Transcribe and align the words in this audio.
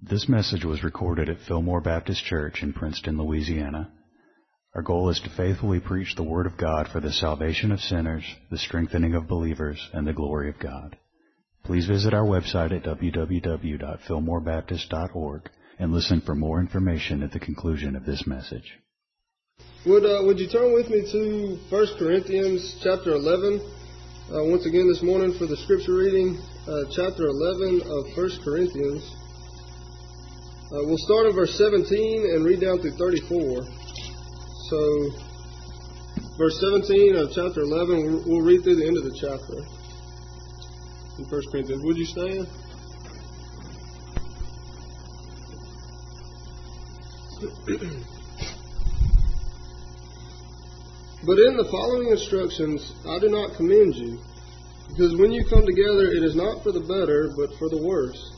This 0.00 0.28
message 0.28 0.64
was 0.64 0.84
recorded 0.84 1.28
at 1.28 1.40
Fillmore 1.40 1.80
Baptist 1.80 2.24
Church 2.24 2.62
in 2.62 2.72
Princeton, 2.72 3.18
Louisiana. 3.18 3.90
Our 4.72 4.82
goal 4.82 5.10
is 5.10 5.18
to 5.20 5.28
faithfully 5.30 5.80
preach 5.80 6.14
the 6.14 6.22
Word 6.22 6.46
of 6.46 6.56
God 6.56 6.86
for 6.86 7.00
the 7.00 7.12
salvation 7.12 7.72
of 7.72 7.80
sinners, 7.80 8.22
the 8.48 8.58
strengthening 8.58 9.16
of 9.16 9.26
believers, 9.26 9.90
and 9.92 10.06
the 10.06 10.12
glory 10.12 10.50
of 10.50 10.60
God. 10.60 10.96
Please 11.64 11.86
visit 11.86 12.14
our 12.14 12.24
website 12.24 12.70
at 12.70 12.84
www.fillmorebaptist.org 12.84 15.50
and 15.80 15.92
listen 15.92 16.20
for 16.20 16.36
more 16.36 16.60
information 16.60 17.24
at 17.24 17.32
the 17.32 17.40
conclusion 17.40 17.96
of 17.96 18.06
this 18.06 18.24
message. 18.24 18.78
Would 19.84 20.04
uh, 20.04 20.22
would 20.24 20.38
you 20.38 20.48
turn 20.48 20.74
with 20.74 20.90
me 20.90 21.10
to 21.10 21.58
1 21.70 21.86
Corinthians 21.98 22.78
chapter 22.84 23.14
11? 23.14 23.60
Uh, 24.30 24.44
once 24.44 24.64
again 24.64 24.86
this 24.86 25.02
morning 25.02 25.34
for 25.36 25.46
the 25.46 25.56
scripture 25.56 25.94
reading, 25.94 26.38
uh, 26.68 26.84
chapter 26.94 27.26
11 27.26 27.82
of 27.82 28.06
1 28.16 28.30
Corinthians. 28.44 29.17
Uh, 30.70 30.84
we'll 30.84 30.98
start 30.98 31.26
at 31.26 31.34
verse 31.34 31.56
17 31.56 32.26
and 32.30 32.44
read 32.44 32.60
down 32.60 32.78
through 32.78 32.90
34. 32.90 33.62
So, 34.68 35.10
verse 36.36 36.60
17 36.60 37.16
of 37.16 37.32
chapter 37.32 37.62
11, 37.62 38.24
we'll 38.26 38.42
read 38.42 38.62
through 38.64 38.76
the 38.76 38.86
end 38.86 38.98
of 38.98 39.04
the 39.04 39.16
chapter 39.18 39.64
in 41.16 41.24
1 41.24 41.42
Corinthians. 41.50 41.82
Would 41.82 41.96
you 41.96 42.04
stand? 42.04 42.46
But 51.26 51.38
in 51.40 51.56
the 51.56 51.64
following 51.64 52.08
instructions, 52.08 52.94
I 53.06 53.18
do 53.18 53.28
not 53.28 53.56
commend 53.56 53.94
you, 53.96 54.20
because 54.88 55.16
when 55.16 55.32
you 55.32 55.44
come 55.44 55.66
together, 55.66 56.06
it 56.06 56.22
is 56.22 56.36
not 56.36 56.62
for 56.62 56.70
the 56.72 56.80
better, 56.80 57.28
but 57.36 57.58
for 57.58 57.68
the 57.68 57.76
worse. 57.76 58.37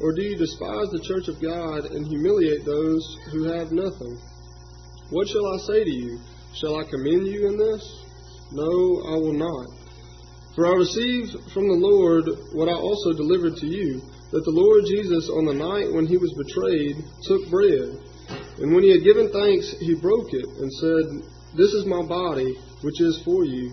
Or 0.00 0.12
do 0.12 0.22
you 0.22 0.36
despise 0.36 0.90
the 0.90 1.04
church 1.04 1.28
of 1.28 1.40
God 1.40 1.84
and 1.90 2.06
humiliate 2.06 2.64
those 2.64 3.02
who 3.30 3.44
have 3.44 3.72
nothing? 3.72 4.18
What 5.10 5.28
shall 5.28 5.46
I 5.54 5.58
say 5.66 5.84
to 5.84 5.90
you? 5.90 6.18
Shall 6.54 6.76
I 6.80 6.84
commend 6.84 7.26
you 7.26 7.46
in 7.46 7.56
this? 7.56 7.82
No, 8.52 8.68
I 9.08 9.16
will 9.20 9.36
not. 9.36 9.66
For 10.54 10.66
I 10.66 10.76
received 10.76 11.32
from 11.52 11.68
the 11.68 11.80
Lord 11.80 12.24
what 12.52 12.68
I 12.68 12.74
also 12.74 13.12
delivered 13.12 13.56
to 13.56 13.66
you, 13.66 14.02
that 14.32 14.44
the 14.44 14.56
Lord 14.56 14.84
Jesus, 14.84 15.28
on 15.28 15.44
the 15.46 15.54
night 15.54 15.92
when 15.92 16.06
he 16.06 16.16
was 16.16 16.32
betrayed, 16.34 16.96
took 17.24 17.48
bread. 17.48 17.96
And 18.60 18.74
when 18.74 18.84
he 18.84 18.92
had 18.92 19.04
given 19.04 19.32
thanks, 19.32 19.76
he 19.80 19.94
broke 19.94 20.32
it 20.32 20.44
and 20.44 20.72
said, 20.72 21.04
this 21.56 21.72
is 21.72 21.84
my 21.84 22.02
body, 22.02 22.56
which 22.80 23.00
is 23.00 23.22
for 23.24 23.44
you. 23.44 23.72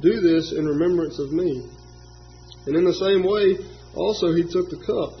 Do 0.00 0.20
this 0.20 0.52
in 0.52 0.64
remembrance 0.64 1.18
of 1.18 1.32
me. 1.32 1.68
And 2.66 2.76
in 2.76 2.84
the 2.84 2.96
same 2.96 3.24
way, 3.24 3.60
also 3.94 4.32
he 4.32 4.42
took 4.42 4.68
the 4.68 4.80
cup 4.84 5.20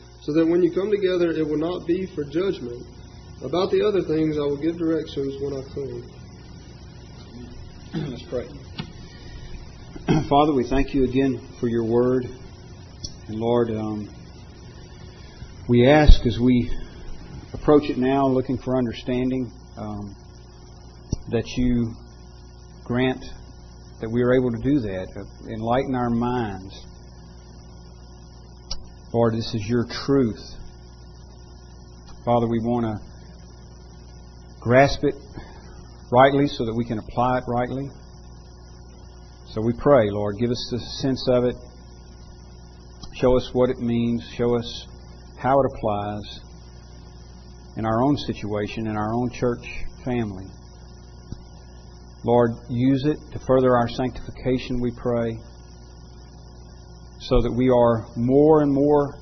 so 0.21 0.33
that 0.33 0.45
when 0.47 0.61
you 0.61 0.71
come 0.71 0.91
together, 0.91 1.31
it 1.31 1.47
will 1.47 1.57
not 1.57 1.85
be 1.87 2.05
for 2.05 2.23
judgment. 2.23 2.85
About 3.43 3.71
the 3.71 3.81
other 3.81 4.01
things, 4.01 4.37
I 4.37 4.41
will 4.41 4.61
give 4.61 4.77
directions 4.77 5.41
when 5.41 5.53
I 5.53 5.63
come. 5.73 6.03
Let's 8.11 8.23
pray. 8.23 8.47
Father, 10.29 10.53
we 10.53 10.63
thank 10.69 10.93
you 10.93 11.05
again 11.05 11.41
for 11.59 11.67
your 11.67 11.85
word. 11.85 12.25
And 13.27 13.35
Lord, 13.35 13.71
um, 13.71 14.09
we 15.67 15.87
ask 15.87 16.25
as 16.27 16.37
we 16.39 16.69
approach 17.53 17.89
it 17.89 17.97
now, 17.97 18.27
looking 18.27 18.57
for 18.59 18.77
understanding, 18.77 19.51
um, 19.77 20.15
that 21.29 21.47
you 21.57 21.95
grant 22.83 23.23
that 24.01 24.09
we 24.09 24.21
are 24.21 24.33
able 24.33 24.51
to 24.51 24.57
do 24.57 24.79
that, 24.79 25.07
uh, 25.15 25.23
enlighten 25.49 25.95
our 25.95 26.09
minds. 26.09 26.85
Lord, 29.13 29.33
this 29.33 29.53
is 29.53 29.67
your 29.67 29.85
truth. 30.05 30.39
Father, 32.23 32.47
we 32.47 32.59
want 32.59 32.85
to 32.85 32.95
grasp 34.61 35.03
it 35.03 35.15
rightly 36.13 36.47
so 36.47 36.63
that 36.63 36.73
we 36.73 36.85
can 36.85 36.97
apply 36.97 37.39
it 37.39 37.43
rightly. 37.45 37.89
So 39.49 39.59
we 39.59 39.73
pray, 39.73 40.09
Lord, 40.09 40.37
give 40.39 40.49
us 40.49 40.67
the 40.71 40.79
sense 41.01 41.27
of 41.27 41.43
it. 41.43 41.55
Show 43.19 43.35
us 43.35 43.49
what 43.51 43.69
it 43.69 43.79
means. 43.79 44.23
Show 44.37 44.55
us 44.55 44.87
how 45.37 45.59
it 45.59 45.65
applies 45.75 46.39
in 47.75 47.85
our 47.85 48.01
own 48.01 48.15
situation, 48.15 48.87
in 48.87 48.95
our 48.95 49.13
own 49.13 49.29
church 49.31 49.67
family. 50.05 50.45
Lord, 52.23 52.51
use 52.69 53.03
it 53.05 53.17
to 53.33 53.39
further 53.45 53.75
our 53.75 53.89
sanctification, 53.89 54.79
we 54.79 54.91
pray, 54.95 55.37
so 57.31 57.39
that 57.39 57.53
we 57.55 57.69
are 57.69 58.05
more 58.17 58.61
and 58.61 58.73
more 58.73 59.17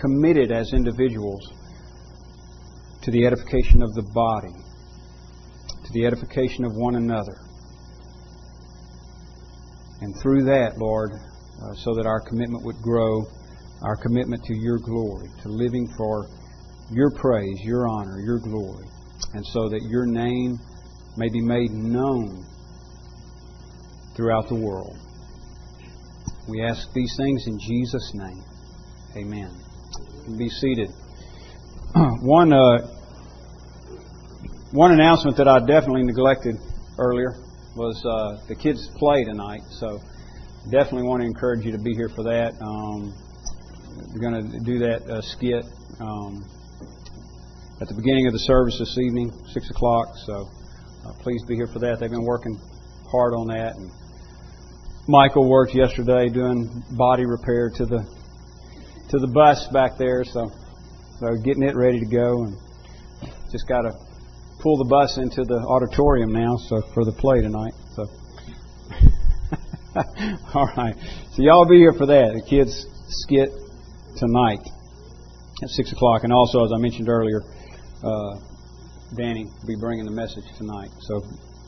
committed 0.00 0.50
as 0.50 0.72
individuals 0.72 1.44
to 3.02 3.10
the 3.10 3.26
edification 3.26 3.82
of 3.82 3.92
the 3.92 4.10
body, 4.14 4.56
to 5.84 5.92
the 5.92 6.06
edification 6.06 6.64
of 6.64 6.72
one 6.74 6.94
another. 6.94 7.36
And 10.00 10.14
through 10.22 10.44
that, 10.44 10.78
Lord, 10.78 11.10
uh, 11.12 11.74
so 11.84 11.94
that 11.96 12.06
our 12.06 12.20
commitment 12.26 12.64
would 12.64 12.80
grow, 12.80 13.20
our 13.82 13.96
commitment 13.96 14.42
to 14.44 14.54
your 14.56 14.78
glory, 14.78 15.28
to 15.42 15.48
living 15.50 15.86
for 15.98 16.30
your 16.90 17.10
praise, 17.10 17.60
your 17.60 17.90
honor, 17.90 18.20
your 18.24 18.38
glory, 18.38 18.88
and 19.34 19.44
so 19.52 19.68
that 19.68 19.82
your 19.90 20.06
name 20.06 20.56
may 21.18 21.28
be 21.28 21.42
made 21.42 21.72
known 21.72 22.42
throughout 24.16 24.48
the 24.48 24.54
world. 24.54 24.96
We 26.48 26.62
ask 26.62 26.90
these 26.94 27.14
things 27.18 27.46
in 27.46 27.58
Jesus' 27.60 28.12
name. 28.14 28.42
Amen. 29.16 29.50
Be 30.38 30.48
seated. 30.48 30.88
One 32.22 32.52
uh, 32.52 32.94
one 34.72 34.92
announcement 34.92 35.36
that 35.38 35.48
I 35.48 35.60
definitely 35.60 36.04
neglected 36.04 36.56
earlier 36.98 37.32
was 37.74 37.96
uh, 38.04 38.46
the 38.48 38.54
kids' 38.54 38.86
play 38.96 39.24
tonight. 39.24 39.62
So 39.80 40.00
definitely 40.70 41.08
want 41.08 41.22
to 41.22 41.26
encourage 41.26 41.64
you 41.64 41.72
to 41.72 41.78
be 41.78 41.94
here 41.94 42.10
for 42.10 42.22
that. 42.24 42.52
Um, 42.60 43.16
we're 44.12 44.20
going 44.20 44.36
to 44.36 44.60
do 44.60 44.78
that 44.80 45.08
uh, 45.08 45.22
skit 45.22 45.64
um, 46.00 46.44
at 47.80 47.88
the 47.88 47.94
beginning 47.94 48.26
of 48.26 48.32
the 48.32 48.44
service 48.44 48.76
this 48.78 48.98
evening, 48.98 49.32
six 49.52 49.70
o'clock. 49.70 50.08
So 50.26 50.48
uh, 51.06 51.12
please 51.24 51.42
be 51.48 51.56
here 51.56 51.68
for 51.72 51.78
that. 51.80 51.96
They've 52.00 52.10
been 52.10 52.28
working 52.28 52.60
hard 53.10 53.32
on 53.32 53.48
that, 53.48 53.72
and 53.76 53.90
Michael 55.08 55.48
worked 55.48 55.74
yesterday 55.74 56.28
doing 56.28 56.68
body 56.90 57.24
repair 57.24 57.70
to 57.76 57.86
the 57.86 58.04
to 59.08 59.18
the 59.18 59.26
bus 59.26 59.66
back 59.72 59.96
there. 59.96 60.22
So 60.22 60.50
so 61.18 61.34
getting 61.42 61.62
it 61.62 61.74
ready 61.74 61.98
to 61.98 62.06
go 62.06 62.44
and 62.44 62.54
just 63.50 63.66
got 63.66 63.82
to 63.82 63.92
pull 64.60 64.76
the 64.76 64.84
bus 64.84 65.16
into 65.16 65.44
the 65.44 65.64
auditorium 65.66 66.30
now, 66.30 66.56
so 66.68 66.82
for 66.92 67.06
the 67.06 67.12
play 67.12 67.40
tonight. 67.40 67.72
So, 67.96 68.04
all 70.54 70.68
right. 70.76 70.94
So 71.32 71.42
y'all 71.42 71.66
be 71.66 71.78
here 71.78 71.94
for 71.94 72.06
that. 72.06 72.34
The 72.34 72.44
kids 72.44 72.86
skit 73.24 73.48
tonight 74.18 74.60
at 75.62 75.70
six 75.70 75.90
o'clock, 75.90 76.24
and 76.24 76.32
also 76.34 76.66
as 76.66 76.70
I 76.70 76.76
mentioned 76.76 77.08
earlier, 77.08 77.40
uh, 78.04 78.36
Danny 79.16 79.44
will 79.44 79.66
be 79.66 79.76
bringing 79.80 80.04
the 80.04 80.12
message 80.12 80.44
tonight. 80.58 80.90
So 81.00 81.22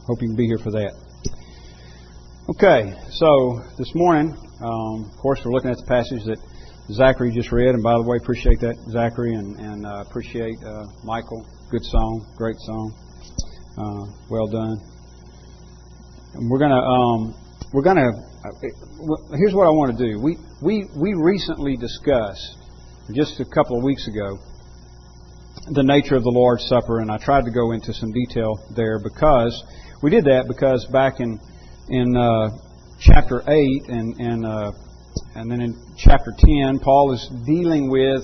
hope 0.07 0.21
you 0.21 0.29
can 0.29 0.37
be 0.37 0.47
here 0.47 0.59
for 0.59 0.73
that. 0.73 1.10
Okay, 2.51 2.93
so 3.11 3.63
this 3.79 3.95
morning, 3.95 4.35
um, 4.61 5.05
of 5.09 5.17
course, 5.23 5.41
we're 5.45 5.53
looking 5.53 5.71
at 5.71 5.77
the 5.77 5.87
passage 5.87 6.25
that 6.25 6.39
Zachary 6.91 7.31
just 7.31 7.53
read, 7.53 7.77
and 7.77 7.81
by 7.81 7.95
the 7.95 8.03
way, 8.03 8.17
appreciate 8.17 8.59
that, 8.59 8.75
Zachary, 8.91 9.35
and, 9.35 9.55
and 9.61 9.87
uh, 9.87 10.03
appreciate 10.03 10.59
uh, 10.67 10.83
Michael. 11.05 11.47
Good 11.71 11.85
song, 11.85 12.27
great 12.37 12.59
song, 12.67 12.91
uh, 13.79 14.03
well 14.29 14.49
done. 14.49 14.83
And 16.35 16.51
we're 16.51 16.59
gonna, 16.59 16.83
um, 16.83 17.39
we're 17.73 17.87
gonna. 17.87 18.11
Uh, 18.11 19.37
here's 19.39 19.55
what 19.55 19.69
I 19.69 19.71
want 19.71 19.97
to 19.97 20.05
do. 20.11 20.19
We 20.19 20.35
we 20.61 20.91
we 20.99 21.15
recently 21.15 21.77
discussed 21.77 22.59
just 23.15 23.39
a 23.39 23.45
couple 23.45 23.79
of 23.79 23.85
weeks 23.85 24.09
ago 24.09 24.43
the 25.71 25.85
nature 25.85 26.17
of 26.17 26.25
the 26.25 26.35
Lord's 26.35 26.67
Supper, 26.67 26.99
and 26.99 27.13
I 27.13 27.19
tried 27.19 27.45
to 27.45 27.53
go 27.53 27.71
into 27.71 27.95
some 27.95 28.11
detail 28.11 28.59
there 28.75 28.99
because 28.99 29.55
we 30.03 30.11
did 30.11 30.25
that 30.25 30.47
because 30.49 30.85
back 30.91 31.21
in 31.21 31.39
in 31.91 32.17
uh, 32.17 32.49
chapter 33.01 33.43
eight 33.49 33.83
and 33.89 34.15
and 34.21 34.47
uh, 34.47 34.73
and 35.35 35.51
then 35.51 35.61
in 35.61 35.75
chapter 35.99 36.33
ten, 36.39 36.79
Paul 36.79 37.13
is 37.13 37.29
dealing 37.47 37.91
with 37.91 38.23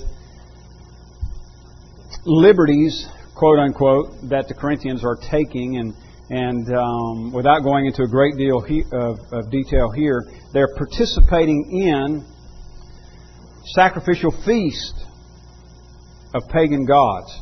liberties, 2.25 3.07
quote 3.35 3.59
unquote, 3.59 4.31
that 4.31 4.47
the 4.49 4.55
Corinthians 4.55 5.05
are 5.05 5.17
taking, 5.31 5.77
and 5.77 5.95
and 6.31 6.67
um, 6.75 7.33
without 7.33 7.63
going 7.63 7.87
into 7.87 8.03
a 8.03 8.09
great 8.09 8.37
deal 8.37 8.61
he, 8.61 8.83
of, 8.93 9.19
of 9.33 9.51
detail 9.51 9.91
here, 9.91 10.25
they're 10.53 10.75
participating 10.77 11.71
in 11.71 12.25
sacrificial 13.75 14.33
feast 14.45 14.95
of 16.35 16.43
pagan 16.49 16.85
gods. 16.85 17.33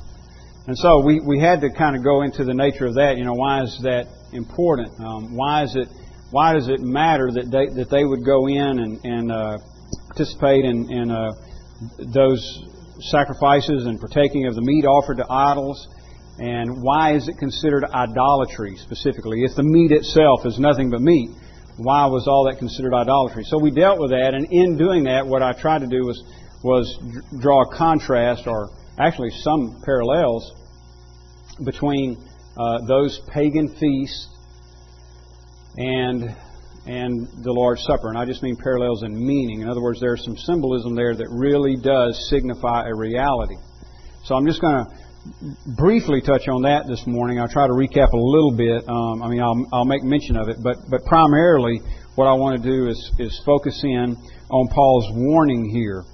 And 0.66 0.76
so 0.78 1.04
we, 1.04 1.20
we 1.20 1.40
had 1.40 1.60
to 1.60 1.70
kind 1.70 1.96
of 1.96 2.04
go 2.04 2.22
into 2.22 2.44
the 2.44 2.54
nature 2.54 2.86
of 2.86 2.94
that. 2.94 3.16
You 3.16 3.24
know, 3.24 3.34
why 3.34 3.62
is 3.62 3.78
that 3.82 4.06
important? 4.32 4.88
Um, 5.00 5.36
why 5.36 5.64
is 5.64 5.76
it 5.76 5.88
why 6.34 6.52
does 6.52 6.66
it 6.66 6.80
matter 6.80 7.30
that 7.30 7.46
they 7.46 7.66
that 7.78 7.90
they 7.90 8.04
would 8.04 8.24
go 8.26 8.48
in 8.48 8.82
and, 8.82 8.98
and 9.04 9.30
uh, 9.30 9.56
participate 10.08 10.64
in, 10.64 10.90
in 10.90 11.08
uh, 11.08 11.30
those 12.12 12.42
sacrifices 13.14 13.86
and 13.86 14.00
partaking 14.00 14.46
of 14.46 14.56
the 14.56 14.60
meat 14.60 14.84
offered 14.84 15.18
to 15.18 15.26
idols? 15.30 15.78
And 16.40 16.82
why 16.82 17.14
is 17.14 17.28
it 17.28 17.38
considered 17.38 17.84
idolatry 17.84 18.74
specifically? 18.82 19.44
If 19.44 19.54
the 19.54 19.62
meat 19.62 19.92
itself 19.92 20.44
is 20.44 20.58
nothing 20.58 20.90
but 20.90 21.00
meat, 21.00 21.30
why 21.76 22.06
was 22.06 22.26
all 22.26 22.50
that 22.50 22.58
considered 22.58 22.94
idolatry? 22.94 23.44
So 23.44 23.60
we 23.60 23.70
dealt 23.70 24.00
with 24.00 24.10
that, 24.10 24.34
and 24.34 24.50
in 24.50 24.76
doing 24.76 25.04
that, 25.04 25.24
what 25.24 25.40
I 25.40 25.52
tried 25.52 25.82
to 25.86 25.86
do 25.86 26.02
was 26.02 26.18
was 26.64 26.98
draw 27.38 27.62
a 27.62 27.76
contrast, 27.76 28.48
or 28.48 28.70
actually 28.98 29.30
some 29.46 29.80
parallels, 29.84 30.50
between 31.64 32.18
uh, 32.58 32.78
those 32.88 33.20
pagan 33.30 33.68
feasts 33.78 34.33
and 35.76 36.34
and 36.86 37.26
the 37.42 37.52
Lord's 37.52 37.82
Supper. 37.84 38.08
And 38.08 38.18
I 38.18 38.26
just 38.26 38.42
mean 38.42 38.56
parallels 38.56 39.02
in 39.02 39.14
meaning. 39.14 39.62
In 39.62 39.68
other 39.68 39.80
words, 39.80 40.00
there's 40.00 40.22
some 40.22 40.36
symbolism 40.36 40.94
there 40.94 41.14
that 41.14 41.28
really 41.30 41.76
does 41.76 42.28
signify 42.28 42.86
a 42.86 42.94
reality. 42.94 43.56
So 44.24 44.34
I'm 44.34 44.46
just 44.46 44.60
going 44.60 44.84
to 44.84 44.92
briefly 45.76 46.20
touch 46.20 46.48
on 46.48 46.62
that 46.62 46.84
this 46.86 47.06
morning. 47.06 47.40
I'll 47.40 47.48
try 47.48 47.66
to 47.66 47.72
recap 47.72 48.12
a 48.12 48.20
little 48.20 48.52
bit. 48.52 48.84
Um, 48.88 49.22
I 49.22 49.28
mean, 49.28 49.40
I'll, 49.40 49.64
I'll 49.72 49.84
make 49.88 50.02
mention 50.02 50.36
of 50.36 50.48
it, 50.48 50.58
but 50.62 50.76
but 50.90 51.04
primarily, 51.06 51.80
what 52.14 52.26
I 52.26 52.34
want 52.34 52.62
to 52.62 52.68
do 52.68 52.88
is 52.88 52.98
is 53.18 53.40
focus 53.46 53.80
in 53.82 54.16
on 54.50 54.68
Paul's 54.68 55.08
warning 55.14 55.64
here 55.70 56.04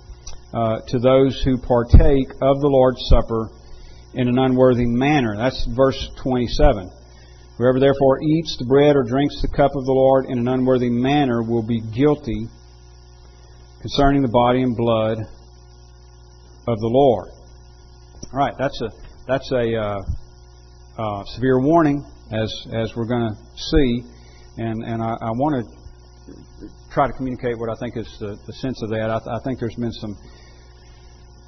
uh, 0.54 0.80
to 0.86 0.98
those 0.98 1.42
who 1.44 1.58
partake 1.58 2.30
of 2.42 2.60
the 2.60 2.70
Lord's 2.70 3.02
Supper 3.10 3.50
in 4.14 4.28
an 4.28 4.38
unworthy 4.38 4.86
manner. 4.86 5.36
That's 5.36 5.66
verse 5.74 5.98
27. 6.22 6.90
Whoever 7.60 7.78
therefore 7.78 8.22
eats 8.22 8.56
the 8.58 8.64
bread 8.64 8.96
or 8.96 9.02
drinks 9.02 9.36
the 9.42 9.48
cup 9.48 9.76
of 9.76 9.84
the 9.84 9.92
Lord 9.92 10.24
in 10.30 10.38
an 10.38 10.48
unworthy 10.48 10.88
manner 10.88 11.42
will 11.42 11.62
be 11.62 11.82
guilty 11.92 12.48
concerning 13.82 14.22
the 14.22 14.32
body 14.32 14.62
and 14.62 14.74
blood 14.74 15.18
of 16.66 16.80
the 16.80 16.88
Lord. 16.88 17.28
All 18.32 18.38
right, 18.38 18.54
that's 18.58 18.80
a 18.80 18.88
that's 19.28 19.52
a 19.52 19.76
uh, 19.76 20.00
uh, 20.96 21.24
severe 21.36 21.60
warning, 21.60 22.02
as 22.32 22.50
as 22.72 22.96
we're 22.96 23.04
going 23.04 23.28
to 23.28 23.36
see, 23.36 24.04
and 24.56 24.82
and 24.82 25.02
I, 25.02 25.12
I 25.20 25.30
want 25.36 25.60
to 25.60 26.66
try 26.90 27.08
to 27.08 27.12
communicate 27.12 27.58
what 27.58 27.68
I 27.68 27.74
think 27.78 27.98
is 27.98 28.08
the, 28.20 28.40
the 28.46 28.54
sense 28.54 28.80
of 28.82 28.88
that. 28.88 29.10
I, 29.10 29.18
th- 29.18 29.36
I, 29.36 29.44
think 29.44 29.60
there's 29.60 29.76
been 29.76 29.92
some 29.92 30.16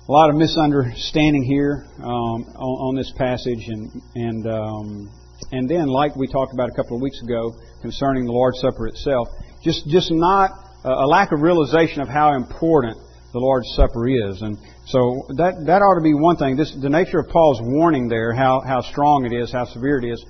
a 0.08 0.12
lot 0.12 0.28
of 0.28 0.36
misunderstanding 0.36 1.44
here 1.44 1.86
um, 2.00 2.52
on, 2.52 2.92
on, 2.92 2.96
this 2.96 3.10
passage, 3.16 3.64
and 3.68 4.02
and 4.14 4.46
um, 4.46 5.21
and 5.52 5.68
then, 5.68 5.86
like 5.86 6.16
we 6.16 6.26
talked 6.26 6.52
about 6.52 6.70
a 6.70 6.72
couple 6.72 6.96
of 6.96 7.02
weeks 7.02 7.20
ago 7.22 7.54
concerning 7.82 8.24
the 8.24 8.32
Lord's 8.32 8.60
Supper 8.60 8.88
itself, 8.88 9.28
just, 9.62 9.86
just 9.86 10.10
not 10.10 10.50
a 10.84 11.06
lack 11.06 11.30
of 11.30 11.40
realization 11.40 12.00
of 12.00 12.08
how 12.08 12.34
important 12.34 12.96
the 13.32 13.38
Lord's 13.38 13.68
Supper 13.76 14.08
is. 14.08 14.42
And 14.42 14.56
so 14.86 15.26
that, 15.36 15.64
that 15.66 15.80
ought 15.80 15.96
to 15.96 16.02
be 16.02 16.14
one 16.14 16.36
thing. 16.36 16.56
This, 16.56 16.74
the 16.74 16.90
nature 16.90 17.20
of 17.20 17.28
Paul's 17.28 17.60
warning 17.62 18.08
there, 18.08 18.32
how, 18.32 18.62
how 18.66 18.80
strong 18.80 19.24
it 19.24 19.32
is, 19.32 19.52
how 19.52 19.64
severe 19.64 19.98
it 19.98 20.08
is, 20.08 20.24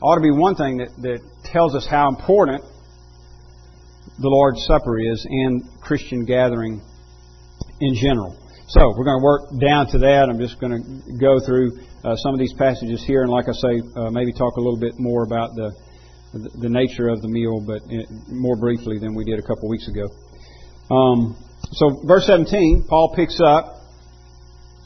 ought 0.00 0.16
to 0.16 0.22
be 0.22 0.30
one 0.30 0.54
thing 0.54 0.78
that, 0.78 0.90
that 1.02 1.20
tells 1.44 1.74
us 1.74 1.86
how 1.88 2.08
important 2.08 2.62
the 4.18 4.28
Lord's 4.28 4.64
Supper 4.66 4.98
is 4.98 5.26
in 5.28 5.68
Christian 5.80 6.24
gathering 6.24 6.80
in 7.80 7.94
general. 7.94 8.36
So 8.68 8.80
we're 8.96 9.04
going 9.04 9.20
to 9.20 9.24
work 9.24 9.42
down 9.60 9.86
to 9.92 9.98
that. 9.98 10.28
I'm 10.28 10.38
just 10.38 10.60
going 10.60 10.72
to 10.72 11.18
go 11.18 11.38
through 11.44 11.78
some 12.14 12.34
of 12.34 12.38
these 12.38 12.54
passages 12.54 13.02
here, 13.04 13.22
and 13.22 13.30
like 13.30 13.46
I 13.48 13.52
say, 13.52 13.82
uh, 13.96 14.10
maybe 14.10 14.32
talk 14.32 14.54
a 14.56 14.60
little 14.60 14.78
bit 14.78 14.94
more 14.98 15.24
about 15.24 15.54
the 15.56 15.74
the 16.32 16.68
nature 16.68 17.08
of 17.08 17.22
the 17.22 17.28
meal, 17.28 17.64
but 17.64 17.80
more 18.28 18.56
briefly 18.56 18.98
than 18.98 19.14
we 19.14 19.24
did 19.24 19.38
a 19.38 19.42
couple 19.42 19.68
weeks 19.68 19.88
ago. 19.88 20.04
Um, 20.94 21.36
so, 21.72 22.02
verse 22.04 22.26
17, 22.26 22.84
Paul 22.88 23.14
picks 23.16 23.40
up 23.40 23.80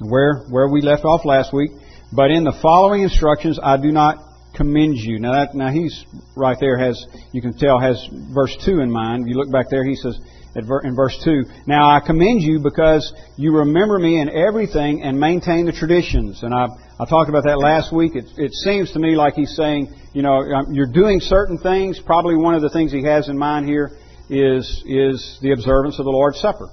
where 0.00 0.46
where 0.48 0.68
we 0.68 0.80
left 0.80 1.04
off 1.04 1.24
last 1.24 1.52
week. 1.52 1.70
But 2.12 2.30
in 2.30 2.44
the 2.44 2.56
following 2.62 3.02
instructions, 3.02 3.58
I 3.62 3.76
do 3.76 3.92
not 3.92 4.16
commend 4.54 4.96
you. 4.96 5.20
Now, 5.20 5.32
that, 5.32 5.54
now 5.54 5.70
he's 5.70 6.04
right 6.36 6.56
there 6.58 6.76
has 6.78 6.98
you 7.32 7.40
can 7.40 7.56
tell 7.56 7.78
has 7.78 7.96
verse 8.34 8.56
two 8.64 8.80
in 8.80 8.90
mind. 8.90 9.22
If 9.22 9.28
you 9.28 9.36
look 9.36 9.52
back 9.52 9.66
there, 9.70 9.84
he 9.84 9.94
says 9.94 10.18
in 10.54 10.96
verse 10.96 11.16
2. 11.24 11.44
Now 11.66 11.90
I 11.90 12.00
commend 12.00 12.42
you 12.42 12.60
because 12.60 13.12
you 13.36 13.52
remember 13.58 13.98
me 13.98 14.20
in 14.20 14.28
everything 14.28 15.02
and 15.02 15.18
maintain 15.18 15.66
the 15.66 15.72
traditions. 15.72 16.42
And 16.42 16.54
I, 16.54 16.66
I 16.98 17.04
talked 17.04 17.28
about 17.28 17.44
that 17.44 17.58
last 17.58 17.92
week. 17.92 18.12
It, 18.14 18.24
it 18.36 18.52
seems 18.52 18.92
to 18.92 18.98
me 18.98 19.14
like 19.14 19.34
he's 19.34 19.54
saying, 19.56 19.92
you 20.12 20.22
know, 20.22 20.40
um, 20.40 20.72
you're 20.72 20.92
doing 20.92 21.20
certain 21.20 21.58
things. 21.58 22.00
Probably 22.04 22.36
one 22.36 22.54
of 22.54 22.62
the 22.62 22.70
things 22.70 22.92
he 22.92 23.04
has 23.04 23.28
in 23.28 23.38
mind 23.38 23.66
here 23.66 23.92
is, 24.28 24.64
is 24.86 25.38
the 25.42 25.52
observance 25.52 25.98
of 25.98 26.04
the 26.04 26.10
Lord's 26.10 26.40
Supper. 26.40 26.68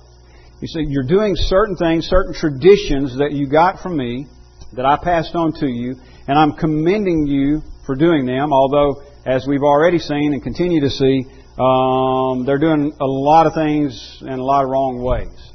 He 0.59 0.67
said, 0.67 0.83
you're 0.87 1.07
doing 1.07 1.35
certain 1.35 1.75
things, 1.75 2.07
certain 2.07 2.33
traditions 2.33 3.17
that 3.19 3.31
you 3.31 3.47
got 3.47 3.79
from 3.79 3.95
me, 3.95 4.25
that 4.73 4.85
I 4.85 4.97
passed 5.01 5.35
on 5.35 5.53
to 5.59 5.67
you, 5.67 5.95
and 6.27 6.37
I'm 6.37 6.53
commending 6.53 7.27
you 7.27 7.61
for 7.85 7.95
doing 7.95 8.25
them, 8.25 8.51
although, 8.51 9.03
as 9.25 9.45
we've 9.47 9.63
already 9.63 9.99
seen 9.99 10.33
and 10.33 10.41
continue 10.41 10.81
to 10.81 10.89
see, 10.89 11.25
um, 11.57 12.45
they're 12.45 12.59
doing 12.59 12.93
a 13.01 13.05
lot 13.05 13.47
of 13.47 13.53
things 13.53 14.19
in 14.21 14.29
a 14.39 14.43
lot 14.43 14.63
of 14.63 14.69
wrong 14.69 15.01
ways. 15.01 15.51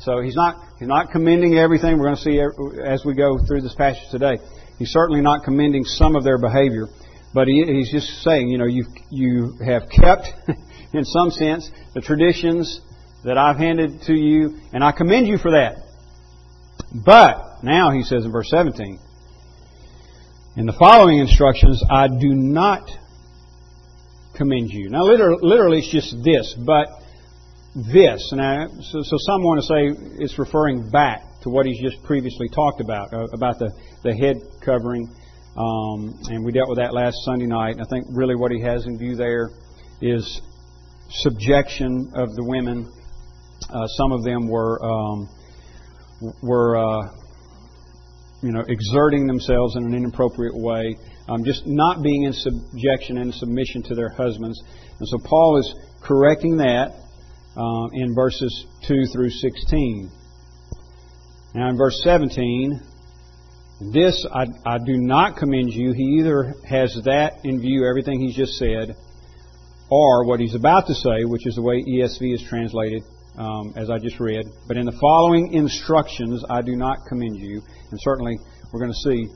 So 0.00 0.20
he's 0.20 0.36
not 0.36 0.56
he's 0.78 0.88
not 0.88 1.10
commending 1.10 1.58
everything. 1.58 1.98
We're 1.98 2.06
going 2.06 2.16
to 2.16 2.22
see 2.22 2.40
as 2.84 3.04
we 3.04 3.14
go 3.14 3.38
through 3.46 3.62
this 3.62 3.74
passage 3.74 4.08
today. 4.10 4.38
He's 4.78 4.90
certainly 4.90 5.20
not 5.20 5.44
commending 5.44 5.84
some 5.84 6.16
of 6.16 6.24
their 6.24 6.38
behavior, 6.38 6.86
but 7.34 7.48
he, 7.48 7.64
he's 7.66 7.90
just 7.90 8.22
saying, 8.22 8.48
you 8.48 8.58
know, 8.58 8.66
you 8.66 8.86
you 9.10 9.58
have 9.64 9.88
kept, 9.88 10.28
in 10.92 11.04
some 11.04 11.30
sense, 11.30 11.70
the 11.94 12.00
traditions 12.00 12.80
that 13.24 13.38
I've 13.38 13.56
handed 13.56 14.02
to 14.02 14.14
you, 14.14 14.58
and 14.72 14.82
I 14.82 14.92
commend 14.92 15.26
you 15.26 15.38
for 15.38 15.52
that. 15.52 15.76
But 16.94 17.62
now 17.62 17.90
he 17.90 18.02
says 18.02 18.24
in 18.24 18.32
verse 18.32 18.50
17, 18.50 18.98
in 20.56 20.66
the 20.66 20.72
following 20.72 21.18
instructions, 21.18 21.82
I 21.90 22.08
do 22.08 22.34
not 22.34 22.90
commend 24.34 24.70
you. 24.70 24.90
Now, 24.90 25.02
literally, 25.02 25.78
it's 25.78 25.90
just 25.90 26.16
this, 26.24 26.54
but 26.66 26.88
this. 27.74 28.32
Now, 28.32 28.68
so, 28.68 29.02
so 29.02 29.16
some 29.18 29.42
want 29.42 29.60
to 29.60 29.66
say 29.66 30.22
it's 30.22 30.38
referring 30.38 30.90
back 30.90 31.22
to 31.42 31.50
what 31.50 31.66
he's 31.66 31.80
just 31.80 32.02
previously 32.04 32.48
talked 32.48 32.80
about, 32.80 33.12
uh, 33.12 33.26
about 33.32 33.58
the, 33.58 33.70
the 34.04 34.14
head 34.14 34.36
covering. 34.64 35.08
Um, 35.56 36.18
and 36.30 36.44
we 36.44 36.52
dealt 36.52 36.68
with 36.68 36.78
that 36.78 36.94
last 36.94 37.16
Sunday 37.24 37.46
night. 37.46 37.76
I 37.80 37.84
think 37.90 38.06
really 38.10 38.36
what 38.36 38.52
he 38.52 38.60
has 38.62 38.86
in 38.86 38.98
view 38.98 39.16
there 39.16 39.50
is 40.00 40.40
subjection 41.10 42.10
of 42.14 42.34
the 42.34 42.44
women. 42.44 42.90
Uh, 43.68 43.86
some 43.98 44.12
of 44.12 44.24
them 44.24 44.48
were 44.48 44.82
um, 44.82 45.28
were 46.42 46.76
uh, 46.76 47.08
you 48.42 48.50
know, 48.50 48.62
exerting 48.66 49.26
themselves 49.26 49.76
in 49.76 49.84
an 49.84 49.94
inappropriate 49.94 50.54
way, 50.54 50.96
um, 51.28 51.44
just 51.44 51.66
not 51.66 52.02
being 52.02 52.24
in 52.24 52.32
subjection 52.32 53.18
and 53.18 53.32
submission 53.34 53.82
to 53.84 53.94
their 53.94 54.10
husbands. 54.10 54.60
And 54.98 55.08
so 55.08 55.18
Paul 55.24 55.58
is 55.58 55.74
correcting 56.02 56.56
that 56.58 56.94
uh, 57.56 57.88
in 57.92 58.14
verses 58.14 58.66
2 58.86 59.06
through 59.12 59.30
16. 59.30 60.10
Now, 61.54 61.68
in 61.68 61.76
verse 61.76 62.00
17, 62.02 62.80
this 63.92 64.26
I, 64.32 64.46
I 64.64 64.78
do 64.78 64.96
not 64.96 65.36
commend 65.36 65.72
you. 65.72 65.92
He 65.92 66.18
either 66.20 66.54
has 66.68 66.98
that 67.04 67.40
in 67.44 67.60
view, 67.60 67.86
everything 67.88 68.20
he's 68.20 68.36
just 68.36 68.54
said, 68.54 68.96
or 69.90 70.24
what 70.24 70.40
he's 70.40 70.54
about 70.54 70.86
to 70.86 70.94
say, 70.94 71.24
which 71.24 71.46
is 71.46 71.56
the 71.56 71.62
way 71.62 71.82
ESV 71.82 72.34
is 72.34 72.42
translated, 72.48 73.02
um, 73.36 73.74
as 73.76 73.90
I 73.90 73.98
just 73.98 74.20
read. 74.20 74.46
But 74.66 74.76
in 74.76 74.86
the 74.86 74.96
following 75.00 75.52
instructions, 75.52 76.44
I 76.48 76.62
do 76.62 76.76
not 76.76 76.98
commend 77.08 77.36
you. 77.38 77.60
And 77.90 78.00
certainly, 78.00 78.38
we're 78.72 78.80
going 78.80 78.92
to 78.92 79.10
see 79.10 79.26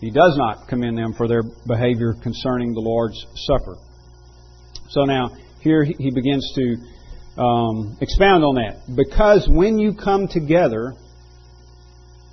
he 0.00 0.10
does 0.10 0.36
not 0.36 0.66
commend 0.68 0.96
them 0.96 1.12
for 1.12 1.28
their 1.28 1.42
behavior 1.66 2.14
concerning 2.22 2.72
the 2.72 2.80
Lord's 2.80 3.24
Supper. 3.34 3.76
So 4.88 5.04
now, 5.04 5.36
here 5.60 5.84
he 5.84 6.10
begins 6.10 6.50
to 6.54 7.40
um, 7.40 7.98
expound 8.00 8.42
on 8.44 8.54
that. 8.56 8.82
Because 8.96 9.46
when 9.48 9.78
you 9.78 9.94
come 9.94 10.26
together, 10.26 10.94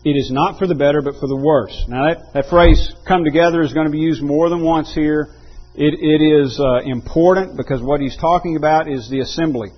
it 0.06 0.12
is 0.12 0.32
not 0.32 0.58
for 0.58 0.68
the 0.68 0.76
better, 0.76 1.02
but 1.02 1.16
for 1.20 1.28
the 1.28 1.36
worse. 1.36 1.86
Now, 1.90 2.08
that, 2.08 2.34
that 2.34 2.50
phrase, 2.50 2.94
come 3.08 3.26
together, 3.26 3.62
is 3.62 3.74
going 3.74 3.86
to 3.86 3.92
be 3.92 4.00
used 4.00 4.24
more 4.24 4.50
than 4.50 4.64
once 4.64 4.94
here. 4.94 5.28
It, 5.76 5.94
it 5.94 6.24
is 6.24 6.60
uh, 6.60 6.80
important 6.86 7.58
because 7.58 7.82
what 7.82 8.00
he's 8.00 8.18
talking 8.18 8.56
about 8.56 8.90
is 8.90 9.10
the 9.10 9.20
assembly, 9.20 9.70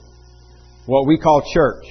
what 0.86 1.08
we 1.08 1.18
call 1.18 1.42
church. 1.54 1.84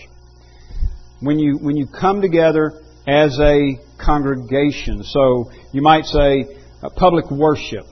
When 1.20 1.38
you, 1.38 1.58
when 1.58 1.76
you 1.76 1.86
come 1.86 2.22
together 2.22 2.80
as 3.06 3.38
a 3.40 3.78
congregation. 3.98 5.02
So 5.02 5.50
you 5.72 5.82
might 5.82 6.04
say 6.04 6.44
uh, 6.82 6.88
public 6.96 7.30
worship. 7.30 7.86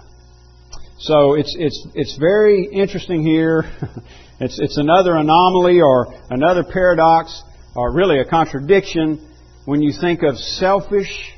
So 0.98 1.34
it's 1.34 1.54
it's 1.58 1.86
it's 1.94 2.16
very 2.16 2.68
interesting 2.72 3.22
here. 3.22 3.64
it's 4.40 4.58
it's 4.58 4.78
another 4.78 5.16
anomaly 5.16 5.80
or 5.80 6.14
another 6.30 6.64
paradox 6.64 7.42
or 7.74 7.92
really 7.92 8.20
a 8.20 8.24
contradiction 8.24 9.34
when 9.66 9.82
you 9.82 9.92
think 9.92 10.22
of 10.22 10.38
selfish 10.38 11.32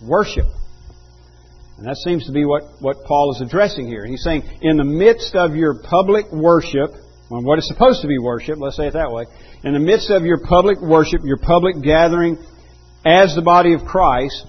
worship. 0.00 0.46
And 1.76 1.86
that 1.86 1.96
seems 1.96 2.26
to 2.26 2.32
be 2.32 2.44
what, 2.44 2.62
what 2.80 3.04
Paul 3.04 3.34
is 3.34 3.40
addressing 3.40 3.86
here. 3.86 4.06
He's 4.06 4.22
saying, 4.22 4.42
in 4.62 4.76
the 4.76 4.84
midst 4.84 5.34
of 5.34 5.56
your 5.56 5.82
public 5.82 6.30
worship, 6.30 6.92
well, 7.28 7.42
what 7.42 7.58
is 7.58 7.66
supposed 7.66 8.02
to 8.02 8.08
be 8.08 8.18
worship, 8.18 8.58
let's 8.58 8.76
say 8.76 8.86
it 8.86 8.92
that 8.92 9.10
way, 9.10 9.24
in 9.64 9.72
the 9.72 9.80
midst 9.80 10.10
of 10.10 10.24
your 10.24 10.38
public 10.46 10.80
worship, 10.80 11.20
your 11.24 11.38
public 11.38 11.82
gathering 11.82 12.38
as 13.04 13.34
the 13.34 13.42
body 13.42 13.74
of 13.74 13.84
Christ, 13.84 14.46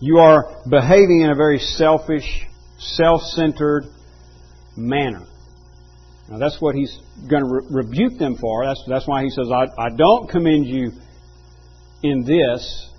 you 0.00 0.18
are 0.18 0.62
behaving 0.68 1.22
in 1.22 1.30
a 1.30 1.34
very 1.34 1.58
selfish, 1.58 2.46
self 2.78 3.22
centered 3.22 3.84
manner. 4.76 5.26
Now, 6.28 6.38
that's 6.38 6.60
what 6.60 6.74
he's 6.74 6.98
going 7.30 7.42
to 7.42 7.48
re- 7.48 7.84
rebuke 7.84 8.18
them 8.18 8.36
for. 8.36 8.66
That's, 8.66 8.84
that's 8.88 9.06
why 9.06 9.22
he 9.22 9.30
says, 9.30 9.48
I, 9.50 9.66
I 9.80 9.88
don't 9.96 10.28
commend 10.28 10.66
you 10.66 10.90
in 12.02 12.24
this. 12.24 12.90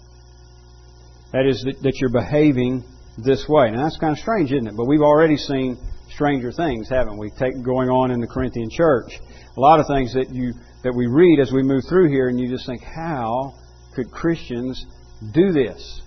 That 1.34 1.46
is, 1.46 1.62
that, 1.64 1.82
that 1.84 1.94
you're 2.00 2.12
behaving 2.12 2.84
this 3.18 3.46
way. 3.50 3.70
Now, 3.72 3.84
that's 3.84 3.98
kind 3.98 4.14
of 4.14 4.20
strange, 4.20 4.52
isn't 4.52 4.68
it? 4.68 4.78
But 4.78 4.86
we've 4.86 5.02
already 5.02 5.36
seen 5.36 5.78
stranger 6.10 6.52
things, 6.52 6.90
haven't 6.90 7.18
we, 7.18 7.30
take, 7.32 7.62
going 7.64 7.90
on 7.90 8.12
in 8.12 8.22
the 8.22 8.28
Corinthian 8.28 8.70
church. 8.72 9.12
A 9.56 9.60
lot 9.60 9.80
of 9.80 9.88
things 9.88 10.14
that, 10.14 10.34
you, 10.34 10.54
that 10.84 10.94
we 10.94 11.08
read 11.08 11.40
as 11.42 11.52
we 11.52 11.64
move 11.64 11.84
through 11.90 12.10
here, 12.10 12.30
and 12.30 12.40
you 12.40 12.48
just 12.48 12.66
think, 12.66 12.82
how 12.82 13.54
could 13.94 14.10
Christians 14.10 14.86
do 15.34 15.52
this? 15.52 16.02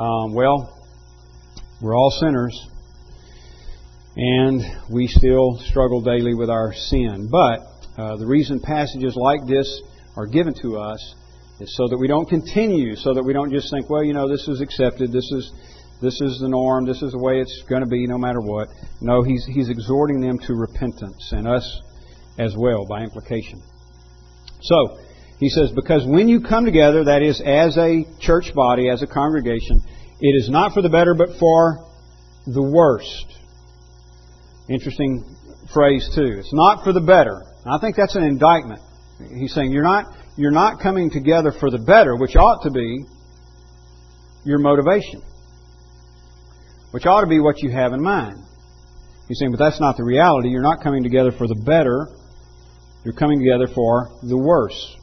Um, 0.00 0.32
well, 0.32 0.82
we're 1.82 1.94
all 1.94 2.10
sinners, 2.10 2.58
and 4.16 4.62
we 4.90 5.06
still 5.06 5.58
struggle 5.58 6.00
daily 6.00 6.32
with 6.32 6.48
our 6.48 6.72
sin. 6.72 7.28
But 7.30 7.60
uh, 7.98 8.16
the 8.16 8.26
reason 8.26 8.60
passages 8.60 9.14
like 9.14 9.40
this 9.46 9.68
are 10.16 10.26
given 10.26 10.54
to 10.62 10.78
us 10.78 11.14
is 11.60 11.76
so 11.76 11.86
that 11.88 11.98
we 11.98 12.08
don't 12.08 12.26
continue, 12.26 12.96
so 12.96 13.12
that 13.12 13.22
we 13.22 13.34
don't 13.34 13.52
just 13.52 13.70
think, 13.70 13.90
well, 13.90 14.02
you 14.02 14.14
know, 14.14 14.26
this 14.26 14.48
is 14.48 14.62
accepted, 14.62 15.12
this 15.12 15.30
is 15.32 15.52
this 16.00 16.18
is 16.22 16.38
the 16.40 16.48
norm, 16.48 16.86
this 16.86 17.02
is 17.02 17.12
the 17.12 17.18
way 17.18 17.38
it's 17.38 17.62
going 17.68 17.82
to 17.82 17.88
be 17.88 18.06
no 18.06 18.16
matter 18.16 18.40
what. 18.40 18.68
No, 19.02 19.22
he's 19.22 19.44
he's 19.52 19.68
exhorting 19.68 20.22
them 20.22 20.38
to 20.38 20.54
repentance, 20.54 21.28
and 21.32 21.46
us 21.46 21.80
as 22.38 22.54
well 22.56 22.86
by 22.88 23.02
implication. 23.02 23.60
So, 24.62 24.96
he 25.40 25.48
says, 25.48 25.72
because 25.74 26.04
when 26.06 26.28
you 26.28 26.42
come 26.42 26.66
together, 26.66 27.04
that 27.04 27.22
is, 27.22 27.40
as 27.40 27.78
a 27.78 28.04
church 28.20 28.52
body, 28.54 28.90
as 28.90 29.02
a 29.02 29.06
congregation, 29.06 29.82
it 30.20 30.36
is 30.36 30.50
not 30.50 30.74
for 30.74 30.82
the 30.82 30.90
better, 30.90 31.14
but 31.14 31.30
for 31.38 31.86
the 32.46 32.62
worst. 32.62 33.26
Interesting 34.68 35.24
phrase, 35.72 36.10
too. 36.14 36.36
It's 36.38 36.52
not 36.52 36.84
for 36.84 36.92
the 36.92 37.00
better. 37.00 37.42
I 37.64 37.78
think 37.80 37.96
that's 37.96 38.16
an 38.16 38.24
indictment. 38.24 38.80
He's 39.34 39.54
saying 39.54 39.72
you're 39.72 39.82
not, 39.82 40.14
you're 40.36 40.50
not 40.50 40.78
coming 40.80 41.10
together 41.10 41.52
for 41.58 41.70
the 41.70 41.78
better, 41.78 42.16
which 42.16 42.36
ought 42.36 42.62
to 42.64 42.70
be 42.70 43.04
your 44.44 44.58
motivation, 44.58 45.22
which 46.90 47.06
ought 47.06 47.22
to 47.22 47.26
be 47.26 47.40
what 47.40 47.62
you 47.62 47.70
have 47.70 47.92
in 47.92 48.02
mind. 48.02 48.36
He's 49.26 49.38
saying, 49.38 49.52
but 49.52 49.58
that's 49.58 49.80
not 49.80 49.96
the 49.96 50.04
reality. 50.04 50.50
You're 50.50 50.60
not 50.60 50.82
coming 50.82 51.02
together 51.02 51.30
for 51.32 51.46
the 51.46 51.54
better. 51.54 52.08
You're 53.04 53.14
coming 53.14 53.38
together 53.38 53.68
for 53.74 54.10
the 54.22 54.36
worse. 54.36 54.96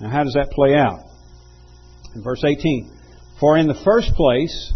Now, 0.00 0.10
how 0.10 0.22
does 0.22 0.34
that 0.34 0.50
play 0.50 0.74
out? 0.74 1.00
In 2.14 2.22
verse 2.22 2.42
18, 2.44 2.98
for 3.40 3.56
in 3.56 3.66
the 3.66 3.80
first 3.84 4.12
place, 4.14 4.72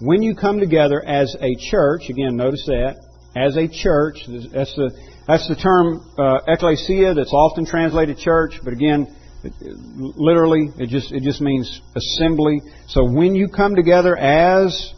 when 0.00 0.22
you 0.22 0.34
come 0.34 0.58
together 0.58 1.02
as 1.04 1.34
a 1.40 1.54
church, 1.70 2.02
again, 2.08 2.36
notice 2.36 2.64
that, 2.66 2.96
as 3.36 3.56
a 3.56 3.68
church, 3.68 4.18
that's 4.52 4.74
the, 4.74 4.90
that's 5.26 5.48
the 5.48 5.54
term 5.54 6.04
uh, 6.18 6.38
ecclesia 6.48 7.14
that's 7.14 7.32
often 7.32 7.64
translated 7.64 8.18
church, 8.18 8.54
but 8.64 8.72
again, 8.72 9.16
it, 9.44 9.52
literally, 9.60 10.68
it 10.78 10.88
just, 10.88 11.12
it 11.12 11.22
just 11.22 11.40
means 11.40 11.80
assembly. 11.96 12.60
So 12.88 13.04
when 13.04 13.34
you 13.34 13.48
come 13.48 13.74
together 13.74 14.16
as 14.16 14.92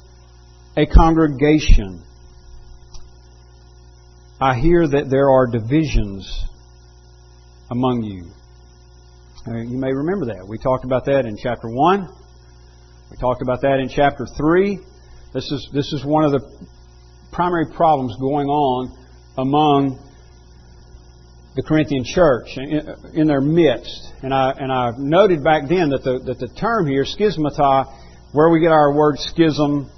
a 0.76 0.86
congregation, 0.86 2.02
I 4.40 4.58
hear 4.58 4.86
that 4.86 5.08
there 5.08 5.30
are 5.30 5.46
divisions 5.46 6.44
among 7.70 8.02
you. 8.02 8.32
You 9.46 9.76
may 9.76 9.92
remember 9.92 10.24
that. 10.32 10.48
We 10.48 10.56
talked 10.56 10.86
about 10.86 11.04
that 11.04 11.26
in 11.26 11.36
chapter 11.36 11.68
1. 11.68 12.08
We 13.10 13.16
talked 13.18 13.42
about 13.42 13.60
that 13.60 13.78
in 13.78 13.90
chapter 13.90 14.24
3. 14.24 14.78
This 15.34 15.44
is, 15.44 15.68
this 15.70 15.92
is 15.92 16.02
one 16.02 16.24
of 16.24 16.32
the 16.32 16.40
primary 17.30 17.66
problems 17.76 18.16
going 18.18 18.46
on 18.46 18.96
among 19.36 19.98
the 21.56 21.62
Corinthian 21.62 22.04
church 22.06 22.56
in, 22.56 22.88
in 23.12 23.26
their 23.26 23.42
midst. 23.42 24.14
And 24.22 24.32
I, 24.32 24.52
and 24.52 24.72
I 24.72 24.92
noted 24.96 25.44
back 25.44 25.68
then 25.68 25.90
that 25.90 26.02
the, 26.04 26.20
that 26.24 26.38
the 26.38 26.48
term 26.58 26.86
here, 26.86 27.04
schismata, 27.04 27.92
where 28.32 28.48
we 28.48 28.60
get 28.60 28.72
our 28.72 28.96
word 28.96 29.16
schism 29.18 29.90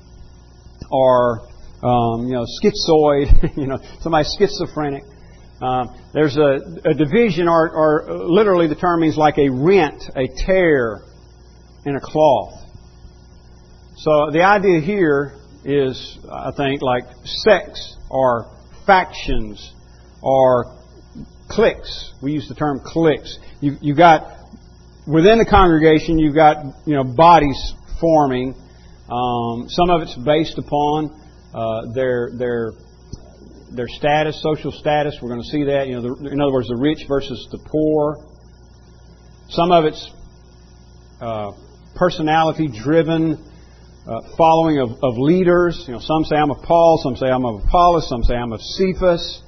or 0.90 1.46
um, 1.84 2.26
you 2.26 2.34
know, 2.34 2.46
schizoid, 2.58 3.56
you 3.56 3.68
know, 3.68 3.78
somebody 4.00 4.26
schizophrenic. 4.38 5.04
Um, 5.60 5.96
there's 6.12 6.36
a, 6.36 6.60
a 6.84 6.94
division, 6.94 7.48
or, 7.48 7.70
or, 7.70 8.14
literally 8.28 8.66
the 8.66 8.75
term 8.75 9.00
means 9.00 9.16
like 9.16 9.38
a 9.38 9.48
rent, 9.48 10.02
a 10.14 10.28
tear 10.44 11.00
in 11.86 11.96
a 11.96 12.00
cloth. 12.00 12.62
So 13.96 14.30
the 14.30 14.42
idea 14.42 14.80
here 14.80 15.34
is, 15.64 16.18
I 16.30 16.52
think, 16.56 16.82
like 16.82 17.04
sects 17.25 17.96
or 18.10 18.54
factions 18.84 19.72
or 20.20 20.76
cliques. 21.48 22.12
We 22.22 22.32
use 22.32 22.48
the 22.48 22.54
term 22.54 22.80
cliques. 22.84 23.38
You, 23.60 23.76
you've 23.80 23.96
got 23.96 24.36
within 25.06 25.38
the 25.38 25.46
congregation, 25.48 26.18
you've 26.18 26.34
got 26.34 26.56
you 26.84 26.96
know 26.96 27.04
bodies 27.04 27.75
forming. 28.00 28.54
Um, 29.08 29.68
some 29.68 29.90
of 29.90 30.02
it's 30.02 30.16
based 30.16 30.58
upon 30.58 31.18
uh, 31.54 31.92
their 31.94 32.30
their 32.36 32.72
their 33.73 33.88
status, 33.88 34.40
social 34.42 34.73
status. 34.73 35.18
We're 35.20 35.30
going 35.30 35.42
to 35.42 35.49
see 35.49 35.64
that. 35.64 35.88
You 35.88 35.96
know, 35.96 36.02
the, 36.02 36.30
in 36.30 36.40
other 36.40 36.52
words, 36.52 36.68
the 36.68 36.76
rich 36.76 37.04
versus 37.08 37.49
the 37.50 37.58
poor. 37.58 38.16
Some 39.49 39.70
of 39.70 39.85
it's 39.85 40.11
uh, 41.20 41.52
personality-driven 41.94 43.52
uh, 44.06 44.20
following 44.37 44.78
of, 44.78 44.90
of, 45.02 45.18
leaders. 45.18 45.85
You 45.87 45.94
know, 45.94 46.00
some 46.00 46.25
say 46.25 46.37
I'm 46.37 46.50
of 46.50 46.62
Paul, 46.62 47.00
some 47.02 47.16
say 47.16 47.26
I'm 47.26 47.44
of 47.44 47.64
Apollos, 47.64 48.08
some 48.08 48.23
say 48.23 48.35
I'm 48.35 48.52
of 48.52 48.61
Cephas. 48.61 49.42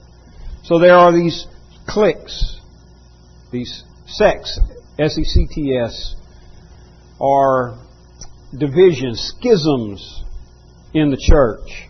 So 0.65 0.79
there 0.79 0.95
are 0.95 1.13
these 1.13 1.47
cliques, 1.87 2.61
these 3.53 3.85
sects, 4.07 4.59
S-E-C-T-S, 4.99 6.17
are 7.21 7.79
divisions, 8.57 9.33
schisms 9.37 10.25
in 10.95 11.11
the 11.11 11.19
church. 11.21 11.89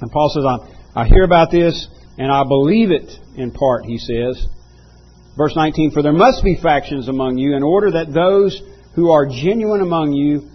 And 0.00 0.10
Paul 0.10 0.30
says, 0.34 0.44
I'm 0.44 0.73
I 0.94 1.06
hear 1.06 1.24
about 1.24 1.50
this 1.50 1.88
and 2.18 2.30
I 2.30 2.44
believe 2.44 2.90
it 2.90 3.18
in 3.36 3.50
part, 3.50 3.84
he 3.84 3.98
says. 3.98 4.46
Verse 5.36 5.56
19, 5.56 5.90
For 5.90 6.02
there 6.02 6.12
must 6.12 6.44
be 6.44 6.56
factions 6.62 7.08
among 7.08 7.38
you 7.38 7.56
in 7.56 7.62
order 7.62 7.90
that 7.92 8.12
those 8.12 8.62
who 8.94 9.10
are 9.10 9.26
genuine 9.26 9.80
among 9.80 10.12
you 10.12 10.48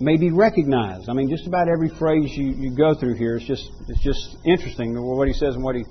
may 0.00 0.16
be 0.16 0.30
recognized. 0.30 1.08
I 1.08 1.12
mean, 1.12 1.28
just 1.28 1.46
about 1.46 1.68
every 1.68 1.90
phrase 1.90 2.30
you, 2.34 2.54
you 2.56 2.74
go 2.74 2.94
through 2.94 3.16
here 3.16 3.36
is 3.36 3.44
just 3.44 3.70
it's 3.88 4.02
just 4.02 4.36
interesting 4.46 4.96
what 4.96 5.28
he 5.28 5.34
says 5.34 5.54
and 5.54 5.62
what 5.62 5.76
he 5.76 5.84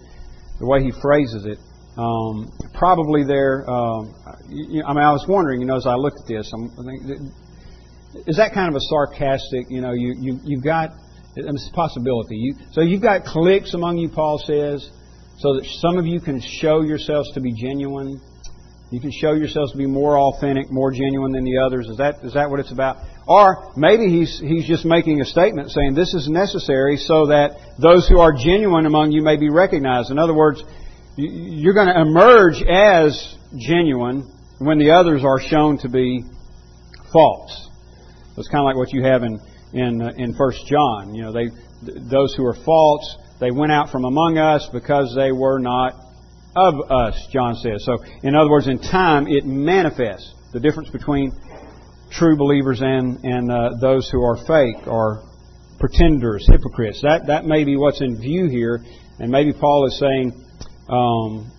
the 0.60 0.65
way 0.65 0.83
he 0.83 0.91
phrases 1.01 1.45
it. 1.45 1.60
Um, 1.95 2.51
probably 2.74 3.24
there. 3.24 3.69
Um, 3.69 4.15
you, 4.50 4.83
I 4.83 4.93
mean, 4.93 5.03
I 5.03 5.12
was 5.12 5.25
wondering, 5.27 5.62
you 5.62 5.67
know, 5.67 5.77
as 5.77 5.86
I 5.86 5.93
looked 5.93 6.17
at 6.22 6.27
this, 6.27 6.51
I'm, 6.51 6.72
I 6.74 6.83
think, 6.83 8.25
is 8.27 8.38
that 8.38 8.53
kind 8.53 8.69
of 8.69 8.75
a 8.75 8.81
sarcastic? 8.81 9.67
You 9.69 9.81
know, 9.81 9.93
you 9.93 10.15
you 10.19 10.39
you've 10.43 10.63
got 10.63 10.89
it's 11.35 11.69
a 11.69 11.75
possibility. 11.75 12.35
You, 12.35 12.55
so 12.71 12.81
you've 12.81 13.01
got 13.01 13.25
cliques 13.25 13.73
among 13.73 13.97
you, 13.97 14.09
Paul 14.09 14.37
says, 14.39 14.89
so 15.39 15.55
that 15.55 15.65
some 15.81 15.97
of 15.97 16.05
you 16.05 16.19
can 16.19 16.39
show 16.39 16.81
yourselves 16.81 17.31
to 17.33 17.41
be 17.41 17.53
genuine. 17.53 18.21
You 18.91 19.01
can 19.01 19.11
show 19.11 19.33
yourselves 19.33 19.71
to 19.71 19.77
be 19.77 19.87
more 19.87 20.19
authentic, 20.19 20.69
more 20.69 20.91
genuine 20.91 21.31
than 21.31 21.43
the 21.43 21.57
others. 21.57 21.87
Is 21.87 21.97
that 21.97 22.23
is 22.23 22.33
that 22.33 22.49
what 22.49 22.59
it's 22.59 22.71
about? 22.71 22.97
Or 23.27 23.73
maybe 23.75 24.07
he's 24.07 24.39
he's 24.39 24.67
just 24.67 24.85
making 24.85 25.21
a 25.21 25.25
statement 25.25 25.71
saying 25.71 25.95
this 25.95 26.13
is 26.13 26.29
necessary 26.29 26.97
so 26.97 27.27
that 27.27 27.57
those 27.79 28.07
who 28.07 28.19
are 28.19 28.31
genuine 28.33 28.85
among 28.85 29.11
you 29.11 29.23
may 29.23 29.37
be 29.37 29.49
recognized. 29.49 30.11
In 30.11 30.19
other 30.19 30.35
words, 30.35 30.63
you're 31.15 31.73
going 31.73 31.87
to 31.87 31.99
emerge 31.99 32.61
as 32.61 33.35
genuine 33.57 34.29
when 34.59 34.77
the 34.77 34.91
others 34.91 35.23
are 35.25 35.39
shown 35.39 35.79
to 35.79 35.89
be 35.89 36.23
false. 37.11 37.69
It's 38.37 38.47
kind 38.47 38.61
of 38.61 38.65
like 38.65 38.75
what 38.75 38.93
you 38.93 39.03
have 39.03 39.23
in 39.23 39.39
in 39.73 40.01
uh, 40.01 40.11
in 40.17 40.33
First 40.35 40.65
John. 40.67 41.13
You 41.13 41.23
know, 41.23 41.31
they 41.33 41.49
those 42.09 42.33
who 42.35 42.45
are 42.45 42.55
false 42.65 43.17
they 43.43 43.51
went 43.51 43.73
out 43.73 43.89
from 43.89 44.05
among 44.05 44.37
us 44.37 44.69
because 44.71 45.13
they 45.17 45.33
were 45.33 45.59
not 45.59 45.95
of 46.55 46.75
us. 46.89 47.27
John 47.29 47.55
says. 47.55 47.83
So, 47.83 47.97
in 48.21 48.35
other 48.35 48.49
words, 48.49 48.67
in 48.67 48.79
time 48.79 49.27
it 49.27 49.45
manifests 49.45 50.33
the 50.53 50.61
difference 50.61 50.89
between 50.91 51.31
true 52.09 52.37
believers 52.37 52.79
and 52.81 53.19
and 53.25 53.51
uh, 53.51 53.71
those 53.81 54.09
who 54.09 54.23
are 54.23 54.37
fake 54.47 54.87
or 54.87 55.23
pretenders, 55.77 56.47
hypocrites. 56.47 57.01
That 57.01 57.27
that 57.27 57.43
may 57.43 57.65
be 57.65 57.75
what's 57.75 57.99
in 57.99 58.17
view 58.21 58.47
here, 58.47 58.79
and 59.19 59.29
maybe 59.29 59.51
Paul 59.51 59.87
is 59.87 59.99
saying. 59.99 60.31
Um, 60.87 61.51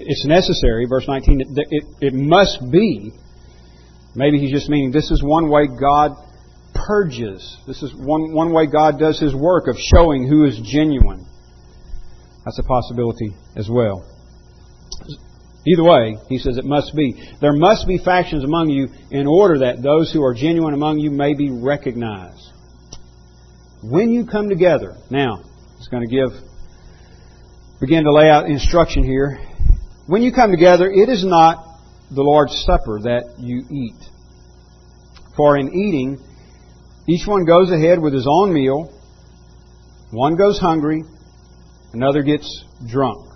it's 0.00 0.24
necessary, 0.26 0.86
verse 0.88 1.06
19, 1.08 1.40
it, 1.40 1.46
it, 1.70 1.84
it 2.00 2.14
must 2.14 2.58
be. 2.70 3.10
Maybe 4.14 4.38
he's 4.38 4.52
just 4.52 4.68
meaning 4.68 4.92
this 4.92 5.10
is 5.10 5.22
one 5.24 5.50
way 5.50 5.66
God 5.66 6.12
purges. 6.88 7.58
This 7.66 7.82
is 7.82 7.94
one, 7.94 8.32
one 8.32 8.50
way 8.52 8.66
God 8.66 8.98
does 8.98 9.20
his 9.20 9.34
work 9.34 9.68
of 9.68 9.76
showing 9.76 10.26
who 10.26 10.46
is 10.46 10.58
genuine. 10.64 11.26
That's 12.46 12.58
a 12.58 12.62
possibility 12.62 13.36
as 13.56 13.68
well. 13.70 14.08
Either 15.66 15.84
way, 15.84 16.16
he 16.30 16.38
says 16.38 16.56
it 16.56 16.64
must 16.64 16.96
be. 16.96 17.12
There 17.42 17.52
must 17.52 17.86
be 17.86 17.98
factions 17.98 18.42
among 18.42 18.70
you 18.70 18.88
in 19.10 19.26
order 19.26 19.58
that 19.58 19.82
those 19.82 20.10
who 20.10 20.24
are 20.24 20.32
genuine 20.32 20.72
among 20.72 20.98
you 20.98 21.10
may 21.10 21.34
be 21.34 21.50
recognized. 21.50 22.52
When 23.82 24.10
you 24.10 24.24
come 24.24 24.48
together, 24.48 24.96
now, 25.10 25.42
it's 25.76 25.88
going 25.88 26.08
to 26.08 26.10
give, 26.10 26.42
begin 27.80 28.04
to 28.04 28.12
lay 28.12 28.30
out 28.30 28.46
instruction 28.46 29.04
here. 29.04 29.38
When 30.06 30.22
you 30.22 30.32
come 30.32 30.52
together, 30.52 30.90
it 30.90 31.10
is 31.10 31.22
not 31.22 31.66
the 32.10 32.22
Lord's 32.22 32.64
Supper 32.64 33.00
that 33.02 33.34
you 33.38 33.62
eat. 33.70 34.10
For 35.36 35.58
in 35.58 35.68
eating, 35.68 36.24
each 37.08 37.26
one 37.26 37.44
goes 37.44 37.70
ahead 37.70 38.00
with 38.00 38.12
his 38.12 38.26
own 38.28 38.52
meal. 38.52 38.92
One 40.10 40.36
goes 40.36 40.58
hungry, 40.58 41.02
another 41.92 42.22
gets 42.22 42.64
drunk. 42.86 43.28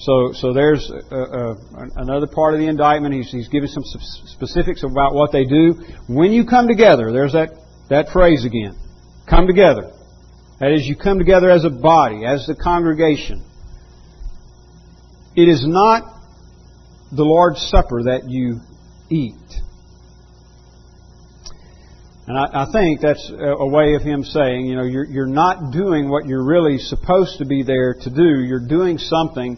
So, 0.00 0.30
so 0.32 0.52
there's 0.52 0.90
uh, 0.90 1.14
uh, 1.14 1.16
a, 1.16 1.50
a, 1.50 1.88
another 1.96 2.28
part 2.28 2.54
of 2.54 2.60
the 2.60 2.66
indictment. 2.66 3.14
He's, 3.14 3.30
he's 3.30 3.48
giving 3.48 3.68
some 3.68 3.82
specifics 3.84 4.84
about 4.84 5.12
what 5.12 5.32
they 5.32 5.44
do. 5.44 5.74
When 6.08 6.32
you 6.32 6.46
come 6.46 6.68
together, 6.68 7.10
there's 7.12 7.32
that, 7.32 7.50
that 7.90 8.08
phrase 8.12 8.44
again. 8.44 8.76
Come 9.28 9.46
together. 9.46 9.90
That 10.60 10.72
is, 10.72 10.86
you 10.86 10.96
come 10.96 11.18
together 11.18 11.50
as 11.50 11.64
a 11.64 11.70
body, 11.70 12.24
as 12.24 12.46
the 12.46 12.54
congregation. 12.54 13.44
It 15.36 15.48
is 15.48 15.64
not 15.66 16.02
the 17.12 17.24
Lord's 17.24 17.60
Supper 17.68 18.04
that 18.04 18.22
you 18.28 18.60
eat. 19.10 19.34
And 22.28 22.36
I, 22.36 22.64
I 22.64 22.72
think 22.72 23.00
that's 23.00 23.32
a, 23.32 23.66
way 23.66 23.94
of 23.94 24.02
him 24.02 24.22
saying, 24.22 24.66
you 24.66 24.76
know, 24.76 24.84
you're, 24.84 25.06
you're 25.06 25.26
not 25.26 25.72
doing 25.72 26.10
what 26.10 26.26
you're 26.26 26.44
really 26.44 26.76
supposed 26.76 27.38
to 27.38 27.46
be 27.46 27.62
there 27.62 27.94
to 28.02 28.10
do. 28.10 28.44
You're 28.44 28.68
doing 28.68 28.98
something 28.98 29.56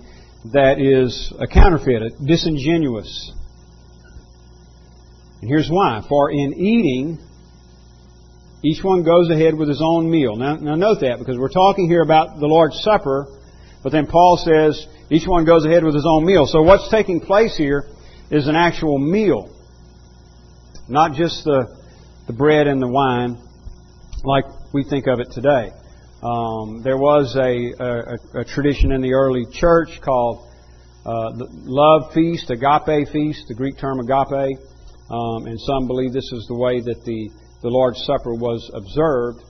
that 0.52 0.78
is 0.78 1.34
a 1.40 1.48
counterfeit, 1.48 2.12
disingenuous. 2.24 3.32
And 5.40 5.50
here's 5.50 5.68
why. 5.68 6.06
For 6.08 6.30
in 6.30 6.54
eating, 6.54 7.18
each 8.62 8.84
one 8.84 9.02
goes 9.02 9.30
ahead 9.30 9.56
with 9.56 9.68
his 9.68 9.82
own 9.84 10.08
meal. 10.08 10.36
Now, 10.36 10.54
now 10.54 10.76
note 10.76 11.00
that 11.00 11.18
because 11.18 11.38
we're 11.38 11.48
talking 11.48 11.88
here 11.88 12.02
about 12.02 12.38
the 12.38 12.46
Lord's 12.46 12.80
Supper, 12.84 13.26
but 13.82 13.90
then 13.90 14.06
Paul 14.06 14.36
says 14.36 14.86
each 15.10 15.26
one 15.26 15.44
goes 15.44 15.64
ahead 15.64 15.82
with 15.82 15.96
his 15.96 16.06
own 16.08 16.24
meal. 16.24 16.46
So 16.46 16.62
what's 16.62 16.88
taking 16.88 17.18
place 17.18 17.56
here 17.56 17.88
is 18.30 18.46
an 18.46 18.54
actual 18.54 18.98
meal. 19.00 19.50
Not 20.88 21.14
just 21.14 21.42
the 21.42 21.79
the 22.30 22.36
bread 22.36 22.68
and 22.68 22.80
the 22.80 22.86
wine 22.86 23.36
like 24.22 24.44
we 24.72 24.84
think 24.84 25.08
of 25.08 25.18
it 25.18 25.26
today. 25.32 25.66
Um, 26.22 26.80
there 26.84 26.96
was 26.96 27.34
a, 27.34 27.74
a, 27.74 28.42
a, 28.42 28.44
tradition 28.44 28.92
in 28.92 29.00
the 29.00 29.14
early 29.14 29.46
church 29.50 30.00
called 30.00 30.46
uh, 31.04 31.34
the 31.34 31.48
love 31.50 32.14
feast, 32.14 32.48
agape 32.50 33.08
feast, 33.10 33.48
the 33.48 33.54
Greek 33.54 33.78
term 33.78 33.98
agape, 33.98 34.58
um, 35.10 35.46
and 35.46 35.58
some 35.58 35.88
believe 35.88 36.12
this 36.12 36.30
is 36.30 36.46
the 36.46 36.54
way 36.54 36.78
that 36.78 37.02
the, 37.04 37.30
the 37.62 37.68
Lord's 37.68 37.98
Supper 38.06 38.34
was 38.34 38.62
observed. 38.74 39.40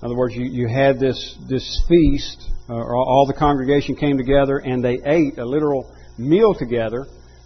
In 0.00 0.06
other 0.06 0.16
words, 0.16 0.34
you, 0.34 0.46
you 0.46 0.68
had 0.68 0.98
this, 0.98 1.36
this 1.50 1.84
feast, 1.86 2.48
uh, 2.70 2.72
all 2.72 3.26
the 3.26 3.36
congregation 3.36 3.94
came 3.94 4.16
together 4.16 4.56
and 4.56 4.82
they 4.82 5.00
ate 5.04 5.36
a 5.36 5.44
literal 5.44 5.94
meal 6.16 6.54
together. 6.54 7.04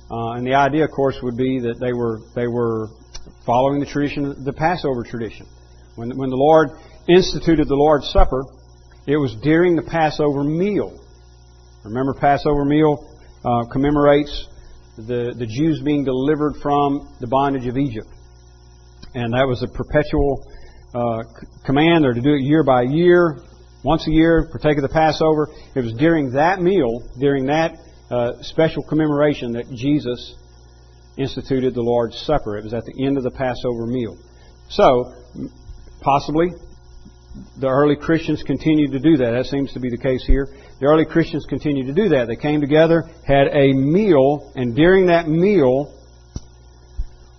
Uh, 0.08 0.38
and 0.38 0.46
the 0.46 0.54
idea, 0.54 0.84
of 0.84 0.92
course, 0.92 1.18
would 1.24 1.36
be 1.36 1.58
that 1.58 1.80
they 1.80 1.92
were, 1.92 2.20
they 2.36 2.46
were 2.46 2.86
following 3.44 3.80
the 3.80 3.86
tradition, 3.86 4.44
the 4.44 4.52
Passover 4.52 5.02
tradition. 5.02 5.46
When, 5.96 6.16
when 6.16 6.30
the 6.30 6.36
Lord 6.36 6.70
instituted 7.08 7.68
the 7.68 7.74
Lord's 7.74 8.08
Supper, 8.10 8.44
it 9.06 9.16
was 9.16 9.34
during 9.42 9.76
the 9.76 9.82
Passover 9.82 10.42
meal. 10.42 10.98
Remember, 11.84 12.14
Passover 12.14 12.64
meal 12.64 12.98
uh, 13.44 13.64
commemorates 13.70 14.46
the, 14.96 15.34
the 15.38 15.46
Jews 15.46 15.80
being 15.84 16.04
delivered 16.04 16.56
from 16.60 17.14
the 17.20 17.26
bondage 17.26 17.66
of 17.66 17.76
Egypt. 17.76 18.08
And 19.14 19.32
that 19.32 19.46
was 19.46 19.62
a 19.62 19.68
perpetual 19.68 20.44
uh, 20.94 21.22
command, 21.64 22.04
or 22.04 22.14
to 22.14 22.20
do 22.20 22.34
it 22.34 22.42
year 22.42 22.64
by 22.64 22.82
year, 22.82 23.38
once 23.84 24.06
a 24.08 24.10
year, 24.10 24.48
partake 24.50 24.76
of 24.76 24.82
the 24.82 24.92
Passover. 24.92 25.48
It 25.74 25.80
was 25.80 25.92
during 25.94 26.32
that 26.32 26.60
meal, 26.60 27.02
during 27.20 27.46
that 27.46 27.78
uh, 28.10 28.42
special 28.42 28.82
commemoration, 28.82 29.52
that 29.52 29.70
Jesus 29.70 30.34
instituted 31.16 31.74
the 31.74 31.82
Lord's 31.82 32.18
Supper. 32.18 32.56
It 32.58 32.64
was 32.64 32.74
at 32.74 32.84
the 32.84 33.04
end 33.04 33.16
of 33.16 33.24
the 33.24 33.30
Passover 33.30 33.86
meal. 33.86 34.16
So, 34.68 35.14
possibly, 36.00 36.50
the 37.58 37.68
early 37.68 37.96
Christians 37.96 38.42
continued 38.42 38.92
to 38.92 38.98
do 38.98 39.16
that. 39.18 39.30
That 39.32 39.46
seems 39.46 39.72
to 39.74 39.80
be 39.80 39.90
the 39.90 39.98
case 39.98 40.24
here. 40.26 40.48
The 40.80 40.86
early 40.86 41.04
Christians 41.04 41.46
continued 41.46 41.86
to 41.86 41.94
do 41.94 42.10
that. 42.10 42.26
They 42.28 42.36
came 42.36 42.60
together, 42.60 43.04
had 43.26 43.48
a 43.48 43.72
meal, 43.72 44.52
and 44.54 44.74
during 44.74 45.06
that 45.06 45.28
meal, 45.28 45.92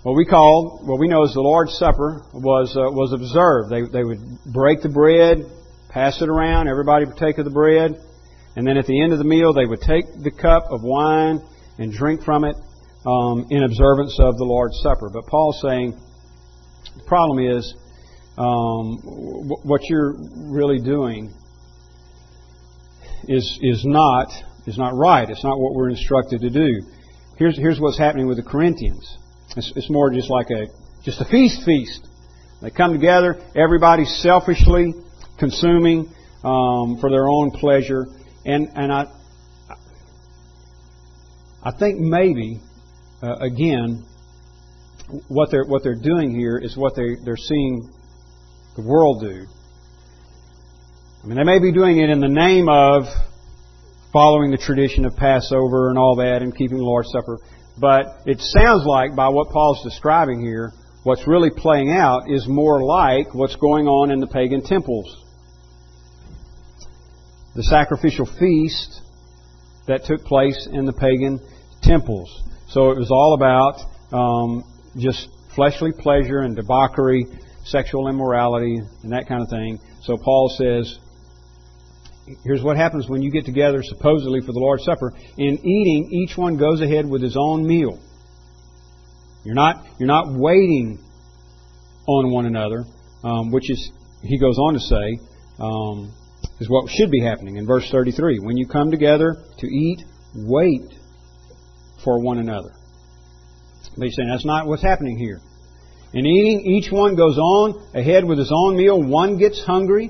what 0.04 0.16
we 0.16 0.26
call, 0.26 0.82
what 0.86 1.00
we 1.00 1.08
know 1.08 1.24
as 1.24 1.34
the 1.34 1.42
Lord's 1.42 1.78
Supper, 1.78 2.22
was 2.34 2.76
uh, 2.78 2.90
was 2.92 3.14
observed. 3.14 3.70
They 3.70 3.82
they 3.82 4.04
would 4.04 4.44
break 4.46 4.82
the 4.82 4.90
bread, 4.90 5.46
pass 5.90 6.22
it 6.22 6.30
around, 6.30 6.68
everybody 6.68 7.06
would 7.06 7.18
take 7.18 7.38
of 7.38 7.46
the 7.46 7.52
bread, 7.52 8.00
and 8.56 8.66
then 8.66 8.78
at 8.78 8.86
the 8.86 9.02
end 9.02 9.14
of 9.14 9.20
the 9.20 9.26
meal, 9.26 9.54
they 9.54 9.66
would 9.66 9.82
take 9.82 10.06
the 10.24 10.32
cup 10.32 10.72
of 10.72 10.82
wine 10.82 11.42
and 11.78 11.92
drink 11.92 12.24
from 12.24 12.44
it, 12.44 12.56
um, 13.06 13.48
in 13.50 13.64
observance 13.64 14.18
of 14.20 14.38
the 14.38 14.44
Lord's 14.44 14.80
Supper. 14.82 15.10
But 15.12 15.26
Paul's 15.28 15.62
saying 15.62 16.00
the 16.96 17.04
problem 17.06 17.40
is 17.40 17.74
um, 18.38 18.98
what 19.64 19.82
you're 19.90 20.16
really 20.52 20.80
doing 20.80 21.34
is 23.28 23.60
is 23.62 23.84
not 23.86 24.32
is 24.66 24.78
not 24.78 24.96
right. 24.96 25.30
It's 25.30 25.44
not 25.44 25.60
what 25.60 25.74
we're 25.74 25.90
instructed 25.90 26.42
to 26.42 26.50
do. 26.50 26.82
Here's 27.38 27.58
here's 27.58 27.80
what's 27.80 27.98
happening 27.98 28.28
with 28.28 28.38
the 28.38 28.44
Corinthians. 28.44 29.18
It's, 29.56 29.72
it's 29.76 29.90
more 29.90 30.12
just 30.12 30.30
like 30.30 30.50
a 30.50 30.68
just 31.04 31.22
a 31.22 31.26
feast 31.26 31.64
feast. 31.66 32.08
They 32.62 32.72
come 32.72 32.92
together, 32.92 33.40
everybody's 33.56 34.16
selfishly 34.22 34.94
consuming 35.38 36.12
um, 36.44 36.98
for 37.00 37.10
their 37.10 37.28
own 37.28 37.52
pleasure, 37.52 38.06
and 38.46 38.70
and 38.76 38.92
I 38.92 39.06
I 41.64 41.72
think 41.72 42.00
maybe 42.00 42.62
uh, 43.22 43.36
again, 43.36 44.06
what 45.28 45.50
they're 45.52 45.66
what 45.66 45.84
they're 45.84 45.96
doing 45.96 46.32
here 46.32 46.58
is 46.58 46.78
what 46.78 46.96
they 46.96 47.16
they're 47.24 47.38
seeing 47.38 47.92
the 48.76 48.82
world 48.82 49.22
do. 49.22 49.46
I 51.24 51.28
mean, 51.28 51.38
they 51.38 51.44
may 51.44 51.60
be 51.60 51.72
doing 51.72 52.00
it 52.00 52.10
in 52.10 52.20
the 52.20 52.28
name 52.28 52.70
of 52.70 53.04
following 54.14 54.52
the 54.52 54.58
tradition 54.58 55.06
of 55.06 55.16
Passover 55.16 55.90
and 55.90 55.98
all 55.98 56.16
that 56.18 56.42
and 56.42 56.56
keeping 56.56 56.78
the 56.78 56.84
Lord's 56.84 57.10
Supper. 57.12 57.40
But 57.80 58.06
it 58.26 58.40
sounds 58.40 58.86
like, 58.86 59.16
by 59.16 59.30
what 59.30 59.50
Paul's 59.50 59.84
describing 59.84 60.42
here, 60.42 60.72
what's 61.04 61.28
really 61.28 61.50
playing 61.50 61.92
out 61.92 62.30
is 62.30 62.48
more 62.48 62.84
like 62.84 63.34
what's 63.34 63.56
going 63.56 63.88
on 63.88 64.12
in 64.12 64.20
the 64.20 64.28
pagan 64.28 64.64
temples. 64.64 65.24
The 67.56 67.64
sacrificial 67.64 68.26
feast 68.26 69.02
that 69.88 70.06
took 70.06 70.24
place 70.24 70.68
in 70.72 70.86
the 70.86 70.94
pagan 70.94 71.40
temples. 71.82 72.44
So 72.70 72.92
it 72.92 72.98
was 72.98 73.12
all 73.12 73.34
about 73.34 73.80
um, 74.12 74.64
just 74.98 75.30
fleshly 75.56 75.92
pleasure 75.92 76.40
and 76.40 76.56
debauchery, 76.56 77.26
sexual 77.64 78.08
immorality, 78.10 78.80
and 79.04 79.12
that 79.12 79.28
kind 79.28 79.42
of 79.42 79.50
thing. 79.50 79.80
So 80.04 80.18
Paul 80.18 80.54
says, 80.58 81.00
here's 82.44 82.62
what 82.62 82.76
happens 82.78 83.08
when 83.08 83.22
you 83.22 83.32
get 83.32 83.46
together 83.46 83.80
supposedly 83.84 84.42
for 84.42 84.52
the 84.52 84.60
Lord's 84.60 84.84
Supper. 84.84 85.14
In 85.38 85.58
eating, 85.66 86.10
each 86.12 86.38
one 86.38 86.58
goes 86.58 86.82
ahead 86.82 87.08
with 87.08 87.22
his 87.22 87.38
own 87.40 87.66
meal. 87.66 88.00
You're 89.46 89.56
not, 89.56 89.86
you're 89.98 90.08
not 90.08 90.28
waiting 90.30 91.00
on 92.06 92.32
one 92.32 92.46
another, 92.46 92.84
um, 93.24 93.52
which 93.52 93.70
is, 93.72 93.92
he 94.24 94.38
goes 94.38 94.58
on 94.58 94.74
to 94.74 94.80
say, 94.80 95.20
um, 95.60 96.14
is 96.60 96.70
what 96.70 96.90
should 96.90 97.12
be 97.12 97.22
happening 97.22 97.56
in 97.56 97.66
verse 97.66 97.90
33. 97.90 98.40
When 98.40 98.58
you 98.58 98.68
come 98.68 98.92
together 98.92 99.36
to 99.60 99.68
eat, 99.68 100.04
wait 100.36 100.97
for 102.04 102.22
one 102.22 102.38
another. 102.40 102.72
But 103.98 104.06
he's 104.06 104.16
saying 104.16 104.30
that's 104.30 104.46
not 104.46 104.68
what's 104.68 104.84
happening 104.84 105.18
here. 105.18 105.42
In 106.14 106.26
eating, 106.26 106.66
each 106.66 106.92
one 106.92 107.16
goes 107.16 107.38
on 107.38 107.90
ahead 107.94 108.24
with 108.24 108.38
his 108.38 108.52
own 108.54 108.78
meal. 108.78 109.02
One 109.02 109.38
gets 109.38 109.64
hungry, 109.64 110.10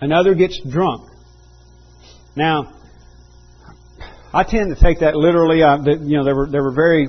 another 0.00 0.34
gets 0.34 0.60
drunk. 0.68 1.10
Now, 2.36 2.72
I 4.32 4.42
tend 4.42 4.74
to 4.74 4.82
take 4.82 5.00
that 5.00 5.14
literally. 5.14 5.62
Uh, 5.62 5.78
that, 5.78 6.00
you 6.02 6.18
know, 6.18 6.24
there 6.24 6.34
were 6.34 6.48
there 6.50 6.62
were 6.62 6.74
very 6.74 7.08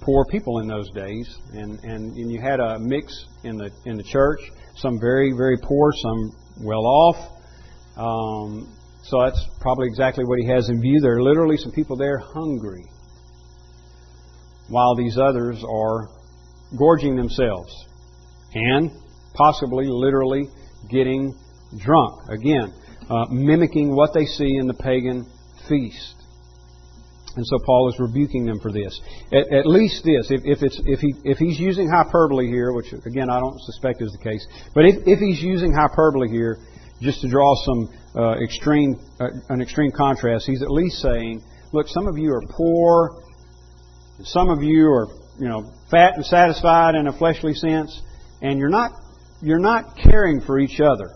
poor 0.00 0.24
people 0.30 0.60
in 0.60 0.68
those 0.68 0.88
days, 0.92 1.28
and, 1.52 1.78
and 1.80 2.16
and 2.16 2.30
you 2.30 2.40
had 2.40 2.60
a 2.60 2.78
mix 2.78 3.26
in 3.42 3.56
the 3.56 3.70
in 3.84 3.96
the 3.96 4.04
church. 4.04 4.40
Some 4.76 4.98
very 5.00 5.32
very 5.36 5.56
poor, 5.60 5.92
some 5.92 6.30
well 6.62 6.86
off. 6.86 7.16
Um, 7.96 8.77
so 9.08 9.22
that's 9.24 9.42
probably 9.60 9.88
exactly 9.88 10.24
what 10.24 10.38
he 10.38 10.46
has 10.46 10.68
in 10.68 10.80
view. 10.80 11.00
There 11.00 11.16
are 11.16 11.22
literally 11.22 11.56
some 11.56 11.72
people 11.72 11.96
there 11.96 12.18
hungry, 12.18 12.84
while 14.68 14.94
these 14.94 15.16
others 15.16 15.64
are 15.66 16.08
gorging 16.78 17.16
themselves 17.16 17.72
and 18.52 18.90
possibly 19.34 19.86
literally 19.86 20.48
getting 20.90 21.34
drunk. 21.78 22.28
Again, 22.28 22.72
uh, 23.08 23.26
mimicking 23.30 23.94
what 23.94 24.12
they 24.12 24.24
see 24.24 24.56
in 24.56 24.66
the 24.66 24.74
pagan 24.74 25.24
feast. 25.68 26.14
And 27.36 27.46
so 27.46 27.58
Paul 27.64 27.88
is 27.88 28.00
rebuking 28.00 28.46
them 28.46 28.58
for 28.60 28.72
this. 28.72 29.00
At, 29.32 29.52
at 29.52 29.66
least 29.66 30.02
this, 30.04 30.30
if, 30.30 30.40
if, 30.44 30.62
it's, 30.62 30.80
if, 30.84 30.98
he, 30.98 31.14
if 31.24 31.38
he's 31.38 31.58
using 31.58 31.88
hyperbole 31.88 32.48
here, 32.48 32.72
which 32.72 32.92
again 33.06 33.30
I 33.30 33.38
don't 33.38 33.60
suspect 33.60 34.02
is 34.02 34.12
the 34.12 34.18
case, 34.18 34.44
but 34.74 34.84
if, 34.84 34.96
if 35.06 35.18
he's 35.18 35.40
using 35.40 35.72
hyperbole 35.72 36.28
here, 36.28 36.58
just 37.00 37.20
to 37.20 37.28
draw 37.28 37.54
some 37.64 37.88
uh, 38.16 38.36
extreme, 38.42 38.96
uh, 39.20 39.26
an 39.48 39.60
extreme 39.60 39.92
contrast, 39.92 40.46
he's 40.46 40.62
at 40.62 40.70
least 40.70 41.00
saying, 41.00 41.42
look, 41.72 41.86
some 41.88 42.06
of 42.06 42.18
you 42.18 42.32
are 42.32 42.42
poor, 42.50 43.22
some 44.24 44.48
of 44.48 44.62
you 44.62 44.86
are, 44.86 45.06
you 45.38 45.48
know, 45.48 45.70
fat 45.90 46.14
and 46.16 46.24
satisfied 46.24 46.94
in 46.94 47.06
a 47.06 47.12
fleshly 47.16 47.54
sense, 47.54 48.02
and 48.42 48.58
you're 48.58 48.68
not, 48.68 48.92
you're 49.40 49.60
not 49.60 49.96
caring 49.96 50.40
for 50.40 50.58
each 50.58 50.80
other. 50.80 51.10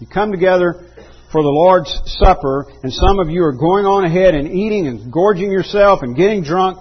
You 0.00 0.06
come 0.06 0.30
together 0.30 0.86
for 1.30 1.42
the 1.42 1.48
Lord's 1.48 1.90
Supper, 2.18 2.66
and 2.82 2.92
some 2.92 3.18
of 3.18 3.30
you 3.30 3.42
are 3.44 3.52
going 3.52 3.86
on 3.86 4.04
ahead 4.04 4.34
and 4.34 4.48
eating 4.48 4.86
and 4.86 5.10
gorging 5.10 5.50
yourself 5.50 6.00
and 6.02 6.14
getting 6.14 6.42
drunk, 6.42 6.78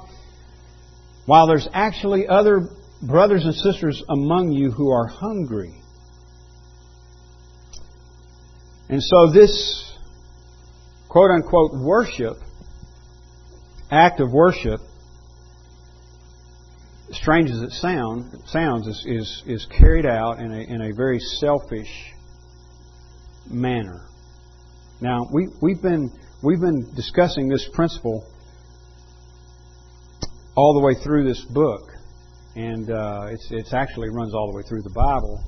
while 1.25 1.47
there's 1.47 1.67
actually 1.71 2.27
other 2.27 2.67
brothers 3.01 3.45
and 3.45 3.55
sisters 3.55 4.03
among 4.09 4.51
you 4.51 4.71
who 4.71 4.91
are 4.91 5.07
hungry. 5.07 5.80
And 8.91 9.01
so 9.01 9.31
this 9.31 9.97
quote 11.07 11.31
unquote 11.31 11.71
worship, 11.73 12.37
act 13.89 14.19
of 14.19 14.31
worship, 14.31 14.81
strange 17.11 17.49
as 17.49 17.61
it 17.61 17.71
sound, 17.71 18.25
sounds, 18.47 18.87
is, 18.87 19.03
is, 19.07 19.43
is 19.47 19.65
carried 19.65 20.05
out 20.05 20.39
in 20.39 20.51
a, 20.51 20.59
in 20.59 20.81
a 20.81 20.93
very 20.93 21.19
selfish 21.19 21.87
manner. 23.49 24.05
Now, 24.99 25.25
we, 25.33 25.47
we've, 25.61 25.81
been, 25.81 26.11
we've 26.43 26.59
been 26.59 26.93
discussing 26.93 27.47
this 27.47 27.67
principle 27.73 28.25
all 30.55 30.73
the 30.73 30.85
way 30.85 31.01
through 31.01 31.27
this 31.29 31.43
book, 31.45 31.91
and 32.55 32.91
uh, 32.91 33.27
it's, 33.29 33.47
it's 33.51 33.73
actually 33.73 34.09
runs 34.09 34.33
all 34.33 34.51
the 34.51 34.57
way 34.57 34.63
through 34.63 34.81
the 34.81 34.93
Bible. 34.93 35.41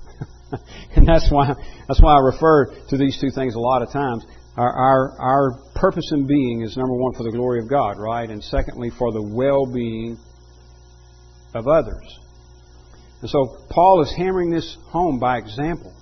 and 0.96 1.08
that's 1.08 1.30
why 1.32 1.54
that's 1.88 2.02
why 2.02 2.16
I 2.16 2.20
refer 2.20 2.74
to 2.90 2.98
these 2.98 3.20
two 3.20 3.30
things 3.32 3.56
a 3.56 3.60
lot 3.60 3.82
of 3.82 3.92
times. 3.92 4.26
Our, 4.56 4.72
our 4.72 5.20
our 5.20 5.52
purpose 5.76 6.12
in 6.12 6.28
being 6.28 6.62
is 6.62 6.78
number 6.78 6.94
one 6.94 7.14
for 7.14 7.24
the 7.24 7.32
glory 7.32 7.60
of 7.60 7.70
God, 7.70 7.98
right? 7.98 8.30
And 8.30 8.44
secondly 8.44 8.92
for 8.98 9.12
the 9.12 9.22
well-being 9.22 10.18
of 11.56 11.68
others. 11.68 12.20
And 13.22 13.30
so 13.30 13.58
Paul 13.70 14.04
is 14.04 14.14
hammering 14.16 14.52
this 14.52 14.78
home 14.88 15.20
by 15.20 15.38
example. 15.38 15.94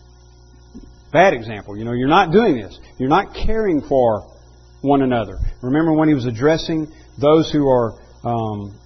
Bad 1.13 1.33
example. 1.33 1.77
You 1.77 1.85
know, 1.85 1.93
you're 1.93 2.07
not 2.07 2.31
doing 2.31 2.55
this. 2.55 2.79
You're 2.97 3.09
not 3.09 3.33
caring 3.33 3.81
for 3.81 4.27
one 4.81 5.01
another. 5.01 5.37
Remember 5.61 5.93
when 5.93 6.07
he 6.07 6.15
was 6.15 6.25
addressing 6.25 6.87
those 7.19 7.51
who 7.51 7.67
are 7.69 7.93
um, 8.23 8.79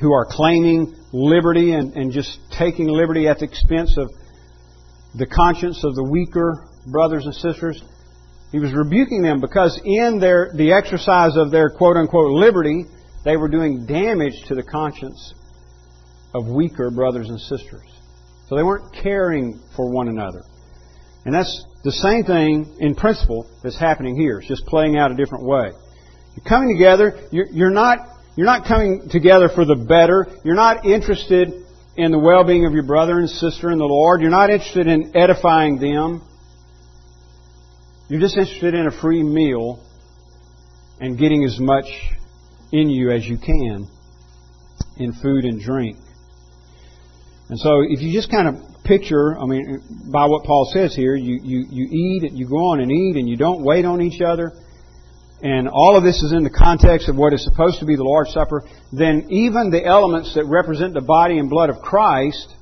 who 0.00 0.12
are 0.12 0.26
claiming 0.28 0.94
liberty 1.12 1.72
and, 1.72 1.94
and 1.94 2.12
just 2.12 2.38
taking 2.58 2.88
liberty 2.88 3.28
at 3.28 3.38
the 3.38 3.44
expense 3.44 3.96
of 3.96 4.10
the 5.14 5.26
conscience 5.26 5.84
of 5.84 5.94
the 5.94 6.04
weaker 6.04 6.66
brothers 6.86 7.24
and 7.24 7.34
sisters. 7.34 7.82
He 8.52 8.58
was 8.58 8.72
rebuking 8.72 9.22
them 9.22 9.40
because 9.40 9.80
in 9.84 10.18
their 10.20 10.52
the 10.54 10.72
exercise 10.72 11.36
of 11.36 11.50
their 11.50 11.70
quote 11.70 11.96
unquote 11.96 12.32
liberty, 12.32 12.84
they 13.24 13.36
were 13.36 13.48
doing 13.48 13.86
damage 13.86 14.34
to 14.48 14.54
the 14.54 14.62
conscience 14.62 15.34
of 16.34 16.46
weaker 16.46 16.90
brothers 16.90 17.28
and 17.28 17.40
sisters. 17.40 17.86
So 18.48 18.56
they 18.56 18.62
weren't 18.62 18.94
caring 19.02 19.60
for 19.74 19.90
one 19.90 20.08
another. 20.08 20.42
And 21.24 21.34
that's 21.34 21.64
the 21.84 21.92
same 21.92 22.24
thing 22.24 22.76
in 22.80 22.94
principle 22.94 23.48
that's 23.62 23.78
happening 23.78 24.16
here. 24.16 24.38
It's 24.38 24.48
just 24.48 24.66
playing 24.66 24.96
out 24.96 25.10
a 25.10 25.14
different 25.14 25.44
way. 25.44 25.70
You're 26.36 26.44
coming 26.46 26.76
together, 26.76 27.28
you're, 27.30 27.46
you're 27.46 27.70
not 27.70 27.98
you're 28.36 28.46
not 28.46 28.66
coming 28.66 29.08
together 29.10 29.48
for 29.48 29.64
the 29.64 29.76
better. 29.76 30.26
You're 30.44 30.56
not 30.56 30.84
interested 30.84 31.63
in 31.96 32.10
the 32.10 32.18
well 32.18 32.44
being 32.44 32.66
of 32.66 32.72
your 32.72 32.82
brother 32.82 33.18
and 33.18 33.28
sister 33.28 33.70
in 33.70 33.78
the 33.78 33.84
Lord. 33.84 34.20
You're 34.20 34.30
not 34.30 34.50
interested 34.50 34.86
in 34.86 35.16
edifying 35.16 35.78
them. 35.78 36.22
You're 38.08 38.20
just 38.20 38.36
interested 38.36 38.74
in 38.74 38.86
a 38.86 38.90
free 38.90 39.22
meal 39.22 39.82
and 41.00 41.18
getting 41.18 41.44
as 41.44 41.58
much 41.58 41.86
in 42.72 42.90
you 42.90 43.10
as 43.10 43.24
you 43.26 43.38
can 43.38 43.88
in 44.96 45.12
food 45.12 45.44
and 45.44 45.60
drink. 45.60 45.96
And 47.48 47.58
so 47.58 47.82
if 47.82 48.00
you 48.00 48.12
just 48.12 48.30
kind 48.30 48.48
of 48.48 48.84
picture, 48.84 49.38
I 49.38 49.46
mean, 49.46 50.10
by 50.12 50.26
what 50.26 50.44
Paul 50.44 50.70
says 50.72 50.94
here, 50.94 51.14
you, 51.14 51.40
you, 51.42 51.66
you 51.70 51.84
eat, 51.90 52.30
and 52.30 52.38
you 52.38 52.48
go 52.48 52.56
on 52.56 52.80
and 52.80 52.90
eat, 52.90 53.16
and 53.16 53.28
you 53.28 53.36
don't 53.36 53.62
wait 53.62 53.84
on 53.84 54.00
each 54.00 54.20
other 54.20 54.52
and 55.42 55.68
all 55.68 55.96
of 55.96 56.04
this 56.04 56.22
is 56.22 56.32
in 56.32 56.42
the 56.42 56.50
context 56.50 57.08
of 57.08 57.16
what 57.16 57.32
is 57.32 57.44
supposed 57.44 57.80
to 57.80 57.86
be 57.86 57.96
the 57.96 58.04
Lord's 58.04 58.32
Supper, 58.32 58.62
then 58.92 59.26
even 59.30 59.70
the 59.70 59.84
elements 59.84 60.34
that 60.34 60.46
represent 60.46 60.94
the 60.94 61.02
body 61.02 61.38
and 61.38 61.50
blood 61.50 61.70
of 61.70 61.80
Christ, 61.82 62.54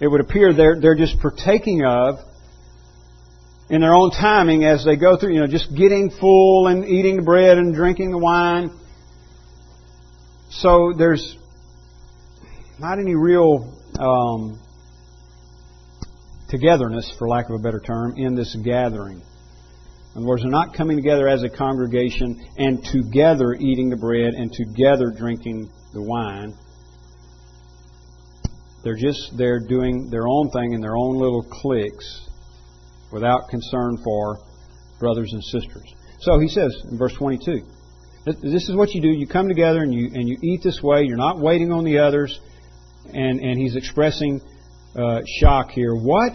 it 0.00 0.08
would 0.08 0.20
appear 0.20 0.52
they're, 0.52 0.80
they're 0.80 0.96
just 0.96 1.20
partaking 1.20 1.84
of 1.84 2.16
in 3.70 3.80
their 3.80 3.94
own 3.94 4.10
timing 4.10 4.64
as 4.64 4.84
they 4.84 4.96
go 4.96 5.16
through, 5.16 5.34
you 5.34 5.40
know, 5.40 5.46
just 5.46 5.74
getting 5.74 6.10
full 6.10 6.66
and 6.66 6.84
eating 6.84 7.16
the 7.16 7.22
bread 7.22 7.58
and 7.58 7.74
drinking 7.74 8.10
the 8.10 8.18
wine. 8.18 8.70
So 10.50 10.92
there's 10.96 11.36
not 12.78 12.98
any 12.98 13.14
real 13.14 13.72
um, 13.98 14.60
togetherness, 16.50 17.14
for 17.18 17.28
lack 17.28 17.48
of 17.48 17.54
a 17.54 17.62
better 17.62 17.80
term, 17.80 18.16
in 18.16 18.34
this 18.34 18.56
gathering. 18.64 19.22
In 20.14 20.20
other 20.20 20.28
words, 20.28 20.42
they're 20.42 20.50
not 20.50 20.74
coming 20.74 20.96
together 20.96 21.28
as 21.28 21.42
a 21.42 21.48
congregation 21.48 22.40
and 22.56 22.84
together 22.84 23.54
eating 23.58 23.90
the 23.90 23.96
bread 23.96 24.34
and 24.34 24.52
together 24.52 25.12
drinking 25.16 25.68
the 25.92 26.02
wine. 26.02 26.54
They're 28.84 28.96
just 28.96 29.36
they're 29.36 29.60
doing 29.60 30.10
their 30.10 30.28
own 30.28 30.50
thing 30.50 30.72
in 30.72 30.80
their 30.80 30.96
own 30.96 31.16
little 31.16 31.42
cliques 31.42 32.28
without 33.10 33.48
concern 33.48 33.98
for 34.04 34.38
brothers 35.00 35.32
and 35.32 35.42
sisters. 35.42 35.92
So 36.20 36.38
he 36.38 36.48
says 36.48 36.72
in 36.90 36.96
verse 36.96 37.14
22, 37.14 37.62
this 38.24 38.68
is 38.68 38.76
what 38.76 38.94
you 38.94 39.02
do. 39.02 39.08
You 39.08 39.26
come 39.26 39.48
together 39.48 39.82
and 39.82 39.92
you 39.92 40.10
and 40.14 40.28
you 40.28 40.36
eat 40.42 40.62
this 40.62 40.80
way. 40.82 41.02
You're 41.02 41.16
not 41.16 41.40
waiting 41.40 41.72
on 41.72 41.84
the 41.84 41.98
others. 41.98 42.38
And 43.06 43.40
and 43.40 43.58
he's 43.58 43.74
expressing 43.74 44.40
uh, 44.96 45.20
shock 45.40 45.70
here. 45.70 45.94
What? 45.94 46.32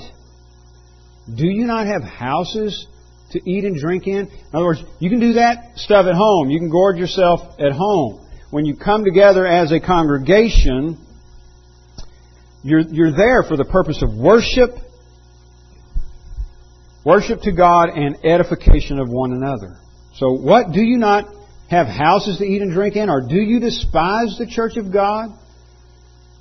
Do 1.34 1.48
you 1.48 1.66
not 1.66 1.88
have 1.88 2.04
houses 2.04 2.88
to 3.32 3.50
eat 3.50 3.66
and 3.66 3.76
drink 3.76 4.08
in? 4.08 4.28
In 4.28 4.50
other 4.54 4.66
words, 4.66 4.84
you 5.00 5.10
can 5.10 5.20
do 5.20 5.34
that 5.34 5.78
stuff 5.78 6.06
at 6.06 6.16
home. 6.16 6.50
You 6.50 6.60
can 6.60 6.70
gorge 6.70 6.98
yourself 6.98 7.60
at 7.60 7.72
home. 7.72 8.28
When 8.50 8.66
you 8.66 8.76
come 8.76 9.04
together 9.04 9.46
as 9.46 9.72
a 9.72 9.80
congregation, 9.80 10.98
you're, 12.64 12.82
you're 12.82 13.16
there 13.16 13.44
for 13.44 13.56
the 13.56 13.66
purpose 13.66 14.02
of 14.02 14.14
worship, 14.14 14.72
worship 17.06 17.42
to 17.42 17.52
God, 17.52 17.90
and 17.90 18.26
edification 18.26 19.00
of 19.00 19.08
one 19.10 19.34
another. 19.34 19.78
So, 20.16 20.34
what 20.34 20.72
do 20.72 20.82
you 20.82 20.98
not 20.98 21.26
have 21.70 21.88
houses 21.88 22.40
to 22.40 22.46
eat 22.46 22.62
and 22.62 22.74
drink 22.74 22.96
in, 22.96 23.10
or 23.10 23.22
do 23.22 23.38
you 23.38 23.60
despise 23.60 24.38
the 24.38 24.48
church 24.48 24.76
of 24.78 24.92
God 24.92 25.30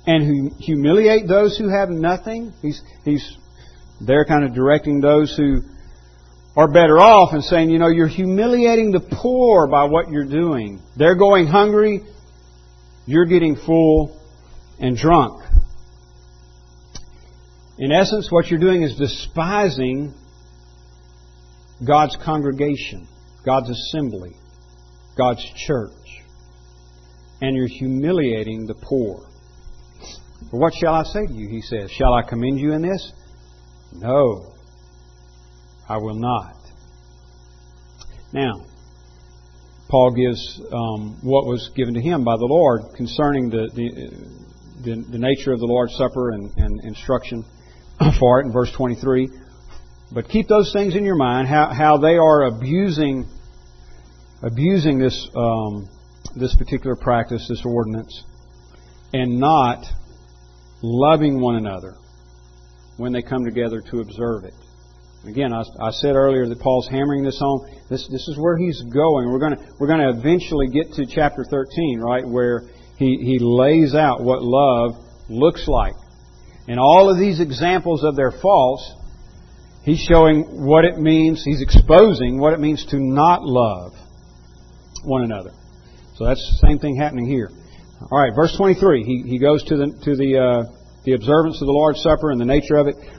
and 0.07 0.51
humiliate 0.59 1.27
those 1.27 1.57
who 1.57 1.69
have 1.69 1.89
nothing? 1.89 2.51
He's 2.61 2.81
he's 3.05 3.37
there, 4.01 4.25
kind 4.25 4.43
of 4.43 4.53
directing 4.53 4.99
those 4.99 5.35
who 5.37 5.61
are 6.59 6.67
better 6.67 6.99
off 6.99 7.31
and 7.31 7.41
saying, 7.41 7.69
you 7.69 7.79
know, 7.79 7.87
you're 7.87 8.09
humiliating 8.09 8.91
the 8.91 8.99
poor 8.99 9.65
by 9.65 9.85
what 9.85 10.09
you're 10.09 10.27
doing. 10.27 10.81
They're 10.97 11.15
going 11.15 11.47
hungry, 11.47 12.01
you're 13.05 13.27
getting 13.27 13.55
full 13.55 14.19
and 14.77 14.97
drunk. 14.97 15.41
In 17.77 17.93
essence, 17.93 18.29
what 18.29 18.47
you're 18.47 18.59
doing 18.59 18.83
is 18.83 18.97
despising 18.97 20.13
God's 21.87 22.17
congregation, 22.25 23.07
God's 23.45 23.69
assembly, 23.69 24.35
God's 25.17 25.45
church. 25.65 25.93
And 27.39 27.55
you're 27.55 27.69
humiliating 27.69 28.67
the 28.67 28.75
poor. 28.75 29.25
But 30.51 30.57
what 30.57 30.73
shall 30.73 30.93
I 30.93 31.03
say 31.03 31.25
to 31.25 31.31
you? 31.31 31.47
He 31.47 31.61
says. 31.61 31.89
Shall 31.89 32.13
I 32.13 32.21
commend 32.21 32.59
you 32.59 32.73
in 32.73 32.81
this? 32.81 33.13
No, 33.93 34.58
I 35.89 35.97
will 35.97 36.15
not. 36.15 36.55
Now, 38.31 38.65
Paul 39.89 40.11
gives 40.11 40.61
um, 40.71 41.17
what 41.23 41.47
was 41.47 41.71
given 41.75 41.95
to 41.95 42.01
him 42.01 42.23
by 42.23 42.37
the 42.37 42.45
Lord 42.45 42.81
concerning 42.95 43.49
the, 43.49 43.69
the, 43.73 43.89
the, 44.83 45.03
the 45.11 45.17
nature 45.17 45.51
of 45.51 45.59
the 45.59 45.65
Lord's 45.65 45.95
Supper 45.95 46.29
and, 46.29 46.51
and 46.57 46.83
instruction 46.83 47.43
for 48.19 48.39
it 48.39 48.45
in 48.45 48.53
verse 48.53 48.71
23. 48.71 49.29
But 50.11 50.29
keep 50.29 50.47
those 50.47 50.71
things 50.73 50.95
in 50.95 51.05
your 51.05 51.15
mind, 51.15 51.47
how, 51.47 51.73
how 51.73 51.97
they 51.97 52.17
are 52.17 52.45
abusing, 52.45 53.27
abusing 54.43 54.99
this, 54.99 55.27
um, 55.35 55.89
this 56.35 56.55
particular 56.55 56.95
practice, 56.95 57.47
this 57.49 57.63
ordinance, 57.65 58.23
and 59.11 59.39
not 59.39 59.85
loving 60.83 61.41
one 61.41 61.55
another 61.55 61.95
when 62.97 63.11
they 63.11 63.23
come 63.23 63.43
together 63.43 63.81
to 63.89 64.01
observe 64.01 64.43
it. 64.43 64.53
Again, 65.25 65.51
I, 65.53 65.63
I, 65.81 65.91
said 65.91 66.15
earlier 66.15 66.47
that 66.47 66.59
Paul's 66.59 66.87
hammering 66.87 67.23
this 67.23 67.37
home. 67.39 67.67
This, 67.89 68.07
this 68.09 68.27
is 68.29 68.37
where 68.37 68.57
he's 68.57 68.81
going. 68.83 69.29
We're 69.29 69.39
going 69.39 69.57
to 69.57 69.63
we're 69.77 69.87
going 69.87 69.99
to 69.99 70.17
eventually 70.17 70.67
get 70.67 70.93
to 70.93 71.05
chapter 71.05 71.43
13, 71.43 71.99
right, 71.99 72.25
where 72.25 72.61
he, 72.97 73.17
he 73.21 73.37
lays 73.39 73.95
out 73.95 74.21
what 74.21 74.41
love 74.41 74.95
looks 75.27 75.67
like. 75.67 75.93
And 76.67 76.79
all 76.79 77.11
of 77.11 77.19
these 77.19 77.41
examples 77.41 78.03
of 78.03 78.15
their 78.15 78.31
faults 78.31 78.93
He's 79.83 79.99
showing 79.99 80.65
what 80.65 80.83
it 80.83 80.97
means, 80.97 81.43
he's 81.43 81.61
exposing 81.61 82.39
what 82.39 82.53
it 82.53 82.59
means 82.59 82.85
to 82.91 82.99
not 82.99 83.43
love 83.43 83.93
one 85.03 85.23
another. 85.23 85.51
So 86.15 86.25
that's 86.25 86.41
the 86.41 86.67
same 86.67 86.79
thing 86.79 86.97
happening 86.97 87.25
here. 87.25 87.49
All 88.11 88.21
right, 88.21 88.35
verse 88.35 88.55
23. 88.57 89.03
He, 89.03 89.23
he 89.25 89.39
goes 89.39 89.63
to 89.63 89.77
the, 89.77 89.87
to 90.03 90.15
the, 90.15 90.37
uh, 90.37 90.63
the 91.05 91.13
observance 91.13 91.61
of 91.61 91.67
the 91.67 91.73
Lord's 91.73 92.01
Supper 92.01 92.31
and 92.31 92.39
the 92.39 92.45
nature 92.45 92.75
of 92.75 92.87
it. 92.87 92.95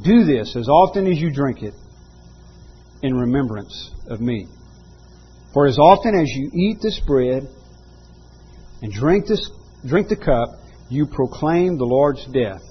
Do 0.00 0.24
this 0.24 0.56
as 0.56 0.68
often 0.68 1.06
as 1.06 1.18
you 1.18 1.30
drink 1.30 1.62
it 1.62 1.74
in 3.02 3.14
remembrance 3.14 3.90
of 4.08 4.20
me. 4.20 4.46
For 5.52 5.66
as 5.66 5.78
often 5.78 6.14
as 6.14 6.28
you 6.30 6.50
eat 6.54 6.78
this 6.80 6.98
bread 7.00 7.46
and 8.80 8.90
drink, 8.90 9.26
this, 9.26 9.50
drink 9.86 10.08
the 10.08 10.16
cup, 10.16 10.48
you 10.88 11.06
proclaim 11.06 11.76
the 11.76 11.84
Lord's 11.84 12.24
death 12.32 12.62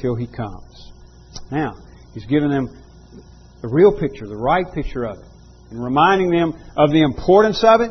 till 0.00 0.14
he 0.16 0.26
comes. 0.26 0.92
Now, 1.50 1.76
he's 2.12 2.26
giving 2.26 2.50
them 2.50 2.68
the 3.62 3.68
real 3.68 3.98
picture, 3.98 4.26
the 4.26 4.36
right 4.36 4.66
picture 4.74 5.04
of 5.04 5.18
it, 5.18 5.24
and 5.70 5.82
reminding 5.82 6.30
them 6.30 6.52
of 6.76 6.90
the 6.90 7.02
importance 7.02 7.64
of 7.64 7.80
it 7.80 7.90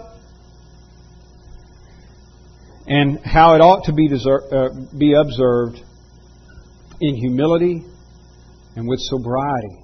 and 2.86 3.20
how 3.26 3.56
it 3.56 3.62
ought 3.62 3.86
to 3.86 3.94
be, 3.94 4.10
uh, 4.12 4.70
be 4.98 5.14
observed 5.14 5.82
in 7.04 7.16
humility 7.16 7.84
and 8.78 8.88
with 8.88 9.00
sobriety. 9.02 9.78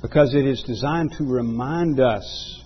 Because 0.00 0.34
it 0.34 0.46
is 0.46 0.62
designed 0.66 1.12
to 1.18 1.24
remind 1.24 2.00
us 2.00 2.62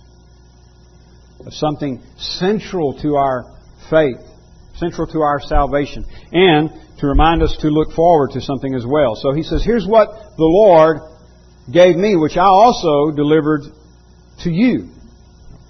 of 1.45 1.53
something 1.53 2.01
central 2.17 2.97
to 3.01 3.15
our 3.15 3.43
faith, 3.89 4.19
central 4.75 5.05
to 5.07 5.19
our 5.19 5.41
salvation, 5.41 6.05
and 6.31 6.69
to 6.99 7.07
remind 7.07 7.43
us 7.43 7.57
to 7.61 7.67
look 7.67 7.91
forward 7.93 8.31
to 8.31 8.41
something 8.41 8.73
as 8.73 8.85
well. 8.85 9.15
So 9.15 9.33
he 9.33 9.43
says, 9.43 9.61
Here's 9.63 9.85
what 9.85 10.09
the 10.09 10.45
Lord 10.45 10.97
gave 11.71 11.95
me, 11.97 12.15
which 12.15 12.37
I 12.37 12.45
also 12.45 13.11
delivered 13.11 13.63
to 14.43 14.49
you. 14.49 14.89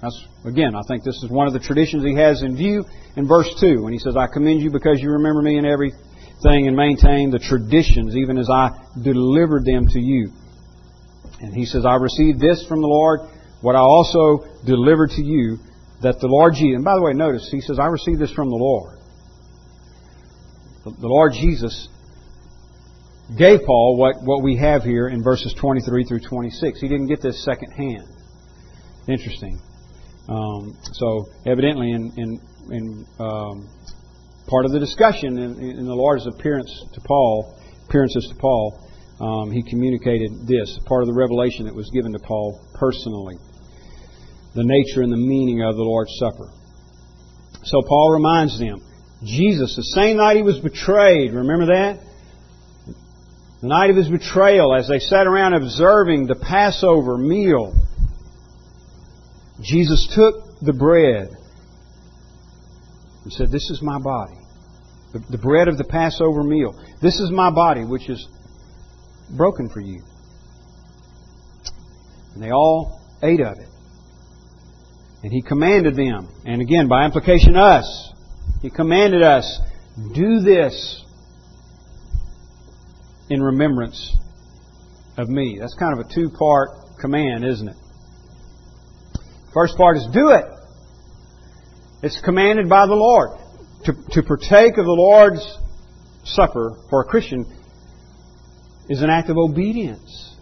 That's, 0.02 0.24
again, 0.44 0.74
I 0.74 0.82
think 0.86 1.02
this 1.02 1.16
is 1.22 1.30
one 1.30 1.48
of 1.48 1.52
the 1.52 1.60
traditions 1.60 2.04
he 2.04 2.14
has 2.14 2.42
in 2.42 2.56
view 2.56 2.84
in 3.16 3.26
verse 3.26 3.52
2 3.60 3.82
when 3.82 3.92
he 3.92 3.98
says, 3.98 4.16
I 4.16 4.28
commend 4.32 4.62
you 4.62 4.70
because 4.70 5.00
you 5.00 5.10
remember 5.10 5.42
me 5.42 5.58
in 5.58 5.64
everything 6.44 6.68
and 6.68 6.76
maintain 6.76 7.30
the 7.30 7.38
traditions 7.38 8.16
even 8.16 8.38
as 8.38 8.48
I 8.50 8.70
delivered 9.02 9.64
them 9.64 9.86
to 9.88 10.00
you. 10.00 10.32
And 11.40 11.54
he 11.54 11.64
says, 11.64 11.86
I 11.86 11.96
received 11.96 12.40
this 12.40 12.66
from 12.68 12.80
the 12.80 12.88
Lord, 12.88 13.20
what 13.60 13.76
I 13.76 13.80
also 13.80 14.44
delivered 14.64 15.10
to 15.16 15.22
you, 15.22 15.58
that 16.02 16.20
the 16.20 16.28
Lord 16.28 16.54
Jesus, 16.54 16.76
and 16.76 16.84
by 16.84 16.94
the 16.96 17.02
way, 17.02 17.12
notice, 17.12 17.48
he 17.50 17.60
says, 17.60 17.78
I 17.78 17.86
received 17.86 18.20
this 18.20 18.32
from 18.32 18.50
the 18.50 18.56
Lord 18.56 19.00
the 20.84 21.08
Lord 21.08 21.32
Jesus 21.32 21.88
gave 23.36 23.60
Paul 23.66 23.96
what, 23.96 24.16
what 24.22 24.42
we 24.42 24.56
have 24.56 24.82
here 24.82 25.08
in 25.08 25.22
verses 25.22 25.54
23 25.60 26.04
through 26.04 26.20
26. 26.20 26.80
He 26.80 26.88
didn't 26.88 27.06
get 27.06 27.20
this 27.22 27.44
second 27.44 27.70
hand. 27.72 28.08
Interesting. 29.08 29.60
Um, 30.28 30.76
so, 30.92 31.26
evidently, 31.46 31.92
in, 31.92 32.12
in, 32.16 32.40
in 32.70 33.06
um, 33.18 33.68
part 34.50 34.66
of 34.66 34.72
the 34.72 34.80
discussion 34.80 35.38
in, 35.38 35.62
in, 35.62 35.86
the 35.86 35.94
Lord's 35.94 36.26
appearance 36.26 36.68
to 36.92 37.00
Paul, 37.00 37.56
appearances 37.88 38.26
to 38.28 38.34
Paul, 38.34 38.90
um, 39.20 39.50
he 39.52 39.62
communicated 39.62 40.46
this, 40.46 40.76
part 40.86 41.02
of 41.02 41.06
the 41.06 41.14
revelation 41.14 41.66
that 41.66 41.74
was 41.74 41.88
given 41.94 42.12
to 42.12 42.18
Paul 42.18 42.60
personally, 42.74 43.36
the 44.54 44.64
nature 44.64 45.02
and 45.02 45.12
the 45.12 45.22
meaning 45.22 45.62
of 45.62 45.76
the 45.76 45.82
Lord's 45.82 46.10
Supper. 46.18 46.50
So 47.62 47.82
Paul 47.86 48.12
reminds 48.12 48.58
them 48.58 48.80
Jesus, 49.22 49.76
the 49.76 49.94
same 49.94 50.16
night 50.16 50.36
he 50.36 50.42
was 50.42 50.58
betrayed, 50.58 51.32
remember 51.32 51.66
that? 51.66 52.00
The 53.60 53.68
night 53.68 53.90
of 53.90 53.96
his 53.96 54.08
betrayal, 54.08 54.74
as 54.74 54.88
they 54.88 54.98
sat 54.98 55.26
around 55.26 55.54
observing 55.54 56.26
the 56.26 56.34
Passover 56.34 57.18
meal, 57.18 57.74
Jesus 59.60 60.08
took 60.14 60.60
the 60.62 60.72
bread 60.72 61.28
and 63.24 63.32
said, 63.32 63.50
This 63.50 63.68
is 63.70 63.80
my 63.82 63.98
body. 63.98 64.39
The, 65.12 65.18
the 65.30 65.38
bread 65.38 65.68
of 65.68 65.76
the 65.76 65.84
Passover 65.84 66.42
meal. 66.42 66.72
This 67.02 67.18
is 67.18 67.30
my 67.30 67.50
body, 67.50 67.84
which 67.84 68.08
is 68.08 68.28
broken 69.36 69.68
for 69.68 69.80
you. 69.80 70.02
And 72.34 72.42
they 72.42 72.50
all 72.50 73.00
ate 73.22 73.40
of 73.40 73.58
it. 73.58 73.68
And 75.22 75.32
he 75.32 75.42
commanded 75.42 75.96
them, 75.96 76.28
and 76.46 76.62
again, 76.62 76.88
by 76.88 77.04
implication, 77.04 77.56
us, 77.56 78.12
he 78.62 78.70
commanded 78.70 79.22
us, 79.22 79.60
do 80.14 80.40
this 80.40 81.04
in 83.28 83.42
remembrance 83.42 84.16
of 85.18 85.28
me. 85.28 85.58
That's 85.60 85.74
kind 85.74 85.98
of 85.98 86.06
a 86.06 86.14
two 86.14 86.30
part 86.30 86.70
command, 87.00 87.44
isn't 87.44 87.68
it? 87.68 87.76
First 89.52 89.76
part 89.76 89.96
is 89.96 90.08
do 90.12 90.30
it. 90.30 90.44
It's 92.02 92.20
commanded 92.20 92.68
by 92.68 92.86
the 92.86 92.94
Lord. 92.94 93.39
To, 93.90 93.96
to 94.10 94.22
partake 94.22 94.78
of 94.78 94.84
the 94.84 94.92
Lord's 94.92 95.58
Supper 96.22 96.76
for 96.90 97.00
a 97.02 97.04
Christian 97.04 97.44
is 98.88 99.02
an 99.02 99.10
act 99.10 99.30
of 99.30 99.36
obedience. 99.36 100.36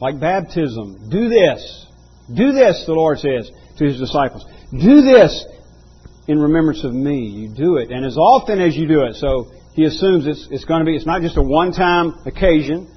Like 0.00 0.18
baptism. 0.18 1.10
Do 1.10 1.28
this. 1.28 1.86
Do 2.34 2.52
this, 2.52 2.84
the 2.86 2.94
Lord 2.94 3.18
says 3.18 3.50
to 3.78 3.84
His 3.84 3.98
disciples. 3.98 4.46
Do 4.70 5.02
this 5.02 5.44
in 6.26 6.38
remembrance 6.38 6.84
of 6.84 6.94
me. 6.94 7.26
You 7.26 7.54
do 7.54 7.76
it. 7.76 7.90
And 7.90 8.06
as 8.06 8.16
often 8.16 8.60
as 8.60 8.76
you 8.76 8.86
do 8.86 9.02
it. 9.02 9.16
So 9.16 9.50
He 9.74 9.84
assumes 9.84 10.26
it's, 10.26 10.48
it's 10.50 10.64
going 10.64 10.80
to 10.80 10.86
be, 10.86 10.96
it's 10.96 11.06
not 11.06 11.20
just 11.20 11.36
a 11.36 11.42
one-time 11.42 12.14
occasion. 12.24 12.90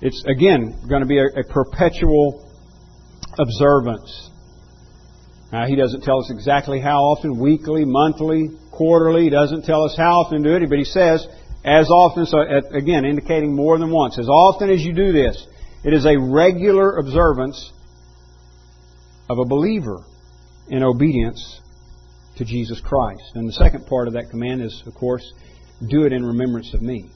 It's, 0.00 0.22
again, 0.26 0.78
going 0.88 1.02
to 1.02 1.08
be 1.08 1.18
a, 1.18 1.24
a 1.24 1.44
perpetual 1.44 2.48
observance. 3.38 4.30
Now, 5.52 5.66
he 5.66 5.76
doesn't 5.76 6.02
tell 6.02 6.18
us 6.20 6.30
exactly 6.30 6.78
how 6.78 6.98
often, 6.98 7.38
weekly, 7.38 7.84
monthly, 7.84 8.50
quarterly. 8.70 9.24
He 9.24 9.30
doesn't 9.30 9.64
tell 9.64 9.84
us 9.84 9.94
how 9.96 10.20
often 10.20 10.42
to 10.42 10.48
do 10.48 10.64
it, 10.64 10.68
but 10.68 10.78
he 10.78 10.84
says, 10.84 11.26
as 11.64 11.88
often, 11.90 12.26
so 12.26 12.38
again, 12.72 13.04
indicating 13.04 13.54
more 13.54 13.78
than 13.78 13.90
once. 13.90 14.18
As 14.18 14.28
often 14.28 14.70
as 14.70 14.82
you 14.82 14.92
do 14.92 15.12
this, 15.12 15.46
it 15.84 15.94
is 15.94 16.04
a 16.04 16.18
regular 16.18 16.98
observance 16.98 17.72
of 19.30 19.38
a 19.38 19.44
believer 19.44 20.04
in 20.68 20.82
obedience 20.82 21.60
to 22.36 22.44
Jesus 22.44 22.80
Christ. 22.80 23.22
And 23.34 23.48
the 23.48 23.52
second 23.52 23.86
part 23.86 24.06
of 24.06 24.14
that 24.14 24.30
command 24.30 24.62
is, 24.62 24.82
of 24.86 24.94
course, 24.94 25.24
do 25.86 26.04
it 26.04 26.12
in 26.12 26.24
remembrance 26.24 26.74
of 26.74 26.82
me. 26.82 27.10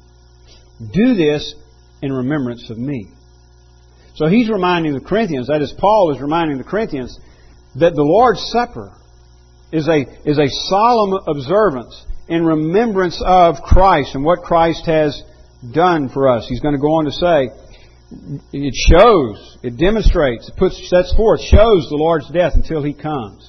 Do 0.80 1.14
this 1.14 1.54
in 2.00 2.12
remembrance 2.12 2.70
of 2.70 2.78
me. 2.78 3.08
So 4.14 4.26
he's 4.26 4.50
reminding 4.50 4.94
the 4.94 5.00
Corinthians, 5.00 5.46
that 5.46 5.62
is, 5.62 5.72
Paul 5.78 6.12
is 6.14 6.20
reminding 6.20 6.58
the 6.58 6.64
Corinthians, 6.64 7.18
that 7.76 7.94
the 7.94 8.02
Lord's 8.02 8.44
Supper 8.50 8.92
is 9.72 9.88
a, 9.88 10.04
is 10.28 10.38
a 10.38 10.48
solemn 10.68 11.18
observance 11.26 12.04
in 12.28 12.44
remembrance 12.44 13.22
of 13.24 13.56
Christ 13.62 14.14
and 14.14 14.24
what 14.24 14.42
Christ 14.42 14.86
has 14.86 15.22
done 15.72 16.08
for 16.08 16.28
us. 16.28 16.46
He's 16.48 16.60
going 16.60 16.74
to 16.74 16.80
go 16.80 16.94
on 16.94 17.04
to 17.04 17.12
say, 17.12 17.50
it 18.52 18.74
shows, 18.74 19.58
it 19.62 19.78
demonstrates, 19.78 20.48
it 20.48 20.56
puts, 20.56 20.76
sets 20.90 21.14
forth, 21.16 21.40
shows 21.40 21.88
the 21.88 21.96
Lord's 21.96 22.28
death 22.30 22.52
until 22.54 22.82
He 22.82 22.92
comes. 22.92 23.48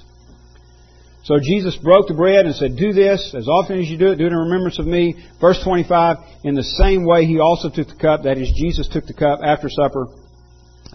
So 1.23 1.35
Jesus 1.41 1.77
broke 1.77 2.07
the 2.07 2.13
bread 2.13 2.45
and 2.45 2.55
said, 2.55 2.75
Do 2.75 2.91
this 2.91 3.33
as 3.37 3.47
often 3.47 3.79
as 3.79 3.87
you 3.87 3.97
do 3.97 4.11
it, 4.11 4.17
do 4.17 4.25
it 4.25 4.31
in 4.31 4.37
remembrance 4.37 4.79
of 4.79 4.85
me. 4.85 5.15
Verse 5.39 5.61
25, 5.63 6.17
in 6.43 6.53
the 6.53 6.63
same 6.63 7.05
way 7.05 7.25
He 7.25 7.39
also 7.39 7.69
took 7.69 7.87
the 7.87 7.95
cup, 7.95 8.23
that 8.23 8.37
is, 8.37 8.51
Jesus 8.55 8.87
took 8.87 9.05
the 9.05 9.13
cup 9.13 9.39
after 9.43 9.69
supper, 9.69 10.07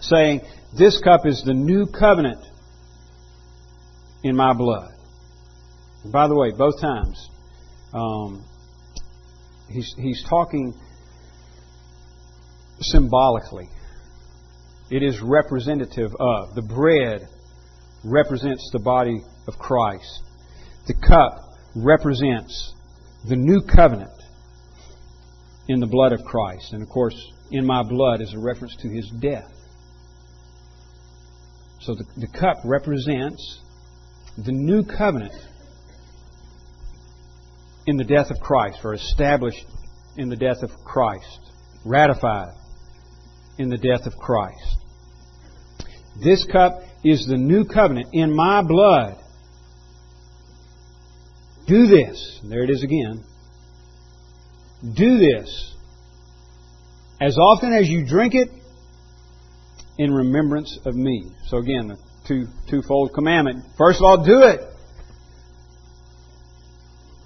saying, 0.01 0.41
This 0.77 0.99
cup 1.01 1.25
is 1.25 1.43
the 1.43 1.53
new 1.53 1.87
covenant 1.87 2.45
in 4.23 4.35
my 4.35 4.53
blood. 4.53 4.91
And 6.03 6.13
by 6.13 6.27
the 6.27 6.35
way, 6.35 6.51
both 6.57 6.79
times, 6.81 7.29
um, 7.93 8.43
he's, 9.69 9.93
he's 9.97 10.23
talking 10.29 10.73
symbolically. 12.79 13.69
It 14.89 15.03
is 15.03 15.21
representative 15.21 16.11
of. 16.19 16.55
The 16.55 16.61
bread 16.61 17.27
represents 18.03 18.69
the 18.71 18.79
body 18.79 19.21
of 19.47 19.57
Christ. 19.57 20.23
The 20.87 20.95
cup 20.95 21.53
represents 21.75 22.73
the 23.27 23.35
new 23.35 23.61
covenant 23.61 24.11
in 25.67 25.79
the 25.79 25.87
blood 25.87 26.13
of 26.13 26.23
Christ. 26.23 26.73
And 26.73 26.81
of 26.81 26.89
course, 26.89 27.15
in 27.51 27.65
my 27.65 27.83
blood 27.83 28.21
is 28.21 28.33
a 28.33 28.39
reference 28.39 28.75
to 28.77 28.89
his 28.89 29.11
death. 29.21 29.51
So 31.81 31.93
the, 31.95 32.05
the 32.17 32.27
cup 32.27 32.57
represents 32.65 33.61
the 34.45 34.51
new 34.51 34.83
covenant 34.83 35.33
in 37.85 37.97
the 37.97 38.03
death 38.03 38.29
of 38.29 38.39
Christ, 38.39 38.79
or 38.83 38.93
established 38.93 39.65
in 40.17 40.29
the 40.29 40.35
death 40.35 40.61
of 40.61 40.69
Christ, 40.85 41.39
ratified 41.85 42.53
in 43.57 43.69
the 43.69 43.77
death 43.77 44.05
of 44.05 44.13
Christ. 44.17 44.77
This 46.23 46.45
cup 46.51 46.81
is 47.03 47.25
the 47.27 47.37
new 47.37 47.65
covenant 47.65 48.09
in 48.13 48.35
my 48.35 48.61
blood. 48.61 49.17
Do 51.67 51.87
this. 51.87 52.39
There 52.43 52.63
it 52.63 52.69
is 52.69 52.83
again. 52.83 53.23
Do 54.95 55.17
this 55.17 55.75
as 57.21 57.37
often 57.37 57.73
as 57.73 57.87
you 57.87 58.05
drink 58.05 58.33
it 58.33 58.49
in 59.97 60.13
remembrance 60.13 60.79
of 60.85 60.95
me. 60.95 61.31
So 61.47 61.57
again, 61.57 61.87
the 61.89 61.97
two 62.29 62.47
twofold 62.69 63.11
commandment. 63.13 63.65
First 63.77 63.99
of 63.99 64.05
all, 64.05 64.23
do 64.23 64.43
it. 64.43 64.61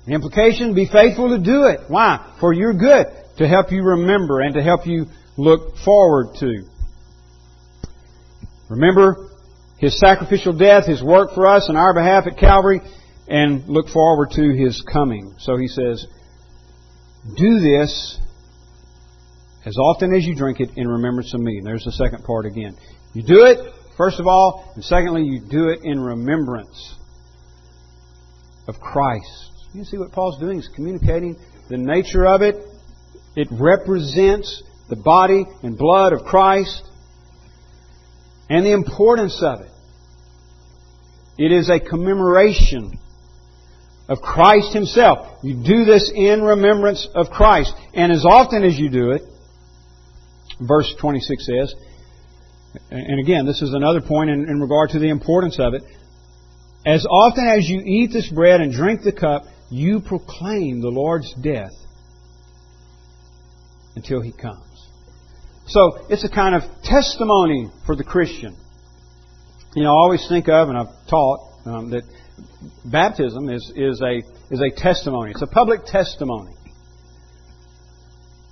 The 0.08 0.13
implication, 0.13 0.74
be 0.74 0.88
faithful 0.92 1.38
to 1.38 1.44
do 1.44 1.66
it. 1.66 1.82
Why? 1.88 2.36
For 2.39 2.54
your 2.54 2.74
good, 2.74 3.06
to 3.38 3.48
help 3.48 3.72
you 3.72 3.84
remember 3.84 4.42
and 4.42 4.56
to 4.56 4.63
help 4.63 4.88
you 4.88 5.06
look 5.38 5.78
forward 5.78 6.36
to. 6.39 6.63
Remember 8.70 9.30
His 9.78 10.00
sacrificial 10.00 10.58
death, 10.58 10.88
His 10.88 11.04
work 11.04 11.36
for 11.36 11.48
us 11.48 11.70
in 11.70 11.76
our 11.76 11.94
behalf 11.94 12.26
at 12.28 12.38
Calvary, 12.38 12.82
and 13.28 13.68
look 13.68 13.88
forward 13.89 14.32
to 14.32 14.54
His 14.54 14.84
coming. 14.92 15.36
So 15.39 15.58
He 15.58 15.68
says, 15.68 16.06
do 17.38 17.60
this 17.60 18.20
as 19.66 19.78
often 19.78 20.13
as 20.13 20.26
you 20.26 20.36
drink 20.36 20.60
it 20.60 20.72
in 20.76 20.88
remembrance 20.88 21.34
of 21.34 21.39
me. 21.39 21.58
And 21.58 21.66
there's 21.66 21.86
the 21.86 21.94
second 21.94 22.26
part 22.26 22.46
again. 22.46 22.76
You 23.13 23.24
do 23.24 23.46
it, 23.46 23.74
first 23.97 24.19
of 24.19 24.27
all, 24.27 24.71
and 24.75 24.84
secondly, 24.84 25.23
you 25.23 25.39
do 25.39 25.69
it 25.69 25.79
in 25.84 25.99
remembrance 25.99 26.95
of 28.67 28.79
Christ. 28.79 29.51
You 29.73 29.84
see 29.84 29.97
what 29.97 30.12
Paul's 30.12 30.39
doing? 30.39 30.58
He's 30.58 30.69
communicating 30.75 31.38
the 31.69 31.77
nature 31.77 32.25
of 32.25 32.41
it. 32.41 32.56
It 33.36 33.47
represents 33.51 34.62
the 34.89 34.95
body 34.95 35.45
and 35.63 35.77
blood 35.77 36.13
of 36.13 36.23
Christ 36.23 36.84
and 38.49 38.65
the 38.65 38.73
importance 38.73 39.41
of 39.41 39.62
it. 39.62 39.71
It 41.38 41.51
is 41.51 41.69
a 41.69 41.79
commemoration 41.79 42.99
of 44.08 44.19
Christ 44.21 44.73
Himself. 44.73 45.39
You 45.43 45.56
do 45.56 45.86
this 45.86 46.12
in 46.13 46.43
remembrance 46.43 47.08
of 47.15 47.29
Christ. 47.32 47.73
And 47.93 48.12
as 48.12 48.25
often 48.25 48.63
as 48.63 48.77
you 48.77 48.89
do 48.89 49.12
it, 49.12 49.23
verse 50.60 50.93
26 50.99 51.45
says, 51.45 51.75
and 52.90 53.20
again, 53.20 53.46
this 53.46 53.62
is 53.62 53.74
another 53.74 54.02
point 54.02 54.30
in, 54.30 54.50
in 54.50 54.60
regard 54.60 54.92
to 54.92 55.00
the 55.00 55.10
importance 55.10 55.58
of 55.60 55.74
it. 55.74 55.84
As 56.86 57.06
often 57.06 57.48
as 57.48 57.68
you 57.70 57.82
eat 57.86 58.12
this 58.12 58.30
bread 58.30 58.62
and 58.62 58.74
drink 58.74 59.02
the 59.04 59.12
cup, 59.12 59.44
you 59.70 60.02
proclaim 60.02 60.82
the 60.82 60.90
Lord's 60.90 61.34
death 61.36 61.72
until 63.96 64.22
He 64.22 64.32
comes. 64.32 64.60
So 65.68 66.08
it's 66.10 66.26
a 66.26 66.30
kind 66.30 66.56
of 66.56 66.64
testimony 66.84 67.70
for 67.86 67.96
the 67.96 68.04
Christian. 68.04 68.58
You 69.76 69.84
know, 69.84 69.92
I 69.92 69.98
always 69.98 70.26
think 70.28 70.50
of, 70.50 70.70
and 70.70 70.78
I've 70.78 71.08
taught, 71.10 71.40
um, 71.66 71.90
that 71.92 72.04
baptism 72.86 73.50
is, 73.50 73.72
is, 73.76 74.02
a, 74.02 74.18
is 74.54 74.62
a 74.62 74.70
testimony. 74.76 75.32
It's 75.32 75.42
a 75.42 75.48
public 75.48 75.86
testimony 75.86 76.54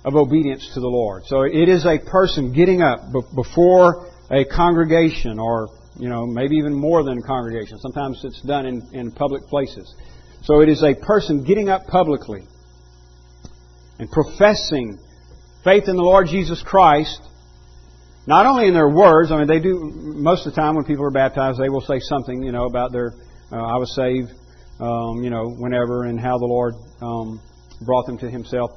of 0.04 0.16
obedience 0.16 0.68
to 0.74 0.80
the 0.80 0.88
Lord. 0.88 1.24
So 1.26 1.42
it 1.42 1.68
is 1.68 1.84
a 1.86 1.98
person 1.98 2.52
getting 2.52 2.82
up 2.82 3.00
before 3.34 4.11
a 4.32 4.44
congregation 4.46 5.38
or, 5.38 5.68
you 5.98 6.08
know, 6.08 6.26
maybe 6.26 6.56
even 6.56 6.72
more 6.72 7.04
than 7.04 7.18
a 7.18 7.22
congregation. 7.22 7.78
Sometimes 7.78 8.20
it's 8.24 8.40
done 8.42 8.66
in, 8.66 8.88
in 8.92 9.12
public 9.12 9.44
places. 9.44 9.94
So 10.42 10.60
it 10.60 10.68
is 10.68 10.82
a 10.82 10.94
person 10.94 11.44
getting 11.44 11.68
up 11.68 11.86
publicly 11.86 12.42
and 13.98 14.10
professing 14.10 14.98
faith 15.62 15.84
in 15.86 15.96
the 15.96 16.02
Lord 16.02 16.26
Jesus 16.26 16.62
Christ, 16.62 17.20
not 18.26 18.46
only 18.46 18.66
in 18.66 18.74
their 18.74 18.88
words, 18.88 19.30
I 19.30 19.38
mean, 19.38 19.46
they 19.46 19.60
do, 19.60 19.78
most 19.94 20.46
of 20.46 20.54
the 20.54 20.60
time 20.60 20.74
when 20.74 20.84
people 20.84 21.04
are 21.04 21.10
baptized, 21.10 21.60
they 21.60 21.68
will 21.68 21.82
say 21.82 21.98
something, 22.00 22.42
you 22.42 22.52
know, 22.52 22.64
about 22.64 22.90
their, 22.90 23.12
uh, 23.52 23.56
I 23.56 23.76
was 23.76 23.94
saved, 23.94 24.30
um, 24.80 25.22
you 25.22 25.30
know, 25.30 25.50
whenever 25.50 26.04
and 26.04 26.18
how 26.18 26.38
the 26.38 26.46
Lord 26.46 26.74
um, 27.00 27.40
brought 27.84 28.06
them 28.06 28.18
to 28.18 28.30
Himself. 28.30 28.70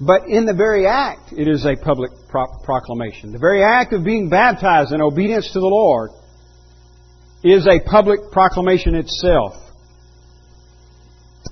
But 0.00 0.28
in 0.28 0.46
the 0.46 0.54
very 0.54 0.86
act, 0.86 1.32
it 1.32 1.48
is 1.48 1.66
a 1.66 1.74
public 1.74 2.12
pro- 2.28 2.46
proclamation. 2.62 3.32
The 3.32 3.38
very 3.38 3.64
act 3.64 3.92
of 3.92 4.04
being 4.04 4.28
baptized 4.28 4.92
in 4.92 5.00
obedience 5.00 5.50
to 5.52 5.60
the 5.60 5.66
Lord 5.66 6.10
is 7.42 7.66
a 7.66 7.80
public 7.80 8.30
proclamation 8.30 8.94
itself 8.94 9.54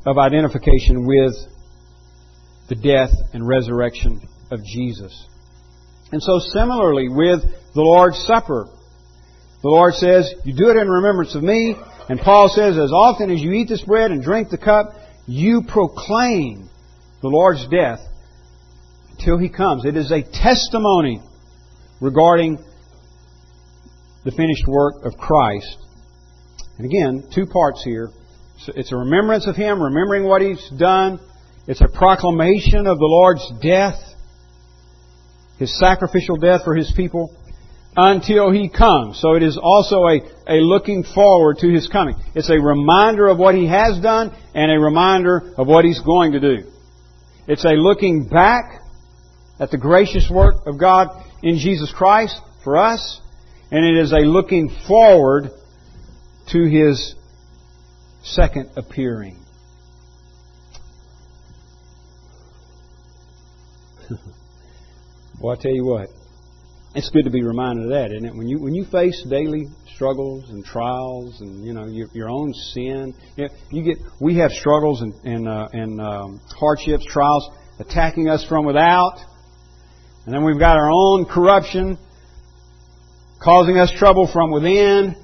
of 0.06 0.18
identification 0.18 1.06
with 1.06 1.34
the 2.68 2.76
death 2.76 3.10
and 3.32 3.46
resurrection 3.46 4.20
of 4.50 4.60
Jesus. 4.64 5.26
And 6.12 6.22
so 6.22 6.38
similarly 6.38 7.08
with 7.08 7.42
the 7.74 7.80
Lord's 7.80 8.18
Supper, 8.26 8.68
the 9.62 9.68
Lord 9.68 9.94
says, 9.94 10.32
you 10.44 10.54
do 10.54 10.70
it 10.70 10.76
in 10.76 10.88
remembrance 10.88 11.34
of 11.34 11.42
me. 11.42 11.74
And 12.08 12.20
Paul 12.20 12.48
says, 12.48 12.78
as 12.78 12.92
often 12.92 13.32
as 13.32 13.40
you 13.40 13.52
eat 13.52 13.68
this 13.68 13.82
bread 13.82 14.12
and 14.12 14.22
drink 14.22 14.50
the 14.50 14.58
cup, 14.58 14.92
you 15.26 15.62
proclaim 15.66 16.68
the 17.22 17.28
Lord's 17.28 17.66
death 17.68 18.00
till 19.18 19.38
He 19.38 19.48
comes. 19.48 19.84
It 19.84 19.96
is 19.96 20.10
a 20.10 20.22
testimony 20.22 21.20
regarding 22.00 22.58
the 24.24 24.32
finished 24.32 24.64
work 24.66 25.04
of 25.04 25.16
Christ. 25.16 25.78
And 26.78 26.86
again, 26.86 27.28
two 27.34 27.46
parts 27.46 27.82
here. 27.84 28.10
It's 28.68 28.92
a 28.92 28.96
remembrance 28.96 29.46
of 29.46 29.56
Him, 29.56 29.80
remembering 29.80 30.24
what 30.24 30.42
He's 30.42 30.70
done, 30.78 31.20
It's 31.66 31.80
a 31.80 31.88
proclamation 31.88 32.86
of 32.86 32.98
the 32.98 33.06
Lord's 33.06 33.50
death, 33.62 33.98
His 35.58 35.76
sacrificial 35.78 36.36
death 36.36 36.62
for 36.64 36.74
His 36.74 36.92
people, 36.96 37.34
until 37.96 38.52
He 38.52 38.68
comes. 38.68 39.20
So 39.20 39.34
it 39.34 39.42
is 39.42 39.58
also 39.60 40.04
a, 40.04 40.20
a 40.48 40.60
looking 40.60 41.02
forward 41.02 41.58
to 41.58 41.68
His 41.68 41.88
coming. 41.88 42.14
It's 42.34 42.50
a 42.50 42.60
reminder 42.60 43.26
of 43.26 43.38
what 43.38 43.54
He 43.54 43.66
has 43.66 44.00
done 44.00 44.36
and 44.54 44.70
a 44.70 44.78
reminder 44.78 45.54
of 45.56 45.66
what 45.66 45.84
He's 45.84 46.00
going 46.00 46.32
to 46.32 46.40
do. 46.40 46.70
It's 47.48 47.64
a 47.64 47.70
looking 47.70 48.28
back 48.28 48.82
at 49.58 49.70
the 49.70 49.78
gracious 49.78 50.28
work 50.30 50.66
of 50.66 50.78
God 50.78 51.08
in 51.42 51.58
Jesus 51.58 51.92
Christ 51.92 52.40
for 52.62 52.76
us, 52.76 53.20
and 53.70 53.84
it 53.84 53.96
is 54.02 54.12
a 54.12 54.18
looking 54.18 54.68
forward 54.86 55.50
to 56.48 56.64
His 56.64 57.14
second 58.22 58.70
appearing. 58.76 59.38
well, 65.40 65.56
I 65.56 65.60
tell 65.60 65.72
you 65.72 65.84
what, 65.84 66.08
it's 66.94 67.10
good 67.10 67.24
to 67.24 67.30
be 67.30 67.42
reminded 67.42 67.84
of 67.84 67.90
that, 67.90 68.12
isn't 68.12 68.24
it? 68.24 68.34
When 68.34 68.48
you 68.48 68.58
when 68.58 68.74
you 68.74 68.84
face 68.84 69.24
daily 69.28 69.66
struggles 69.94 70.50
and 70.50 70.64
trials 70.64 71.40
and 71.40 71.64
you 71.64 71.72
know 71.72 71.86
your, 71.86 72.08
your 72.12 72.30
own 72.30 72.52
sin, 72.52 73.14
you, 73.36 73.44
know, 73.44 73.54
you, 73.70 73.82
get 73.82 73.98
we 74.20 74.36
have 74.36 74.50
struggles 74.50 75.02
and 75.02 75.14
and, 75.24 75.48
uh, 75.48 75.68
and 75.72 76.00
um, 76.00 76.40
hardships, 76.58 77.04
trials 77.06 77.48
attacking 77.78 78.28
us 78.28 78.44
from 78.48 78.64
without, 78.64 79.18
and 80.26 80.34
then 80.34 80.44
we've 80.44 80.58
got 80.58 80.76
our 80.76 80.90
own 80.90 81.24
corruption 81.24 81.96
causing 83.40 83.78
us 83.78 83.92
trouble 83.96 84.28
from 84.30 84.50
within. 84.50 85.14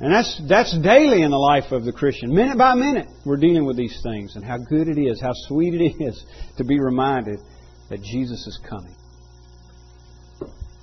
And 0.00 0.12
that's, 0.12 0.40
that's 0.48 0.78
daily 0.78 1.22
in 1.22 1.30
the 1.30 1.38
life 1.38 1.72
of 1.72 1.84
the 1.84 1.92
Christian. 1.92 2.34
Minute 2.34 2.58
by 2.58 2.74
minute, 2.74 3.08
we're 3.24 3.36
dealing 3.36 3.64
with 3.64 3.76
these 3.76 3.98
things 4.02 4.36
and 4.36 4.44
how 4.44 4.58
good 4.58 4.88
it 4.88 4.98
is, 4.98 5.20
how 5.20 5.32
sweet 5.32 5.74
it 5.74 6.02
is 6.02 6.24
to 6.58 6.64
be 6.64 6.78
reminded 6.78 7.38
that 7.88 8.02
Jesus 8.02 8.46
is 8.46 8.58
coming. 8.68 8.94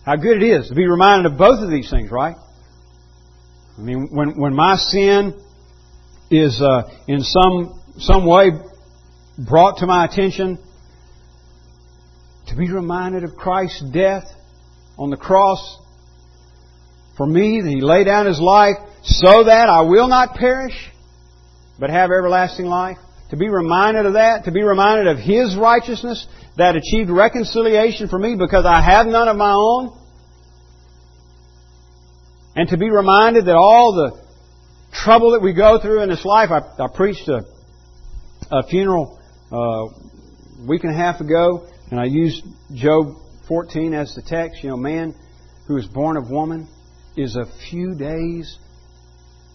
How 0.03 0.15
good 0.15 0.41
it 0.41 0.45
is 0.45 0.67
to 0.69 0.75
be 0.75 0.87
reminded 0.87 1.31
of 1.31 1.37
both 1.37 1.63
of 1.63 1.69
these 1.69 1.89
things, 1.89 2.09
right? 2.11 2.35
I 3.77 3.81
mean, 3.81 4.09
when, 4.11 4.39
when 4.39 4.55
my 4.55 4.75
sin 4.75 5.39
is 6.31 6.61
uh, 6.61 6.89
in 7.07 7.21
some, 7.21 7.79
some 7.99 8.25
way 8.25 8.51
brought 9.37 9.77
to 9.79 9.85
my 9.85 10.05
attention, 10.05 10.57
to 12.47 12.55
be 12.55 12.71
reminded 12.71 13.23
of 13.23 13.35
Christ's 13.35 13.81
death 13.91 14.25
on 14.97 15.09
the 15.09 15.17
cross 15.17 15.79
for 17.15 17.25
me, 17.25 17.61
that 17.61 17.69
He 17.69 17.81
laid 17.81 18.05
down 18.05 18.25
His 18.25 18.39
life 18.39 18.75
so 19.03 19.43
that 19.45 19.69
I 19.69 19.81
will 19.81 20.07
not 20.07 20.35
perish, 20.35 20.89
but 21.79 21.89
have 21.89 22.09
everlasting 22.11 22.65
life. 22.65 22.97
To 23.31 23.37
be 23.37 23.49
reminded 23.49 24.05
of 24.05 24.13
that, 24.13 24.45
to 24.45 24.51
be 24.51 24.63
reminded 24.63 25.07
of 25.07 25.17
His 25.17 25.55
righteousness 25.55 26.25
that 26.57 26.75
achieved 26.75 27.09
reconciliation 27.09 28.07
for 28.07 28.17
me 28.17 28.35
because 28.35 28.65
I 28.65 28.81
have 28.81 29.05
none 29.05 29.27
of 29.27 29.35
my 29.35 29.51
own. 29.51 29.97
And 32.55 32.69
to 32.69 32.77
be 32.77 32.89
reminded 32.89 33.45
that 33.45 33.55
all 33.55 33.93
the 33.93 34.27
trouble 34.91 35.31
that 35.31 35.41
we 35.41 35.53
go 35.53 35.79
through 35.79 36.01
in 36.01 36.09
this 36.09 36.25
life, 36.25 36.49
I, 36.49 36.83
I 36.83 36.87
preached 36.93 37.27
a, 37.27 37.43
a 38.51 38.63
funeral 38.67 39.19
uh, 39.51 39.57
a 40.63 40.67
week 40.67 40.83
and 40.83 40.93
a 40.93 40.97
half 40.97 41.21
ago, 41.21 41.67
and 41.91 41.99
I 41.99 42.05
used 42.05 42.43
Job 42.73 43.15
14 43.47 43.93
as 43.93 44.13
the 44.13 44.21
text. 44.21 44.63
You 44.63 44.69
know, 44.69 44.77
man 44.77 45.15
who 45.67 45.77
is 45.77 45.87
born 45.87 46.17
of 46.17 46.29
woman 46.29 46.67
is 47.15 47.35
a 47.35 47.45
few 47.69 47.95
days 47.95 48.57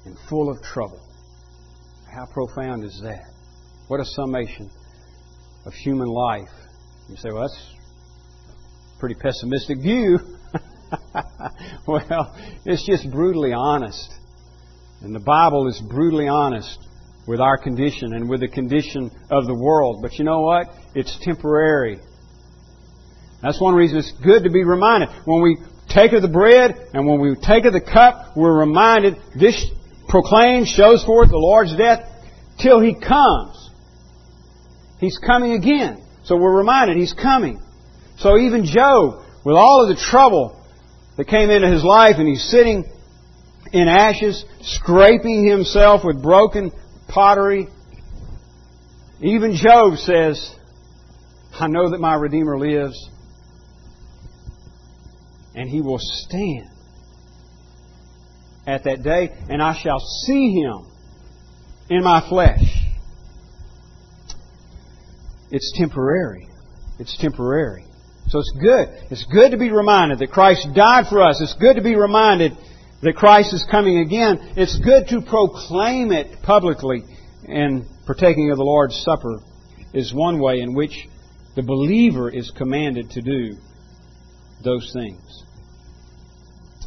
and 0.05 0.16
full 0.28 0.51
of 0.51 0.62
trouble. 0.62 1.01
How 2.11 2.26
profound 2.26 2.85
is 2.85 3.01
that? 3.03 3.30
What 3.89 4.01
a 4.01 4.05
summation 4.05 4.70
of 5.66 5.74
human 5.74 6.09
life. 6.09 6.49
You 7.09 7.16
say, 7.16 7.28
well, 7.30 7.43
that's 7.43 7.74
a 8.97 8.99
pretty 8.99 9.14
pessimistic 9.14 9.78
view. 9.80 10.18
well, 11.87 12.35
it's 12.64 12.87
just 12.87 13.11
brutally 13.11 13.53
honest. 13.53 14.11
And 15.03 15.14
the 15.14 15.20
Bible 15.20 15.68
is 15.68 15.80
brutally 15.80 16.28
honest 16.28 16.78
with 17.26 17.41
our 17.41 17.59
condition 17.59 18.14
and 18.14 18.28
with 18.28 18.41
the 18.41 18.49
condition 18.49 19.11
of 19.30 19.47
the 19.47 19.55
world. 19.55 20.01
But 20.03 20.14
you 20.14 20.24
know 20.24 20.41
what? 20.41 20.68
It's 20.95 21.18
temporary. 21.22 21.99
That's 23.43 23.61
one 23.61 23.74
reason 23.74 23.99
it's 23.99 24.12
good 24.22 24.45
to 24.45 24.51
be 24.51 24.64
reminded. 24.64 25.09
When 25.24 25.43
we 25.43 25.59
take 25.88 26.12
of 26.12 26.22
the 26.22 26.28
bread 26.28 26.76
and 26.95 27.07
when 27.07 27.20
we 27.20 27.34
take 27.34 27.64
of 27.64 27.72
the 27.72 27.80
cup, 27.80 28.36
we're 28.36 28.61
reminded 28.61 29.16
this 29.38 29.64
proclaims, 30.09 30.68
shows 30.68 31.05
forth 31.05 31.30
the 31.30 31.38
Lord's 31.38 31.76
death 31.76 32.09
till 32.61 32.80
He 32.80 32.95
comes. 32.95 33.70
He's 35.01 35.18
coming 35.18 35.53
again. 35.53 36.05
So 36.24 36.36
we're 36.36 36.57
reminded 36.57 36.97
He's 36.97 37.12
coming. 37.12 37.61
So 38.18 38.38
even 38.38 38.64
Job, 38.64 39.24
with 39.45 39.57
all 39.57 39.82
of 39.82 39.88
the 39.88 40.01
trouble 40.01 40.64
that 41.16 41.26
came 41.26 41.51
into 41.51 41.68
his 41.68 41.82
life 41.82 42.16
and 42.18 42.28
he's 42.28 42.49
sitting 42.49 42.84
in 43.72 43.88
ashes, 43.88 44.45
scraping 44.61 45.45
himself 45.45 46.03
with 46.05 46.22
broken 46.22 46.70
pottery, 47.09 47.66
even 49.20 49.57
Job 49.57 49.97
says, 49.99 50.55
I 51.59 51.66
know 51.66 51.90
that 51.90 52.01
my 52.01 52.14
Redeemer 52.14 52.59
lives 52.59 53.11
and 55.55 55.69
he 55.69 55.81
will 55.81 55.99
stand 55.99 56.69
at 58.67 58.85
that 58.85 59.03
day, 59.03 59.31
and 59.49 59.63
I 59.63 59.75
shall 59.75 59.99
see 59.99 60.53
him 60.53 60.87
in 61.91 62.03
my 62.03 62.27
flesh. 62.29 62.61
It's 65.51 65.73
temporary. 65.77 66.49
It's 66.99 67.17
temporary. 67.19 67.85
So 68.29 68.39
it's 68.39 68.53
good. 68.53 68.89
It's 69.11 69.25
good 69.25 69.51
to 69.51 69.59
be 69.59 69.71
reminded 69.71 70.21
that 70.21 70.31
Christ 70.31 70.69
died 70.75 71.07
for 71.09 71.23
us. 71.23 71.41
It's 71.41 71.55
good 71.55 71.77
to 71.77 71.83
be 71.83 71.97
reminded 71.97 72.57
that 73.03 73.15
Christ 73.17 73.53
is 73.53 73.67
coming 73.71 73.99
again. 73.99 74.55
It's 74.57 74.79
good 74.79 75.09
to 75.09 75.21
proclaim 75.21 76.13
it 76.13 76.41
publicly. 76.43 77.03
And 77.47 77.85
partaking 78.07 78.51
of 78.51 78.57
the 78.57 78.65
Lord's 78.65 78.97
Supper 79.03 79.41
is 79.93 80.15
one 80.15 80.41
way 80.41 80.61
in 80.61 80.73
which 80.75 81.09
the 81.57 81.63
believer 81.63 82.31
is 82.31 82.51
commanded 82.57 83.11
to 83.11 83.21
do 83.21 83.57
those 84.65 84.91
things. 84.95 85.41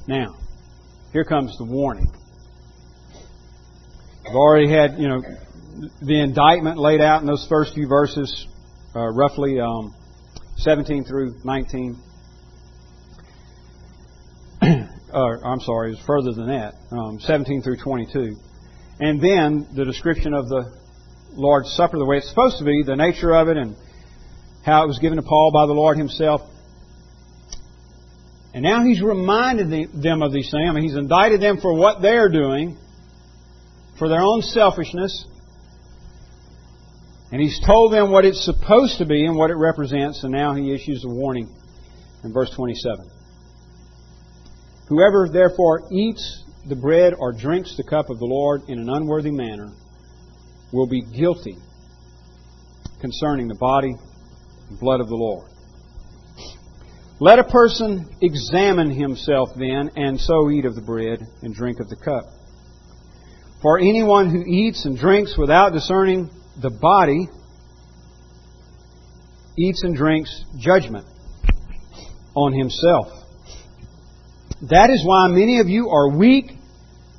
Now, 0.08 0.36
here 1.14 1.24
comes 1.24 1.58
the 1.58 1.66
warning. 1.66 2.06
I've 4.28 4.36
already 4.36 4.70
had, 4.70 5.00
you 5.00 5.08
know, 5.08 5.24
the 6.00 6.22
indictment 6.22 6.78
laid 6.78 7.02
out 7.02 7.22
in 7.22 7.28
those 7.28 7.46
first 7.50 7.74
few 7.74 7.88
verses, 7.88 8.48
uh, 8.96 9.08
roughly 9.08 9.60
um, 9.60 9.96
17 10.58 11.06
through 11.06 11.36
19. 11.44 11.98
uh, 14.62 15.20
I'm 15.44 15.60
sorry, 15.62 15.94
it's 15.94 16.06
further 16.06 16.34
than 16.34 16.48
that, 16.50 16.76
um, 16.92 17.20
17 17.20 17.64
through 17.64 17.78
22. 17.78 18.36
And 19.00 19.20
then 19.20 19.68
the 19.74 19.86
description 19.86 20.36
of 20.36 20.48
the 20.50 20.72
Lord's 21.32 21.74
Supper, 21.74 21.98
the 21.98 22.06
way 22.06 22.18
it's 22.18 22.30
supposed 22.30 22.60
to 22.60 22.64
be, 22.64 22.84
the 22.86 22.96
nature 22.96 23.36
of 23.36 23.48
it, 23.48 23.58
and 23.58 23.76
how 24.64 24.84
it 24.84 24.88
was 24.88 25.00
given 25.00 25.16
to 25.16 25.24
Paul 25.24 25.52
by 25.52 25.66
the 25.66 25.74
Lord 25.74 25.98
Himself. 25.98 26.42
And 28.56 28.64
now 28.64 28.86
he's 28.86 29.02
reminded 29.02 30.02
them 30.02 30.22
of 30.22 30.32
these 30.32 30.50
things. 30.50 30.70
I 30.70 30.72
mean, 30.72 30.84
he's 30.84 30.96
indicted 30.96 31.42
them 31.42 31.58
for 31.60 31.74
what 31.74 32.02
they're 32.02 32.30
doing, 32.30 32.78
for 34.00 34.08
their 34.08 34.22
own 34.22 34.42
selfishness. 34.42 35.26
And 37.34 37.42
he's 37.42 37.60
told 37.68 37.92
them 37.92 38.12
what 38.12 38.24
it's 38.24 38.46
supposed 38.46 39.00
to 39.00 39.06
be 39.06 39.26
and 39.26 39.36
what 39.36 39.50
it 39.50 39.58
represents, 39.58 40.24
and 40.24 40.32
now 40.32 40.56
he 40.56 40.74
issues 40.74 41.04
a 41.04 41.10
warning 41.10 41.54
in 42.24 42.32
verse 42.32 42.50
27. 42.56 43.12
Whoever 44.88 45.28
therefore 45.28 45.82
eats 45.92 46.46
the 46.66 46.78
bread 46.78 47.14
or 47.18 47.34
drinks 47.34 47.76
the 47.76 47.84
cup 47.84 48.10
of 48.10 48.20
the 48.20 48.26
Lord 48.26 48.62
in 48.70 48.80
an 48.80 48.88
unworthy 48.88 49.32
manner 49.32 49.74
will 50.72 50.88
be 50.88 51.02
guilty 51.02 51.58
concerning 53.02 53.50
the 53.50 53.56
body 53.56 53.96
and 54.70 54.80
blood 54.80 55.02
of 55.02 55.10
the 55.10 55.16
Lord. 55.16 55.50
Let 57.20 57.40
a 57.40 57.46
person 57.46 58.10
examine 58.22 58.92
himself 58.92 59.50
then, 59.56 59.90
and 59.96 60.20
so 60.20 60.52
eat 60.52 60.66
of 60.66 60.76
the 60.76 60.82
bread 60.82 61.20
and 61.44 61.56
drink 61.56 61.80
of 61.80 61.88
the 61.88 61.96
cup. 61.96 62.26
For 63.62 63.80
anyone 63.80 64.30
who 64.30 64.44
eats 64.46 64.84
and 64.84 64.98
drinks 64.98 65.38
without 65.38 65.72
discerning 65.72 66.30
the 66.62 66.70
body 66.70 67.30
eats 69.58 69.82
and 69.84 69.96
drinks 69.96 70.44
judgment 70.58 71.08
on 72.36 72.52
himself. 72.52 73.08
That 74.70 74.90
is 74.90 75.02
why 75.06 75.28
many 75.30 75.60
of 75.60 75.70
you 75.70 75.90
are 75.90 76.18
weak 76.18 76.52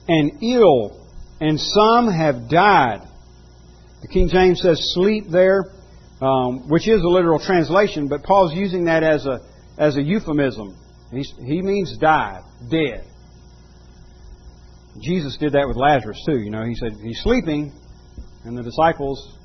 and 0.08 0.42
ill, 0.42 1.08
and 1.40 1.58
some 1.58 2.12
have 2.12 2.50
died. 2.50 3.00
The 4.02 4.08
King 4.08 4.28
James 4.28 4.60
says 4.60 4.78
sleep 4.92 5.24
there, 5.30 5.64
um, 6.20 6.68
which 6.68 6.86
is 6.86 7.00
a 7.00 7.08
literal 7.08 7.38
translation, 7.38 8.08
but 8.08 8.22
Paul's 8.24 8.52
using 8.54 8.84
that 8.84 9.02
as 9.02 9.24
a 9.24 9.40
as 9.78 9.96
a 9.96 10.02
euphemism. 10.02 10.76
He's, 11.10 11.32
he 11.38 11.62
means 11.62 11.96
died, 11.98 12.42
dead. 12.70 13.04
Jesus 15.02 15.36
did 15.38 15.52
that 15.52 15.66
with 15.68 15.76
Lazarus 15.76 16.22
too. 16.26 16.38
You 16.38 16.50
know, 16.50 16.64
he 16.64 16.74
said 16.74 16.92
he's 17.02 17.20
sleeping, 17.22 17.72
and 18.44 18.56
the 18.56 18.62
disciples 18.62 19.36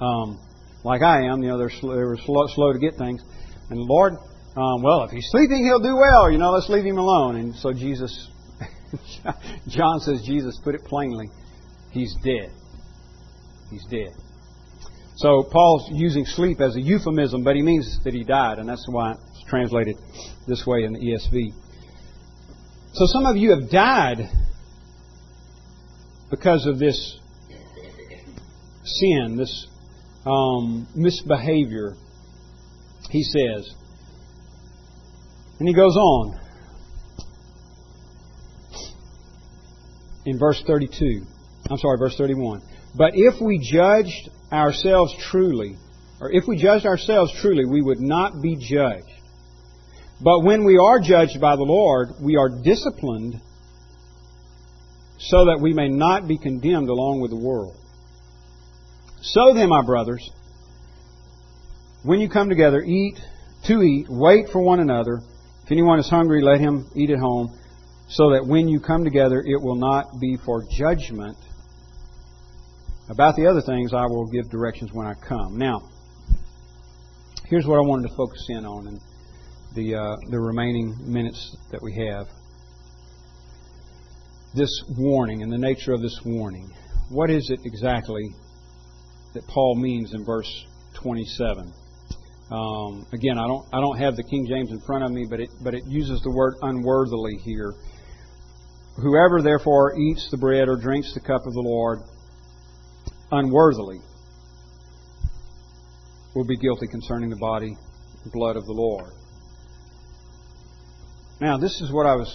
um, 0.00 0.38
like 0.84 1.02
I 1.02 1.22
am. 1.26 1.42
You 1.42 1.50
know, 1.50 1.58
they're 1.58 1.70
slow, 1.70 1.94
they 1.94 2.02
were 2.02 2.18
slow, 2.24 2.46
slow 2.48 2.72
to 2.72 2.78
get 2.78 2.96
things. 2.96 3.22
And 3.70 3.80
Lord, 3.80 4.14
um, 4.56 4.82
well, 4.82 5.04
if 5.04 5.10
he's 5.10 5.26
sleeping, 5.30 5.64
he'll 5.64 5.80
do 5.80 5.96
well. 5.96 6.30
You 6.30 6.38
know, 6.38 6.50
let's 6.50 6.68
leave 6.68 6.84
him 6.84 6.98
alone. 6.98 7.36
And 7.36 7.54
so 7.56 7.72
Jesus, 7.72 8.30
John 9.68 10.00
says, 10.00 10.22
Jesus 10.26 10.58
put 10.62 10.74
it 10.74 10.84
plainly, 10.84 11.28
he's 11.92 12.14
dead. 12.24 12.50
He's 13.70 13.84
dead. 13.90 14.14
So 15.16 15.42
Paul's 15.50 15.88
using 15.92 16.26
sleep 16.26 16.60
as 16.60 16.76
a 16.76 16.80
euphemism, 16.80 17.42
but 17.42 17.56
he 17.56 17.62
means 17.62 18.00
that 18.04 18.12
he 18.12 18.22
died, 18.22 18.58
and 18.58 18.68
that's 18.68 18.86
why 18.86 19.12
it's 19.12 19.44
translated 19.48 19.96
this 20.46 20.66
way 20.66 20.84
in 20.84 20.92
the 20.92 20.98
ESV. 20.98 21.52
So 22.92 23.06
some 23.06 23.24
of 23.24 23.36
you 23.36 23.50
have 23.50 23.70
died 23.70 24.28
because 26.30 26.66
of 26.66 26.78
this 26.78 27.18
sin, 28.84 29.36
this 29.36 29.66
um, 30.26 30.86
misbehavior, 30.94 31.94
he 33.10 33.22
says. 33.22 33.74
And 35.58 35.66
he 35.66 35.74
goes 35.74 35.96
on 35.96 36.40
in 40.26 40.38
verse 40.38 40.62
32. 40.66 41.22
I'm 41.70 41.78
sorry, 41.78 41.96
verse 41.98 42.16
31. 42.18 42.60
But 42.96 43.12
if 43.14 43.40
we 43.40 43.58
judged 43.58 44.30
ourselves 44.50 45.14
truly, 45.30 45.76
or 46.20 46.32
if 46.32 46.44
we 46.46 46.56
judged 46.56 46.86
ourselves 46.86 47.32
truly, 47.40 47.66
we 47.66 47.82
would 47.82 48.00
not 48.00 48.40
be 48.40 48.56
judged. 48.56 49.04
But 50.20 50.40
when 50.40 50.64
we 50.64 50.78
are 50.78 50.98
judged 50.98 51.40
by 51.40 51.56
the 51.56 51.62
Lord, 51.62 52.08
we 52.22 52.36
are 52.36 52.48
disciplined 52.48 53.40
so 55.18 55.46
that 55.46 55.58
we 55.60 55.74
may 55.74 55.88
not 55.88 56.26
be 56.26 56.38
condemned 56.38 56.88
along 56.88 57.20
with 57.20 57.30
the 57.30 57.36
world. 57.36 57.76
So 59.20 59.52
then, 59.54 59.68
my 59.68 59.82
brothers, 59.82 60.30
when 62.02 62.20
you 62.20 62.28
come 62.28 62.48
together, 62.48 62.80
eat 62.80 63.18
to 63.64 63.82
eat, 63.82 64.06
wait 64.08 64.48
for 64.50 64.62
one 64.62 64.80
another. 64.80 65.20
If 65.64 65.72
anyone 65.72 65.98
is 65.98 66.08
hungry, 66.08 66.42
let 66.42 66.60
him 66.60 66.86
eat 66.94 67.10
at 67.10 67.18
home, 67.18 67.58
so 68.08 68.30
that 68.30 68.46
when 68.46 68.68
you 68.68 68.80
come 68.80 69.04
together, 69.04 69.42
it 69.44 69.60
will 69.60 69.74
not 69.74 70.20
be 70.20 70.38
for 70.44 70.62
judgment. 70.70 71.36
About 73.08 73.36
the 73.36 73.46
other 73.46 73.60
things, 73.60 73.94
I 73.94 74.04
will 74.06 74.26
give 74.26 74.50
directions 74.50 74.90
when 74.92 75.06
I 75.06 75.14
come. 75.14 75.56
Now, 75.56 75.80
here's 77.44 77.64
what 77.64 77.76
I 77.76 77.86
wanted 77.86 78.08
to 78.08 78.16
focus 78.16 78.44
in 78.48 78.66
on 78.66 78.88
in 78.88 79.00
the 79.74 79.94
uh, 79.94 80.16
the 80.30 80.40
remaining 80.40 80.96
minutes 81.06 81.56
that 81.70 81.80
we 81.80 81.94
have. 81.94 82.26
This 84.56 84.70
warning 84.98 85.44
and 85.44 85.52
the 85.52 85.58
nature 85.58 85.92
of 85.92 86.02
this 86.02 86.18
warning. 86.24 86.68
What 87.08 87.30
is 87.30 87.48
it 87.50 87.60
exactly 87.64 88.24
that 89.34 89.46
Paul 89.46 89.76
means 89.76 90.12
in 90.12 90.24
verse 90.24 90.50
27? 90.94 91.72
Um, 92.50 93.06
again, 93.12 93.38
I 93.38 93.46
don't 93.46 93.66
I 93.72 93.80
don't 93.80 93.98
have 93.98 94.16
the 94.16 94.24
King 94.24 94.46
James 94.48 94.72
in 94.72 94.80
front 94.80 95.04
of 95.04 95.12
me, 95.12 95.26
but 95.30 95.38
it 95.38 95.50
but 95.62 95.74
it 95.74 95.84
uses 95.86 96.20
the 96.22 96.30
word 96.32 96.54
unworthily 96.62 97.36
here. 97.44 97.72
Whoever 98.96 99.42
therefore 99.42 99.94
eats 99.96 100.28
the 100.32 100.38
bread 100.38 100.68
or 100.68 100.74
drinks 100.74 101.14
the 101.14 101.20
cup 101.20 101.46
of 101.46 101.52
the 101.52 101.62
Lord 101.62 102.00
unworthily 103.30 103.98
will 106.34 106.46
be 106.46 106.56
guilty 106.56 106.86
concerning 106.86 107.30
the 107.30 107.36
body 107.36 107.74
and 108.22 108.32
blood 108.32 108.56
of 108.56 108.64
the 108.66 108.72
Lord. 108.72 109.12
Now, 111.40 111.58
this 111.58 111.80
is 111.80 111.92
what 111.92 112.06
I 112.06 112.14
was 112.14 112.34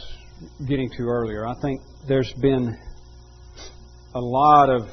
getting 0.68 0.89
to 0.98 1.04
earlier. 1.04 1.48
I 1.48 1.54
think 1.62 1.82
there's 2.08 2.34
been 2.42 2.76
a 4.16 4.20
lot 4.20 4.70
of 4.70 4.89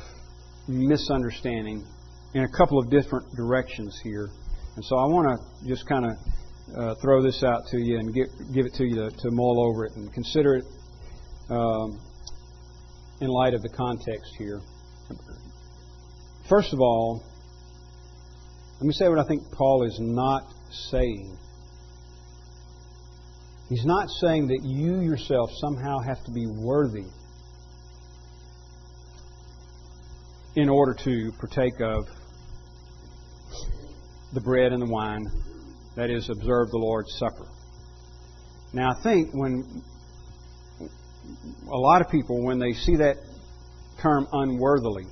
misunderstanding 0.69 1.85
in 2.35 2.45
a 2.45 2.49
couple 2.57 2.79
of 2.79 2.91
different 2.91 3.27
directions 3.35 3.99
here. 4.03 4.29
And 4.77 4.85
so 4.85 4.97
I 4.97 5.07
want 5.07 5.41
to 5.41 5.69
just 5.69 5.89
kind 5.89 6.05
of 6.05 6.13
uh, 6.77 6.95
throw 7.03 7.23
this 7.23 7.43
out 7.43 7.63
to 7.71 7.79
you 7.79 7.99
and 7.99 8.15
give, 8.15 8.27
give 8.55 8.67
it 8.67 8.75
to 8.75 8.85
you 8.85 8.97
to, 8.97 9.11
to 9.11 9.31
mull 9.31 9.67
over 9.67 9.87
it 9.87 9.93
and 9.97 10.13
consider 10.13 10.57
it 10.57 10.65
um, 11.51 11.99
in 13.21 13.29
light 13.29 13.55
of 13.55 13.63
the 13.63 13.71
context 13.71 14.35
here. 14.39 14.61
First 16.49 16.73
of 16.73 16.81
all, 16.81 17.23
let 18.81 18.87
me 18.87 18.93
say 18.93 19.09
what 19.09 19.19
I 19.19 19.25
think 19.29 19.43
Paul 19.53 19.85
is 19.85 19.99
not 20.01 20.45
saying. 20.91 21.37
He's 23.69 23.85
not 23.85 24.09
saying 24.21 24.49
that 24.49 24.61
you 24.65 25.01
yourself 25.01 25.51
somehow 25.61 25.99
have 25.99 26.25
to 26.25 26.31
be 26.33 26.47
worthy 26.47 27.05
in 30.57 30.71
order 30.71 30.95
to 31.05 31.33
partake 31.39 31.81
of 31.83 32.07
the 34.33 34.41
bread 34.41 34.73
and 34.73 34.81
the 34.81 34.91
wine, 34.91 35.27
that 35.97 36.09
is, 36.09 36.31
observe 36.31 36.71
the 36.71 36.79
Lord's 36.79 37.13
Supper. 37.19 37.47
Now, 38.73 38.91
I 38.91 39.03
think 39.03 39.35
when 39.35 39.83
a 41.71 41.77
lot 41.77 42.01
of 42.01 42.09
people, 42.11 42.43
when 42.43 42.59
they 42.59 42.73
see 42.73 42.97
that 42.97 43.17
term 44.01 44.27
unworthily 44.33 45.05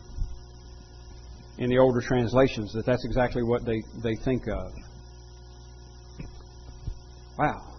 in 1.58 1.70
the 1.70 1.78
older 1.78 2.00
translations, 2.00 2.72
that 2.74 2.84
that's 2.84 3.04
exactly 3.04 3.42
what 3.42 3.64
they, 3.64 3.82
they 4.02 4.14
think 4.14 4.46
of. 4.48 4.72
Wow. 7.38 7.74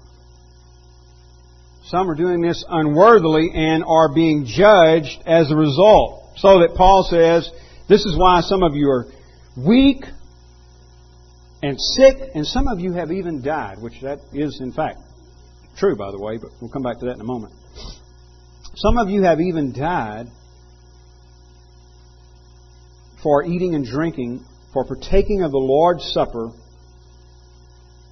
Some 1.85 2.09
are 2.09 2.15
doing 2.15 2.41
this 2.41 2.63
unworthily 2.67 3.51
and 3.53 3.83
are 3.83 4.13
being 4.13 4.45
judged 4.45 5.21
as 5.25 5.51
a 5.51 5.55
result. 5.55 6.31
So 6.37 6.59
that 6.59 6.75
Paul 6.75 7.07
says, 7.09 7.49
this 7.87 8.01
is 8.05 8.15
why 8.17 8.41
some 8.41 8.61
of 8.61 8.75
you 8.75 8.89
are 8.89 9.05
weak 9.55 10.03
and 11.63 11.79
sick, 11.79 12.17
and 12.35 12.45
some 12.45 12.67
of 12.67 12.79
you 12.79 12.93
have 12.93 13.11
even 13.11 13.41
died, 13.41 13.81
which 13.81 14.01
that 14.01 14.19
is 14.33 14.59
in 14.61 14.71
fact 14.71 14.99
true, 15.77 15.95
by 15.95 16.11
the 16.11 16.19
way, 16.19 16.37
but 16.37 16.49
we'll 16.59 16.71
come 16.71 16.83
back 16.83 16.99
to 16.99 17.05
that 17.05 17.15
in 17.15 17.21
a 17.21 17.25
moment. 17.25 17.53
Some 18.75 18.97
of 18.97 19.09
you 19.09 19.23
have 19.23 19.39
even 19.39 19.73
died 19.73 20.27
for 23.23 23.43
eating 23.43 23.75
and 23.75 23.85
drinking, 23.85 24.45
for 24.73 24.85
partaking 24.85 25.41
of 25.43 25.51
the 25.51 25.57
Lord's 25.57 26.03
Supper 26.13 26.49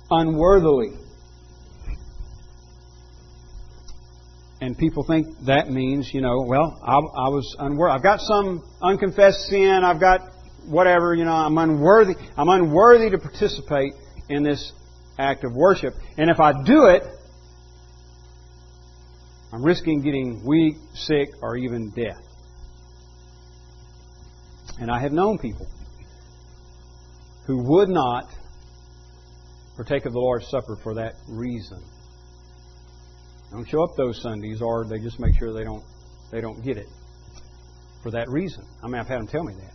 unworthily. 0.10 0.98
And 4.62 4.78
people 4.78 5.04
think 5.04 5.28
that 5.46 5.70
means, 5.70 6.10
you 6.14 6.22
know, 6.22 6.44
well, 6.48 6.80
I, 6.82 6.94
I 6.94 7.30
was 7.30 7.56
unworthy. 7.60 7.94
I've 7.94 8.04
got 8.04 8.20
some 8.22 8.64
unconfessed 8.82 9.48
sin. 9.50 9.82
I've 9.84 10.00
got 10.00 10.22
whatever, 10.66 11.14
you 11.14 11.26
know, 11.26 11.34
I'm 11.34 11.58
unworthy. 11.58 12.16
I'm 12.38 12.50
unworthy 12.50 13.10
to 13.12 13.18
participate 13.18 13.94
in 14.30 14.44
this 14.44 14.72
act 15.20 15.44
of 15.44 15.54
worship. 15.54 15.94
And 16.18 16.30
if 16.30 16.40
I 16.40 16.54
do 16.64 16.86
it, 16.88 17.04
I'm 19.54 19.64
risking 19.64 20.02
getting 20.02 20.44
weak, 20.46 20.76
sick, 20.94 21.30
or 21.42 21.58
even 21.58 21.92
death. 21.92 22.25
And 24.80 24.92
I 24.92 25.00
have 25.00 25.12
known 25.12 25.38
people 25.38 25.68
who 27.46 27.58
would 27.64 27.90
not 27.90 28.26
partake 29.76 30.06
of 30.06 30.14
the 30.14 30.20
Lord's 30.20 30.48
Supper 30.50 30.78
for 30.84 30.96
that 30.96 31.14
reason. 31.30 31.82
Don't 33.52 33.68
show 33.68 33.84
up 33.84 33.96
those 33.96 34.22
Sundays, 34.22 34.62
or 34.62 34.86
they 34.86 35.00
just 35.00 35.20
make 35.20 35.38
sure 35.38 35.54
they 35.54 35.64
don't 35.64 35.84
they 36.32 36.42
don't 36.42 36.62
get 36.64 36.78
it 36.78 36.88
for 38.04 38.12
that 38.12 38.28
reason. 38.30 38.66
I 38.84 38.88
mean, 38.88 38.96
I've 38.96 39.08
had 39.08 39.20
them 39.20 39.28
tell 39.28 39.44
me 39.44 39.54
that. 39.54 39.74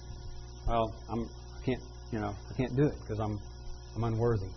Well, 0.66 0.94
I'm 1.08 1.24
I 1.24 1.64
can't 1.64 1.82
you 2.12 2.18
know 2.18 2.34
I 2.50 2.56
can't 2.56 2.76
do 2.76 2.86
it 2.86 2.94
because 3.00 3.20
I'm 3.20 3.38
I'm 3.96 4.04
unworthy. 4.04 4.50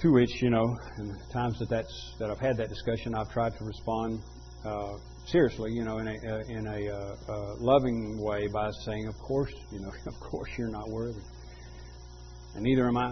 To 0.00 0.12
which 0.12 0.42
you 0.42 0.50
know, 0.50 0.76
in 0.98 1.08
the 1.08 1.18
times 1.32 1.58
that 1.60 1.68
that's 1.68 2.14
that 2.18 2.30
I've 2.30 2.40
had 2.40 2.56
that 2.56 2.68
discussion, 2.68 3.14
I've 3.14 3.30
tried 3.30 3.56
to 3.58 3.64
respond 3.64 4.20
uh, 4.64 4.96
seriously, 5.26 5.72
you 5.72 5.84
know, 5.84 5.98
in 5.98 6.08
a 6.08 6.12
uh, 6.12 6.42
in 6.48 6.66
a 6.66 6.90
uh, 6.90 7.16
uh, 7.28 7.54
loving 7.58 8.20
way 8.20 8.48
by 8.48 8.70
saying, 8.84 9.06
"Of 9.06 9.18
course, 9.18 9.52
you 9.70 9.80
know, 9.80 9.92
of 10.06 10.14
course 10.20 10.50
you're 10.58 10.70
not 10.70 10.88
worthy, 10.88 11.20
and 12.54 12.62
neither 12.62 12.86
am 12.88 12.96
I, 12.96 13.10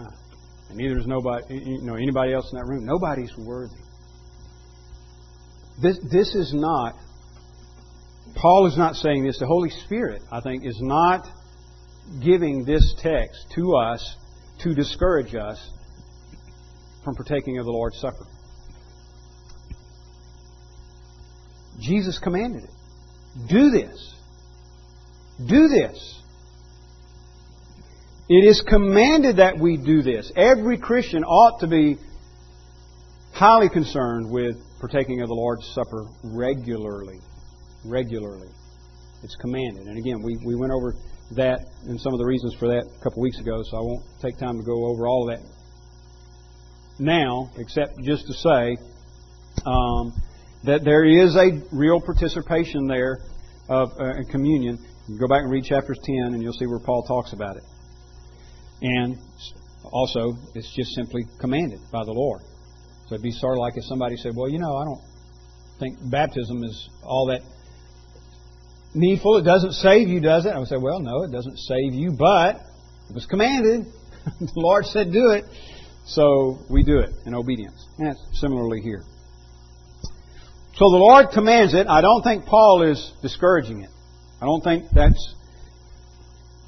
and 0.69 0.77
neither 0.77 0.97
is 0.99 1.07
nobody, 1.07 1.59
you 1.59 1.81
know, 1.81 1.95
anybody 1.95 2.33
else 2.33 2.49
in 2.51 2.57
that 2.57 2.65
room. 2.65 2.85
Nobody's 2.85 3.35
worthy." 3.37 3.75
This 5.81 5.97
this 6.11 6.35
is 6.35 6.53
not. 6.53 6.95
Paul 8.35 8.67
is 8.67 8.77
not 8.77 8.95
saying 8.95 9.25
this. 9.25 9.39
The 9.39 9.47
Holy 9.47 9.69
Spirit, 9.85 10.21
I 10.31 10.39
think, 10.41 10.65
is 10.65 10.79
not 10.79 11.27
giving 12.23 12.63
this 12.63 12.93
text 12.99 13.45
to 13.55 13.75
us 13.75 14.15
to 14.59 14.73
discourage 14.73 15.35
us 15.35 15.57
from 17.03 17.15
partaking 17.15 17.57
of 17.57 17.65
the 17.65 17.71
Lord's 17.71 17.99
Supper. 17.99 18.25
Jesus 21.81 22.19
commanded 22.19 22.63
it. 22.63 22.69
Do 23.49 23.69
this. 23.71 24.15
Do 25.47 25.67
this. 25.67 26.19
It 28.29 28.45
is 28.47 28.61
commanded 28.61 29.37
that 29.37 29.57
we 29.59 29.77
do 29.77 30.01
this. 30.01 30.31
Every 30.35 30.77
Christian 30.77 31.23
ought 31.23 31.59
to 31.61 31.67
be 31.67 31.97
highly 33.33 33.69
concerned 33.69 34.31
with 34.31 34.55
partaking 34.79 35.21
of 35.21 35.27
the 35.27 35.33
Lord's 35.33 35.67
Supper 35.73 36.05
regularly. 36.23 37.19
Regularly. 37.83 38.47
It's 39.23 39.35
commanded. 39.35 39.87
And 39.87 39.97
again, 39.97 40.21
we, 40.23 40.37
we 40.45 40.55
went 40.55 40.71
over 40.71 40.93
that 41.35 41.59
and 41.87 41.99
some 41.99 42.13
of 42.13 42.19
the 42.19 42.25
reasons 42.25 42.55
for 42.55 42.67
that 42.67 42.85
a 42.85 43.03
couple 43.03 43.21
weeks 43.21 43.39
ago, 43.39 43.61
so 43.69 43.77
I 43.77 43.81
won't 43.81 44.03
take 44.21 44.37
time 44.37 44.57
to 44.57 44.63
go 44.63 44.85
over 44.85 45.07
all 45.07 45.29
of 45.29 45.39
that 45.39 45.47
now, 46.99 47.49
except 47.57 47.99
just 48.03 48.27
to 48.27 48.33
say 48.33 48.77
um, 49.65 50.13
that 50.63 50.83
there 50.83 51.03
is 51.03 51.35
a 51.35 51.61
real 51.71 51.99
participation 51.99 52.87
there 52.87 53.19
of 53.69 53.89
uh, 53.99 54.13
communion. 54.29 54.77
You 55.07 55.19
go 55.19 55.27
back 55.27 55.41
and 55.41 55.51
read 55.51 55.63
chapters 55.63 55.97
10, 56.03 56.33
and 56.33 56.41
you'll 56.41 56.53
see 56.53 56.67
where 56.67 56.79
Paul 56.79 57.03
talks 57.03 57.33
about 57.33 57.57
it. 57.57 57.63
And 58.81 59.17
also, 59.83 60.33
it's 60.55 60.73
just 60.75 60.93
simply 60.93 61.23
commanded 61.39 61.79
by 61.91 62.03
the 62.05 62.11
Lord. 62.11 62.41
So 63.07 63.15
it'd 63.15 63.23
be 63.23 63.31
sort 63.31 63.57
of 63.57 63.59
like 63.59 63.73
if 63.75 63.83
somebody 63.85 64.17
said, 64.17 64.33
Well, 64.35 64.49
you 64.49 64.59
know, 64.59 64.75
I 64.77 64.85
don't 64.85 65.01
think 65.79 65.97
baptism 66.09 66.63
is 66.63 66.89
all 67.03 67.27
that 67.27 67.41
needful. 68.93 69.37
It 69.37 69.43
doesn't 69.43 69.73
save 69.73 70.07
you, 70.07 70.19
does 70.19 70.45
it? 70.45 70.49
I 70.49 70.59
would 70.59 70.67
say, 70.67 70.77
Well, 70.77 70.99
no, 70.99 71.23
it 71.23 71.31
doesn't 71.31 71.57
save 71.57 71.93
you, 71.93 72.11
but 72.17 72.55
it 73.09 73.13
was 73.13 73.25
commanded. 73.25 73.85
the 74.39 74.51
Lord 74.55 74.85
said, 74.85 75.11
Do 75.11 75.31
it. 75.31 75.45
So 76.05 76.59
we 76.69 76.83
do 76.83 76.99
it 76.99 77.11
in 77.25 77.35
obedience. 77.35 77.85
And 77.97 78.07
that's 78.07 78.39
similarly 78.39 78.81
here. 78.81 79.03
So 80.81 80.89
the 80.89 80.97
Lord 80.97 81.27
commands 81.31 81.75
it. 81.75 81.85
I 81.85 82.01
don't 82.01 82.23
think 82.23 82.45
Paul 82.45 82.81
is 82.81 83.13
discouraging 83.21 83.83
it. 83.83 83.91
I 84.41 84.45
don't 84.45 84.63
think 84.63 84.85
that's 84.91 85.35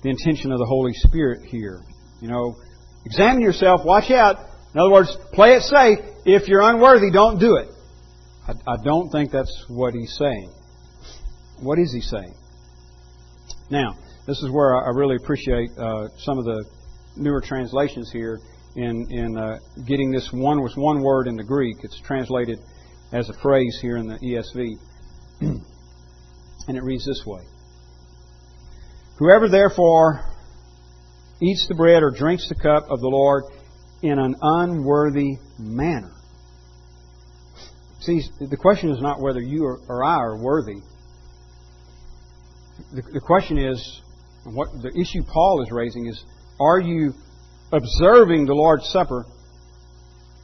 the 0.03 0.09
intention 0.11 0.51
of 0.51 0.59
the 0.59 0.67
Holy 0.67 0.93
Spirit 0.93 1.49
here. 1.49 1.81
You 2.21 2.27
know, 2.27 2.53
examine 3.05 3.41
yourself, 3.41 3.81
watch 3.83 4.11
out. 4.11 4.37
In 4.75 4.79
other 4.79 4.91
words, 4.91 5.17
play 5.31 5.53
it 5.53 5.63
safe. 5.63 5.97
If 6.25 6.47
you're 6.47 6.61
unworthy, 6.61 7.09
don't 7.09 7.39
do 7.39 7.55
it. 7.55 7.69
I, 8.47 8.51
I 8.73 8.75
don't 8.83 9.09
think 9.09 9.31
that's 9.31 9.65
what 9.67 9.95
he's 9.95 10.15
saying. 10.15 10.53
What 11.59 11.79
is 11.79 11.91
he 11.91 12.01
saying? 12.01 12.35
Now, 13.71 13.97
this 14.27 14.37
is 14.43 14.51
where 14.51 14.75
I 14.75 14.89
really 14.89 15.15
appreciate 15.15 15.71
uh, 15.75 16.09
some 16.19 16.37
of 16.37 16.45
the 16.45 16.63
newer 17.15 17.41
translations 17.41 18.11
here 18.11 18.37
in, 18.75 19.07
in 19.09 19.37
uh, 19.39 19.57
getting 19.87 20.11
this 20.11 20.29
one 20.31 20.61
with 20.61 20.73
one 20.75 21.01
word 21.01 21.25
in 21.25 21.35
the 21.35 21.43
Greek. 21.43 21.77
It's 21.81 21.99
translated 22.01 22.59
as 23.13 23.29
a 23.29 23.33
phrase 23.33 23.77
here 23.81 23.95
in 23.95 24.07
the 24.07 24.17
ESV. 24.17 24.77
and 26.67 26.77
it 26.77 26.83
reads 26.83 27.05
this 27.05 27.23
way 27.25 27.43
Whoever 29.19 29.47
therefore 29.47 30.25
eats 31.41 31.67
the 31.67 31.75
bread 31.75 32.01
or 32.01 32.09
drinks 32.09 32.49
the 32.49 32.55
cup 32.55 32.89
of 32.89 32.99
the 32.99 33.07
Lord 33.07 33.43
in 34.01 34.17
an 34.17 34.35
unworthy 34.41 35.37
manner. 35.59 36.11
See, 38.01 38.21
the 38.39 38.57
question 38.57 38.89
is 38.89 38.99
not 38.99 39.21
whether 39.21 39.39
you 39.39 39.63
or 39.63 40.03
I 40.03 40.15
are 40.15 40.37
worthy. 40.37 40.81
The, 42.91 43.21
question 43.21 43.57
is, 43.57 44.01
what 44.43 44.67
the 44.81 44.89
issue 44.89 45.23
Paul 45.31 45.63
is 45.63 45.71
raising 45.71 46.07
is, 46.07 46.21
are 46.59 46.79
you 46.79 47.13
observing 47.71 48.45
the 48.45 48.53
Lord's 48.53 48.89
Supper 48.89 49.25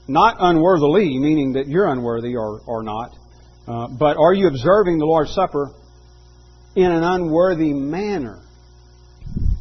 not 0.09 0.37
unworthily, 0.39 1.17
meaning 1.19 1.53
that 1.53 1.67
you're 1.67 1.87
unworthy 1.87 2.35
or, 2.35 2.61
or 2.65 2.83
not, 2.83 3.15
uh, 3.67 3.87
but 3.87 4.17
are 4.17 4.33
you 4.33 4.47
observing 4.47 4.97
the 4.97 5.05
Lord's 5.05 5.31
Supper 5.33 5.71
in 6.75 6.91
an 6.91 7.03
unworthy 7.03 7.73
manner? 7.73 8.41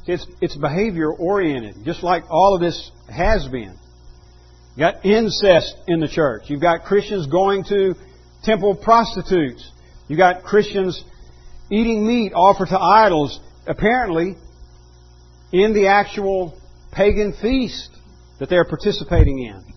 It's, 0.07 0.27
it's 0.41 0.57
behavior 0.57 1.13
oriented, 1.13 1.85
just 1.85 2.03
like 2.03 2.25
all 2.31 2.55
of 2.55 2.63
this 2.63 2.91
has 3.11 3.47
been. 3.49 3.79
You 4.75 4.81
got 4.81 5.05
incest 5.05 5.75
in 5.87 6.01
the 6.01 6.09
church. 6.09 6.45
You've 6.47 6.63
got 6.63 6.85
Christians 6.85 7.27
going 7.27 7.65
to 7.65 7.95
temple 8.43 8.77
prostitutes. 8.77 9.71
You've 10.09 10.19
got 10.19 10.45
Christians 10.45 11.05
eating 11.71 12.07
meat 12.07 12.33
offered 12.33 12.69
to 12.69 12.79
idols, 12.79 13.39
apparently 13.67 14.37
in 15.53 15.75
the 15.75 15.89
actual 15.89 16.59
pagan 16.93 17.35
feast 17.43 17.91
that 18.39 18.49
they're 18.49 18.65
participating 18.65 19.41
in. 19.41 19.75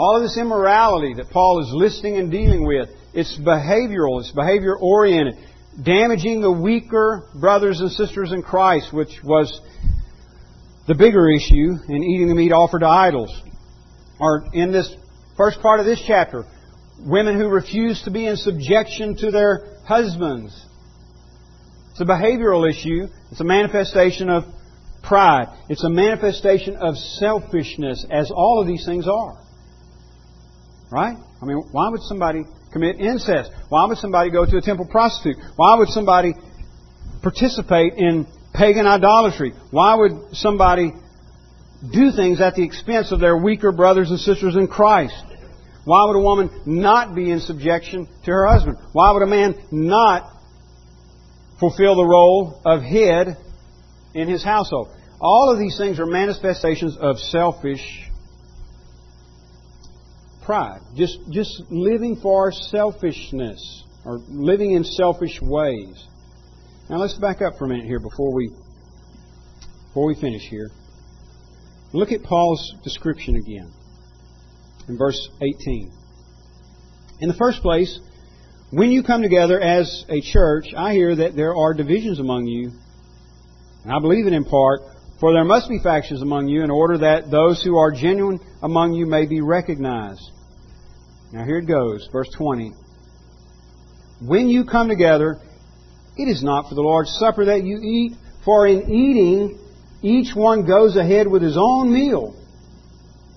All 0.00 0.16
of 0.16 0.22
this 0.22 0.38
immorality 0.38 1.12
that 1.18 1.28
Paul 1.28 1.60
is 1.60 1.70
listing 1.74 2.16
and 2.16 2.30
dealing 2.30 2.66
with, 2.66 2.88
it's 3.12 3.38
behavioral, 3.38 4.20
it's 4.20 4.32
behavior 4.32 4.74
oriented, 4.74 5.34
damaging 5.82 6.40
the 6.40 6.50
weaker 6.50 7.28
brothers 7.38 7.80
and 7.80 7.90
sisters 7.92 8.32
in 8.32 8.42
Christ, 8.42 8.94
which 8.94 9.10
was 9.22 9.60
the 10.86 10.94
bigger 10.94 11.28
issue 11.28 11.76
in 11.86 12.02
eating 12.02 12.28
the 12.28 12.34
meat 12.34 12.50
offered 12.50 12.78
to 12.78 12.86
idols. 12.86 13.30
Or 14.18 14.46
in 14.54 14.72
this 14.72 14.90
first 15.36 15.60
part 15.60 15.80
of 15.80 15.86
this 15.86 16.02
chapter, 16.06 16.46
women 17.00 17.38
who 17.38 17.48
refuse 17.50 18.00
to 18.04 18.10
be 18.10 18.26
in 18.26 18.36
subjection 18.36 19.16
to 19.16 19.30
their 19.30 19.82
husbands. 19.84 20.64
It's 21.90 22.00
a 22.00 22.06
behavioral 22.06 22.66
issue. 22.66 23.06
It's 23.30 23.40
a 23.42 23.44
manifestation 23.44 24.30
of 24.30 24.44
pride. 25.02 25.48
It's 25.68 25.84
a 25.84 25.90
manifestation 25.90 26.76
of 26.76 26.96
selfishness, 26.96 28.06
as 28.10 28.30
all 28.30 28.62
of 28.62 28.66
these 28.66 28.86
things 28.86 29.06
are. 29.06 29.49
Right? 30.90 31.16
I 31.40 31.44
mean, 31.44 31.58
why 31.72 31.88
would 31.88 32.02
somebody 32.02 32.44
commit 32.72 33.00
incest? 33.00 33.50
Why 33.68 33.86
would 33.86 33.98
somebody 33.98 34.30
go 34.30 34.44
to 34.44 34.56
a 34.56 34.60
temple 34.60 34.86
prostitute? 34.90 35.36
Why 35.56 35.76
would 35.76 35.88
somebody 35.88 36.34
participate 37.22 37.94
in 37.94 38.26
pagan 38.52 38.86
idolatry? 38.86 39.52
Why 39.70 39.94
would 39.94 40.34
somebody 40.36 40.92
do 41.92 42.12
things 42.12 42.40
at 42.40 42.54
the 42.54 42.64
expense 42.64 43.12
of 43.12 43.20
their 43.20 43.36
weaker 43.36 43.72
brothers 43.72 44.10
and 44.10 44.18
sisters 44.18 44.56
in 44.56 44.66
Christ? 44.66 45.14
Why 45.84 46.04
would 46.06 46.16
a 46.16 46.20
woman 46.20 46.50
not 46.66 47.14
be 47.14 47.30
in 47.30 47.40
subjection 47.40 48.06
to 48.24 48.30
her 48.30 48.46
husband? 48.46 48.76
Why 48.92 49.12
would 49.12 49.22
a 49.22 49.26
man 49.26 49.54
not 49.70 50.40
fulfill 51.60 51.94
the 51.94 52.04
role 52.04 52.60
of 52.64 52.82
head 52.82 53.36
in 54.14 54.28
his 54.28 54.42
household. 54.42 54.88
All 55.20 55.52
of 55.52 55.58
these 55.58 55.76
things 55.76 56.00
are 56.00 56.06
manifestations 56.06 56.96
of 56.98 57.18
selfish 57.18 58.09
pride. 60.42 60.80
Just, 60.96 61.18
just 61.30 61.62
living 61.70 62.16
for 62.22 62.52
selfishness 62.52 63.84
or 64.04 64.18
living 64.28 64.72
in 64.72 64.84
selfish 64.84 65.40
ways. 65.40 66.06
Now 66.88 66.96
let's 66.96 67.14
back 67.14 67.42
up 67.42 67.58
for 67.58 67.66
a 67.66 67.68
minute 67.68 67.86
here 67.86 68.00
before 68.00 68.32
we 68.34 68.50
before 69.88 70.06
we 70.06 70.14
finish 70.14 70.42
here. 70.42 70.70
Look 71.92 72.12
at 72.12 72.22
Paul's 72.22 72.74
description 72.84 73.36
again 73.36 73.72
in 74.88 74.96
verse 74.96 75.28
18. 75.42 75.92
In 77.20 77.28
the 77.28 77.34
first 77.34 77.60
place, 77.60 77.98
when 78.70 78.90
you 78.90 79.02
come 79.02 79.22
together 79.22 79.60
as 79.60 80.04
a 80.08 80.20
church, 80.20 80.66
I 80.76 80.92
hear 80.92 81.16
that 81.16 81.34
there 81.34 81.56
are 81.56 81.74
divisions 81.74 82.20
among 82.20 82.46
you 82.46 82.70
and 83.84 83.92
I 83.92 83.98
believe 83.98 84.26
it 84.26 84.32
in 84.32 84.44
part, 84.44 84.80
for 85.20 85.32
there 85.32 85.44
must 85.44 85.68
be 85.68 85.78
factions 85.78 86.22
among 86.22 86.48
you 86.48 86.64
in 86.64 86.70
order 86.70 86.98
that 86.98 87.30
those 87.30 87.62
who 87.62 87.76
are 87.76 87.92
genuine 87.92 88.40
among 88.62 88.94
you 88.94 89.06
may 89.06 89.26
be 89.26 89.40
recognized. 89.40 90.22
Now 91.32 91.44
here 91.44 91.58
it 91.58 91.66
goes, 91.66 92.08
verse 92.10 92.28
20. 92.36 92.72
When 94.22 94.48
you 94.48 94.64
come 94.64 94.88
together, 94.88 95.36
it 96.16 96.24
is 96.24 96.42
not 96.42 96.68
for 96.68 96.74
the 96.74 96.82
Lord's 96.82 97.14
Supper 97.18 97.46
that 97.46 97.62
you 97.62 97.78
eat, 97.78 98.16
for 98.44 98.66
in 98.66 98.90
eating, 98.90 99.58
each 100.02 100.34
one 100.34 100.66
goes 100.66 100.96
ahead 100.96 101.28
with 101.28 101.42
his 101.42 101.56
own 101.58 101.92
meal. 101.92 102.34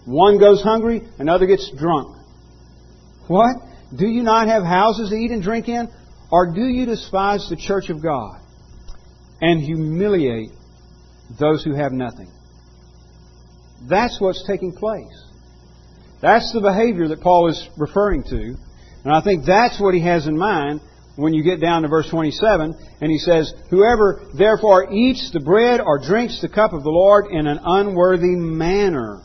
One 0.05 0.39
goes 0.39 0.61
hungry, 0.61 1.01
another 1.19 1.45
gets 1.45 1.71
drunk. 1.77 2.17
What? 3.27 3.55
Do 3.95 4.07
you 4.07 4.23
not 4.23 4.47
have 4.47 4.63
houses 4.63 5.09
to 5.11 5.15
eat 5.15 5.31
and 5.31 5.43
drink 5.43 5.69
in? 5.69 5.87
Or 6.31 6.53
do 6.53 6.65
you 6.65 6.85
despise 6.85 7.47
the 7.49 7.55
church 7.55 7.89
of 7.89 8.01
God? 8.01 8.43
and 9.43 9.59
humiliate 9.61 10.51
those 11.39 11.63
who 11.63 11.73
have 11.73 11.91
nothing. 11.91 12.31
That's 13.87 14.19
what's 14.19 14.45
taking 14.47 14.73
place. 14.73 15.23
That's 16.21 16.51
the 16.53 16.61
behavior 16.61 17.09
that 17.09 17.21
Paul 17.21 17.49
is 17.49 17.69
referring 17.77 18.23
to. 18.23 18.55
And 19.03 19.13
I 19.13 19.21
think 19.21 19.45
that's 19.45 19.79
what 19.79 19.93
he 19.93 20.01
has 20.01 20.25
in 20.25 20.37
mind 20.37 20.79
when 21.15 21.33
you 21.33 21.43
get 21.43 21.59
down 21.59 21.81
to 21.81 21.89
verse 21.89 22.09
27. 22.09 22.73
And 23.01 23.11
he 23.11 23.17
says, 23.17 23.53
Whoever 23.69 24.31
therefore 24.33 24.93
eats 24.93 25.31
the 25.33 25.41
bread 25.41 25.81
or 25.81 25.99
drinks 25.99 26.41
the 26.41 26.49
cup 26.49 26.73
of 26.73 26.83
the 26.83 26.89
Lord 26.89 27.25
in 27.29 27.45
an 27.45 27.59
unworthy 27.63 28.35
manner 28.35 29.21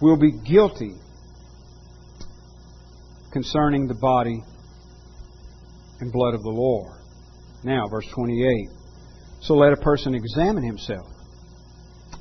will 0.00 0.18
be 0.18 0.32
guilty 0.32 0.94
concerning 3.32 3.86
the 3.86 3.94
body 3.94 4.42
and 6.00 6.12
blood 6.12 6.34
of 6.34 6.42
the 6.42 6.48
Lord. 6.48 6.98
Now, 7.64 7.86
verse 7.88 8.06
28. 8.14 8.75
So 9.46 9.54
let 9.54 9.72
a 9.72 9.76
person 9.76 10.16
examine 10.16 10.64
himself 10.64 11.06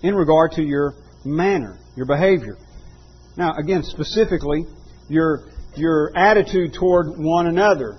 in 0.03 0.13
regard 0.13 0.51
to 0.53 0.61
your 0.61 0.93
manner, 1.23 1.79
your 1.95 2.05
behavior. 2.05 2.55
Now, 3.35 3.55
again, 3.55 3.81
specifically, 3.81 4.65
your, 5.09 5.49
your 5.75 6.15
attitude 6.15 6.75
toward 6.75 7.17
one 7.17 7.47
another. 7.47 7.97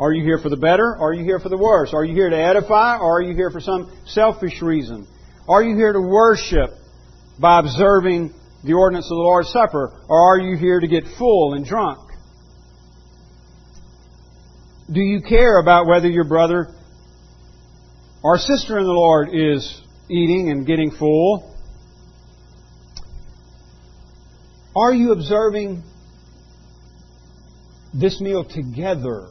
Are 0.00 0.12
you 0.12 0.24
here 0.24 0.38
for 0.38 0.48
the 0.48 0.56
better? 0.56 0.96
Are 0.96 1.14
you 1.14 1.22
here 1.22 1.38
for 1.38 1.48
the 1.48 1.56
worse? 1.56 1.94
Are 1.94 2.04
you 2.04 2.12
here 2.12 2.28
to 2.28 2.36
edify? 2.36 2.98
Or 2.98 3.18
are 3.18 3.22
you 3.22 3.36
here 3.36 3.52
for 3.52 3.60
some 3.60 3.96
selfish 4.04 4.60
reason? 4.60 5.06
Are 5.48 5.62
you 5.62 5.76
here 5.76 5.92
to 5.92 6.00
worship 6.00 6.70
by 7.38 7.60
observing 7.60 8.34
the 8.64 8.72
ordinance 8.72 9.06
of 9.06 9.16
the 9.16 9.22
Lord's 9.22 9.50
Supper? 9.50 9.92
Or 10.08 10.34
are 10.34 10.40
you 10.40 10.56
here 10.56 10.80
to 10.80 10.88
get 10.88 11.04
full 11.16 11.54
and 11.54 11.64
drunk? 11.64 12.00
Do 14.90 15.00
you 15.00 15.20
care 15.22 15.60
about 15.60 15.86
whether 15.86 16.08
your 16.08 16.24
brother 16.24 16.74
our 18.24 18.38
sister 18.38 18.78
in 18.78 18.84
the 18.84 18.92
Lord 18.92 19.28
is 19.32 19.82
eating 20.10 20.50
and 20.50 20.66
getting 20.66 20.90
full. 20.90 21.54
Are 24.74 24.92
you 24.92 25.12
observing 25.12 25.84
this 27.92 28.20
meal 28.20 28.44
together, 28.44 29.28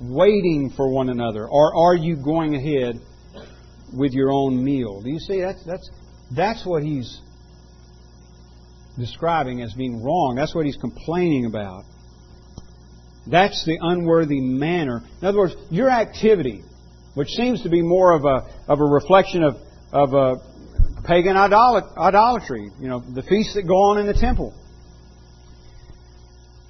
waiting 0.00 0.72
for 0.76 0.88
one 0.88 1.10
another, 1.10 1.46
or 1.46 1.76
are 1.76 1.94
you 1.94 2.16
going 2.16 2.54
ahead 2.54 3.00
with 3.92 4.12
your 4.12 4.30
own 4.30 4.64
meal? 4.64 5.02
Do 5.02 5.10
you 5.10 5.18
see 5.18 5.40
that's 5.40 5.62
that's 5.64 5.90
that's 6.34 6.64
what 6.64 6.82
he's 6.82 7.20
describing 8.98 9.62
as 9.62 9.72
being 9.74 10.02
wrong. 10.02 10.34
That's 10.36 10.54
what 10.54 10.66
he's 10.66 10.76
complaining 10.76 11.46
about. 11.46 11.84
That's 13.26 13.64
the 13.64 13.78
unworthy 13.80 14.40
manner. 14.40 15.02
In 15.20 15.26
other 15.26 15.38
words, 15.38 15.56
your 15.70 15.90
activity, 15.90 16.62
which 17.14 17.28
seems 17.28 17.62
to 17.62 17.68
be 17.68 17.82
more 17.82 18.14
of 18.14 18.24
a 18.24 18.46
of 18.68 18.80
a 18.80 18.84
reflection 18.84 19.42
of 19.42 19.56
of 19.92 20.14
a 20.14 20.36
pagan 21.04 21.36
idolatry, 21.36 22.70
you 22.80 22.88
know, 22.88 23.00
the 23.00 23.22
feasts 23.22 23.54
that 23.54 23.62
go 23.62 23.74
on 23.90 23.98
in 23.98 24.06
the 24.06 24.14
temple. 24.14 24.54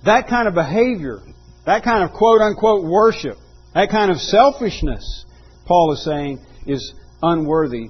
That 0.04 0.28
kind 0.28 0.48
of 0.48 0.54
behavior, 0.54 1.20
that 1.64 1.82
kind 1.84 2.04
of 2.04 2.12
quote 2.12 2.40
unquote 2.40 2.84
worship, 2.84 3.36
that 3.74 3.90
kind 3.90 4.10
of 4.10 4.18
selfishness, 4.18 5.24
Paul 5.66 5.92
is 5.92 6.04
saying, 6.04 6.44
is 6.66 6.94
unworthy 7.22 7.88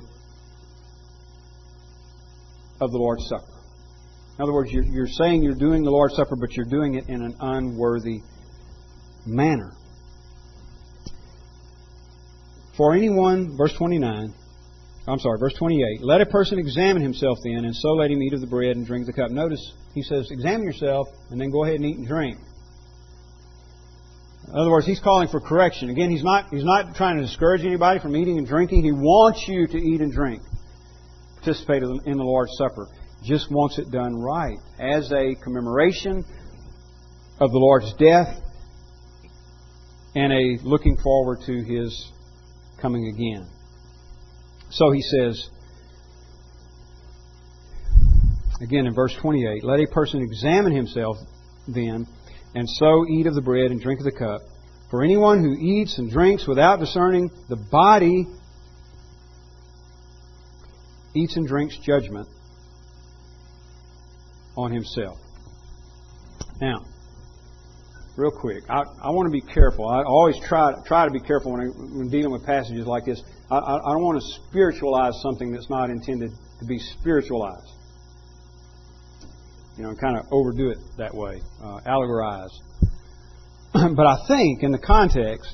of 2.81 2.91
the 2.91 2.99
Lord's 2.99 3.27
Supper. 3.27 3.53
In 4.39 4.43
other 4.43 4.53
words, 4.53 4.71
you're, 4.71 4.85
you're 4.85 5.07
saying 5.07 5.43
you're 5.43 5.55
doing 5.55 5.83
the 5.83 5.91
Lord's 5.91 6.17
Supper, 6.17 6.37
but 6.37 6.53
you're 6.53 6.67
doing 6.67 6.95
it 6.95 7.09
in 7.09 7.23
an 7.23 7.37
unworthy 7.41 8.21
manner. 9.27 9.73
For 12.77 12.95
anyone, 12.95 13.57
verse 13.57 13.73
29, 13.75 14.35
I'm 15.07 15.19
sorry, 15.19 15.39
verse 15.39 15.55
28. 15.55 16.03
Let 16.03 16.21
a 16.21 16.27
person 16.27 16.59
examine 16.59 17.03
himself 17.03 17.39
then, 17.45 17.65
and 17.65 17.75
so 17.75 17.91
let 17.91 18.11
him 18.11 18.23
eat 18.23 18.33
of 18.33 18.41
the 18.41 18.47
bread 18.47 18.77
and 18.77 18.87
drink 18.87 19.07
the 19.07 19.13
cup. 19.13 19.31
Notice 19.31 19.61
he 19.95 20.03
says, 20.03 20.29
examine 20.31 20.65
yourself, 20.65 21.07
and 21.31 21.41
then 21.41 21.51
go 21.51 21.65
ahead 21.65 21.77
and 21.77 21.85
eat 21.85 21.99
and 21.99 22.07
drink. 22.07 22.39
In 24.49 24.59
other 24.59 24.71
words, 24.71 24.87
he's 24.87 25.01
calling 25.01 25.29
for 25.29 25.41
correction. 25.41 25.91
Again, 25.91 26.11
he's 26.11 26.25
not, 26.25 26.49
he's 26.51 26.65
not 26.65 26.97
trying 26.97 27.17
to 27.17 27.23
discourage 27.23 27.65
anybody 27.65 28.01
from 28.01 28.17
eating 28.17 28.39
and 28.39 28.47
drinking. 28.47 28.83
He 28.83 28.93
wants 28.93 29.45
you 29.47 29.67
to 29.67 29.79
eat 29.79 30.01
and 30.01 30.13
drink, 30.13 30.43
participate 31.37 31.83
in 31.83 32.17
the 32.17 32.25
Lord's 32.25 32.53
Supper. 32.57 32.89
Just 33.23 33.51
wants 33.51 33.79
it 33.79 33.91
done 33.91 34.17
right 34.17 34.59
as 34.79 35.11
a 35.13 35.35
commemoration 35.43 36.25
of 37.41 37.51
the 37.51 37.59
Lord's 37.59 37.95
death 37.95 38.43
and 40.15 40.33
a 40.33 40.63
looking 40.63 40.97
forward 41.03 41.41
to 41.47 41.63
his 41.63 42.13
coming 42.81 43.09
again. 43.09 43.49
So 44.71 44.91
he 44.91 45.03
says, 45.03 45.49
again 48.61 48.87
in 48.87 48.95
verse 48.95 49.15
28, 49.21 49.65
let 49.65 49.81
a 49.81 49.87
person 49.93 50.23
examine 50.23 50.75
himself 50.75 51.17
then, 51.69 52.07
and 52.55 52.69
so 52.69 53.07
eat 53.09 53.27
of 53.27 53.35
the 53.35 53.43
bread 53.43 53.71
and 53.71 53.81
drink 53.81 54.01
of 54.01 54.05
the 54.05 54.13
cup. 54.13 54.41
For 54.91 55.03
anyone 55.03 55.43
who 55.43 55.55
eats 55.55 55.99
and 55.99 56.11
drinks 56.11 56.47
without 56.47 56.79
discerning 56.79 57.31
the 57.49 57.57
body 57.57 58.27
eats 61.15 61.37
and 61.37 61.47
drinks 61.47 61.77
judgment 61.79 62.29
on 64.57 64.73
himself. 64.73 65.19
Now, 66.61 66.85
real 68.17 68.31
quick, 68.31 68.63
I, 68.69 68.83
I 69.03 69.11
want 69.11 69.27
to 69.27 69.33
be 69.33 69.41
careful. 69.41 69.89
I 69.89 70.03
always 70.03 70.39
try 70.47 70.73
try 70.87 71.07
to 71.07 71.11
be 71.11 71.21
careful 71.21 71.53
when, 71.53 71.61
I, 71.61 71.65
when 71.67 72.09
dealing 72.11 72.33
with 72.33 72.45
passages 72.45 72.87
like 72.87 73.05
this. 73.05 73.23
I, 73.51 73.59
I 73.59 73.93
don't 73.93 74.03
want 74.03 74.21
to 74.21 74.49
spiritualize 74.49 75.15
something 75.23 75.53
that's 75.53 75.69
not 75.69 75.91
intended 75.91 76.31
to 76.61 76.67
be 76.67 76.79
spiritualized. 76.79 77.71
You 79.77 79.83
know, 79.83 79.89
and 79.91 80.01
kind 80.01 80.17
of 80.17 80.27
overdo 80.31 80.71
it 80.71 80.79
that 80.99 81.15
way, 81.15 81.41
uh, 81.63 81.81
allegorize. 81.87 82.51
but 83.73 84.07
I 84.07 84.17
think 84.29 84.63
in 84.63 84.71
the 84.71 84.79
context, 84.79 85.53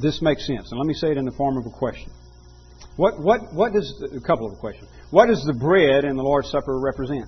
this 0.00 0.22
makes 0.22 0.46
sense. 0.46 0.70
And 0.70 0.78
let 0.78 0.86
me 0.86 0.94
say 0.94 1.10
it 1.10 1.16
in 1.16 1.24
the 1.24 1.32
form 1.32 1.56
of 1.56 1.66
a 1.66 1.70
question. 1.70 2.10
What, 2.96 3.20
what, 3.20 3.52
what 3.52 3.72
does, 3.72 3.92
a 4.14 4.20
couple 4.20 4.46
of 4.50 4.58
questions. 4.58 4.88
What 5.10 5.26
does 5.26 5.42
the 5.44 5.54
bread 5.54 6.04
in 6.04 6.16
the 6.16 6.22
Lord's 6.22 6.50
Supper 6.50 6.78
represent? 6.78 7.26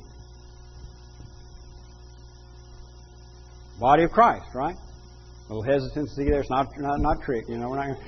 Body 3.78 4.04
of 4.04 4.10
Christ, 4.10 4.46
right? 4.54 4.74
A 4.74 5.54
little 5.54 5.62
hesitancy 5.62 6.24
there. 6.24 6.40
It's 6.40 6.50
not 6.50 6.66
not 6.78 7.00
not 7.00 7.22
trick. 7.22 7.44
You 7.48 7.58
know, 7.58 7.68
we're 7.68 7.76
not 7.76 7.98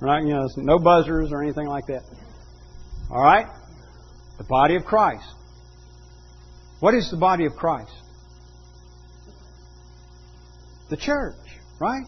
we're 0.00 0.08
not 0.08 0.22
you 0.22 0.34
know 0.34 0.48
no 0.56 0.78
buzzers 0.78 1.30
or 1.32 1.42
anything 1.42 1.66
like 1.66 1.86
that. 1.86 2.02
All 3.10 3.22
right, 3.22 3.46
the 4.38 4.44
body 4.44 4.76
of 4.76 4.84
Christ. 4.84 5.24
What 6.80 6.94
is 6.94 7.10
the 7.10 7.16
body 7.16 7.46
of 7.46 7.54
Christ? 7.54 7.92
The 10.90 10.96
church, 10.96 11.36
right? 11.80 12.04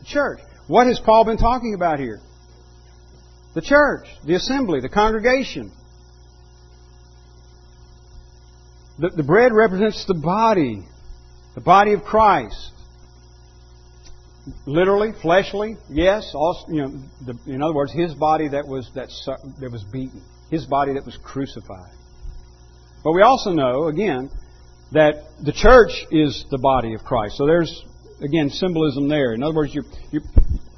The 0.00 0.04
church. 0.04 0.40
What 0.66 0.88
has 0.88 0.98
Paul 0.98 1.24
been 1.24 1.36
talking 1.36 1.74
about 1.74 2.00
here? 2.00 2.20
The 3.54 3.62
church, 3.62 4.06
the 4.24 4.34
assembly, 4.34 4.80
the 4.80 4.88
congregation. 4.88 5.72
The, 8.98 9.10
the 9.10 9.22
bread 9.22 9.52
represents 9.52 10.04
the 10.06 10.14
body, 10.14 10.82
the 11.56 11.62
body 11.62 11.94
of 11.94 12.04
Christ. 12.04 12.72
Literally, 14.64 15.10
fleshly, 15.20 15.76
yes. 15.90 16.30
Also, 16.34 16.70
you 16.70 16.82
know, 16.82 17.00
the, 17.24 17.52
in 17.52 17.62
other 17.62 17.74
words, 17.74 17.92
his 17.92 18.14
body 18.14 18.48
that 18.50 18.64
was 18.64 18.88
that 18.94 19.08
that 19.58 19.72
was 19.72 19.82
beaten, 19.92 20.22
his 20.50 20.66
body 20.66 20.92
that 20.92 21.04
was 21.04 21.18
crucified. 21.24 21.90
But 23.02 23.12
we 23.12 23.22
also 23.22 23.50
know, 23.50 23.88
again, 23.88 24.30
that 24.92 25.14
the 25.42 25.52
church 25.52 25.90
is 26.12 26.44
the 26.50 26.58
body 26.58 26.94
of 26.94 27.02
Christ. 27.02 27.36
So 27.36 27.46
there's 27.46 27.84
again 28.22 28.50
symbolism 28.50 29.08
there. 29.08 29.32
In 29.32 29.42
other 29.42 29.54
words, 29.54 29.74
you're, 29.74 29.84
you're, 30.12 30.22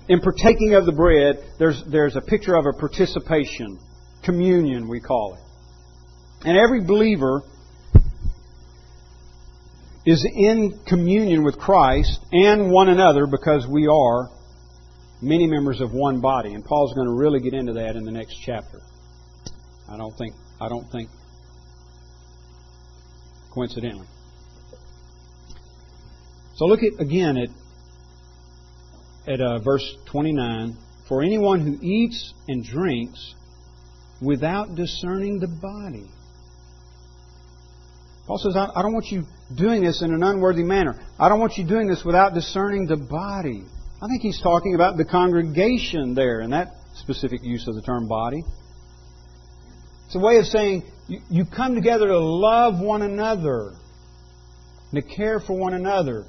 in 0.09 0.21
partaking 0.21 0.75
of 0.75 0.87
the 0.87 0.93
bread, 0.93 1.45
there's 1.59 1.83
there's 1.91 2.17
a 2.17 2.23
picture 2.23 2.57
of 2.57 2.65
a 2.65 2.73
participation, 2.73 3.79
communion 4.25 4.89
we 4.89 5.01
call 5.01 5.35
it, 5.35 6.49
and 6.49 6.57
every 6.57 6.83
believer 6.87 7.43
is 10.09 10.25
in 10.25 10.73
communion 10.87 11.45
with 11.45 11.59
Christ 11.59 12.19
and 12.33 12.71
one 12.71 12.89
another 12.89 13.27
because 13.27 13.67
we 13.69 13.87
are 13.89 14.31
many 15.21 15.47
members 15.47 15.83
of 15.83 15.93
one 15.93 16.23
body. 16.23 16.55
And 16.55 16.65
Paul's 16.65 16.95
going 16.95 17.09
to 17.09 17.13
really 17.13 17.41
get 17.41 17.53
into 17.53 17.75
that 17.75 17.95
in 17.95 18.05
the 18.05 18.11
next 18.11 18.39
chapter. 18.43 18.81
I 19.87 19.99
don't 19.99 20.17
think 20.17 20.35
I 20.59 20.71
don't 20.71 20.91
think 20.91 21.11
coincidentally. 23.53 24.07
So 26.57 26.65
look 26.65 26.81
at 26.83 26.99
again 27.03 27.37
at 27.37 27.51
at 29.31 29.41
uh, 29.43 29.59
verse 29.59 29.85
29. 30.07 30.75
For 31.07 31.23
anyone 31.23 31.61
who 31.61 31.79
eats 31.83 32.33
and 32.49 32.65
drinks 32.65 33.35
without 34.23 34.75
discerning 34.75 35.39
the 35.39 35.49
body 35.49 36.09
Paul 38.29 38.37
says, 38.37 38.55
I, 38.57 38.83
don't 38.83 38.93
want 38.93 39.07
you 39.07 39.25
doing 39.57 39.83
this 39.83 40.03
in 40.03 40.13
an 40.13 40.23
unworthy 40.23 40.63
manner. 40.63 41.01
I 41.19 41.31
don't 41.31 41.41
want 41.41 41.57
you 41.57 41.67
doing 41.67 41.89
this 41.89 42.05
without 42.05 42.35
discerning 42.35 42.87
the 42.87 42.99
body. 42.99 43.65
I 44.03 44.07
think 44.07 44.21
he's 44.21 44.39
talking 44.43 44.75
about 44.75 44.99
the 44.99 45.07
congregation 45.07 46.15
there 46.15 46.43
in 46.43 46.51
that 46.51 46.75
specific 46.97 47.43
use 47.43 47.67
of 47.67 47.75
the 47.75 47.81
term 47.81 48.07
body. 48.07 48.45
It's 50.05 50.15
a 50.15 50.19
way 50.19 50.37
of 50.37 50.45
saying 50.45 50.83
you, 51.09 51.21
you 51.31 51.45
come 51.47 51.75
together 51.75 52.09
to 52.09 52.19
love 52.19 52.79
one 52.79 53.01
another, 53.01 53.73
to 54.93 55.01
care 55.01 55.41
for 55.41 55.59
one 55.59 55.73
another. 55.73 56.27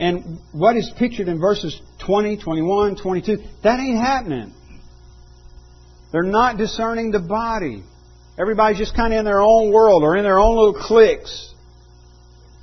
And 0.00 0.40
what 0.50 0.76
is 0.76 0.92
pictured 0.98 1.28
in 1.28 1.38
verses 1.38 1.80
20, 2.04 2.38
21, 2.38 2.96
22, 2.96 3.36
that 3.62 3.78
ain't 3.78 3.98
happening. 3.98 4.52
They're 6.10 6.24
not 6.24 6.56
discerning 6.56 7.12
the 7.12 7.20
body. 7.20 7.84
Everybody's 8.38 8.78
just 8.78 8.96
kind 8.96 9.12
of 9.12 9.18
in 9.18 9.24
their 9.24 9.40
own 9.40 9.72
world 9.72 10.02
or 10.02 10.16
in 10.16 10.24
their 10.24 10.38
own 10.38 10.56
little 10.56 10.74
cliques. 10.74 11.52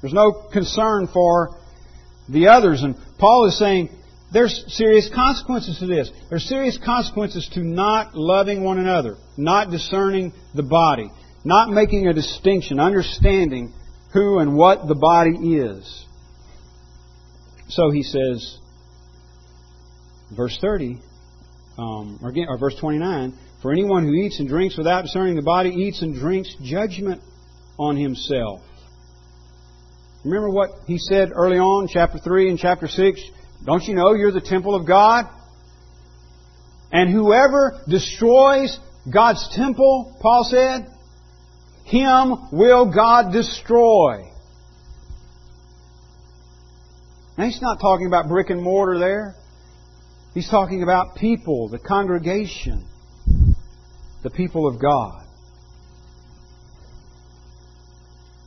There's 0.01 0.13
no 0.13 0.31
concern 0.51 1.07
for 1.07 1.57
the 2.27 2.47
others. 2.47 2.81
And 2.81 2.95
Paul 3.19 3.45
is 3.47 3.57
saying 3.57 3.89
there's 4.33 4.63
serious 4.75 5.09
consequences 5.13 5.79
to 5.79 5.87
this. 5.87 6.11
There's 6.29 6.47
serious 6.47 6.77
consequences 6.83 7.49
to 7.53 7.61
not 7.61 8.15
loving 8.15 8.63
one 8.63 8.79
another, 8.79 9.17
not 9.37 9.71
discerning 9.71 10.33
the 10.53 10.63
body, 10.63 11.11
not 11.43 11.69
making 11.69 12.07
a 12.07 12.13
distinction, 12.13 12.79
understanding 12.79 13.73
who 14.13 14.39
and 14.39 14.55
what 14.55 14.87
the 14.87 14.95
body 14.95 15.55
is. 15.55 16.05
So 17.69 17.89
he 17.91 18.03
says, 18.03 18.57
verse 20.35 20.57
30, 20.59 20.99
um, 21.77 22.19
or, 22.21 22.29
again, 22.29 22.47
or 22.49 22.57
verse 22.57 22.75
29, 22.75 23.37
for 23.61 23.71
anyone 23.71 24.05
who 24.05 24.13
eats 24.13 24.39
and 24.39 24.47
drinks 24.47 24.77
without 24.77 25.03
discerning 25.03 25.35
the 25.35 25.41
body 25.41 25.69
eats 25.69 26.01
and 26.01 26.15
drinks 26.15 26.55
judgment 26.61 27.21
on 27.77 27.95
himself. 27.95 28.61
Remember 30.23 30.49
what 30.49 30.69
he 30.87 30.97
said 30.97 31.31
early 31.33 31.57
on, 31.57 31.87
chapter 31.87 32.17
3 32.17 32.49
and 32.49 32.59
chapter 32.59 32.87
6? 32.87 33.21
Don't 33.65 33.83
you 33.83 33.95
know 33.95 34.13
you're 34.13 34.31
the 34.31 34.41
temple 34.41 34.75
of 34.75 34.87
God? 34.87 35.25
And 36.91 37.11
whoever 37.11 37.79
destroys 37.87 38.77
God's 39.11 39.47
temple, 39.55 40.17
Paul 40.21 40.43
said, 40.43 40.87
him 41.85 42.49
will 42.51 42.93
God 42.93 43.31
destroy. 43.33 44.29
Now, 47.37 47.45
he's 47.45 47.61
not 47.61 47.79
talking 47.79 48.07
about 48.07 48.27
brick 48.27 48.49
and 48.49 48.61
mortar 48.61 48.99
there. 48.99 49.35
He's 50.33 50.49
talking 50.49 50.83
about 50.83 51.15
people, 51.15 51.69
the 51.69 51.79
congregation, 51.79 52.85
the 54.23 54.29
people 54.29 54.67
of 54.67 54.79
God. 54.79 55.25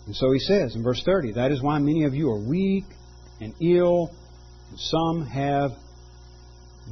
And 0.06 0.14
so 0.14 0.30
he 0.32 0.38
says 0.38 0.74
in 0.74 0.82
verse 0.82 1.02
30, 1.04 1.32
that 1.32 1.50
is 1.50 1.62
why 1.62 1.78
many 1.78 2.04
of 2.04 2.14
you 2.14 2.30
are 2.30 2.38
weak 2.38 2.84
and 3.40 3.54
ill, 3.60 4.10
and 4.70 4.78
some 4.78 5.26
have 5.26 5.70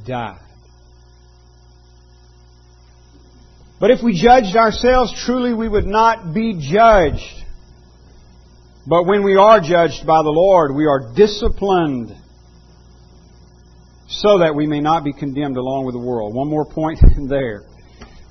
died. 0.05 0.39
But 3.79 3.91
if 3.91 4.01
we 4.01 4.19
judged 4.19 4.55
ourselves, 4.55 5.13
truly 5.25 5.53
we 5.53 5.67
would 5.67 5.85
not 5.85 6.33
be 6.33 6.57
judged. 6.59 7.43
But 8.87 9.05
when 9.05 9.23
we 9.23 9.35
are 9.35 9.59
judged 9.59 10.05
by 10.05 10.23
the 10.23 10.29
Lord, 10.29 10.75
we 10.75 10.85
are 10.85 11.13
disciplined 11.15 12.15
so 14.07 14.39
that 14.39 14.55
we 14.55 14.67
may 14.67 14.79
not 14.79 15.03
be 15.03 15.13
condemned 15.13 15.57
along 15.57 15.85
with 15.85 15.95
the 15.95 15.99
world. 15.99 16.33
One 16.33 16.49
more 16.49 16.65
point 16.65 16.99
there. 17.29 17.63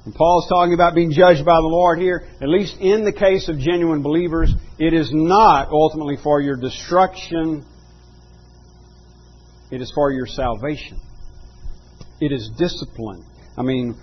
When 0.04 0.12
Paul's 0.14 0.48
talking 0.48 0.74
about 0.74 0.94
being 0.94 1.12
judged 1.12 1.44
by 1.44 1.60
the 1.60 1.68
Lord 1.68 2.00
here, 2.00 2.26
at 2.40 2.48
least 2.48 2.76
in 2.80 3.04
the 3.04 3.12
case 3.12 3.48
of 3.48 3.58
genuine 3.58 4.02
believers, 4.02 4.52
it 4.78 4.92
is 4.92 5.10
not 5.12 5.68
ultimately 5.68 6.16
for 6.22 6.40
your 6.40 6.56
destruction, 6.56 7.64
it 9.70 9.80
is 9.80 9.92
for 9.94 10.10
your 10.10 10.26
salvation. 10.26 11.00
It 12.20 12.32
is 12.32 12.50
discipline. 12.58 13.24
I 13.56 13.62
mean, 13.62 13.94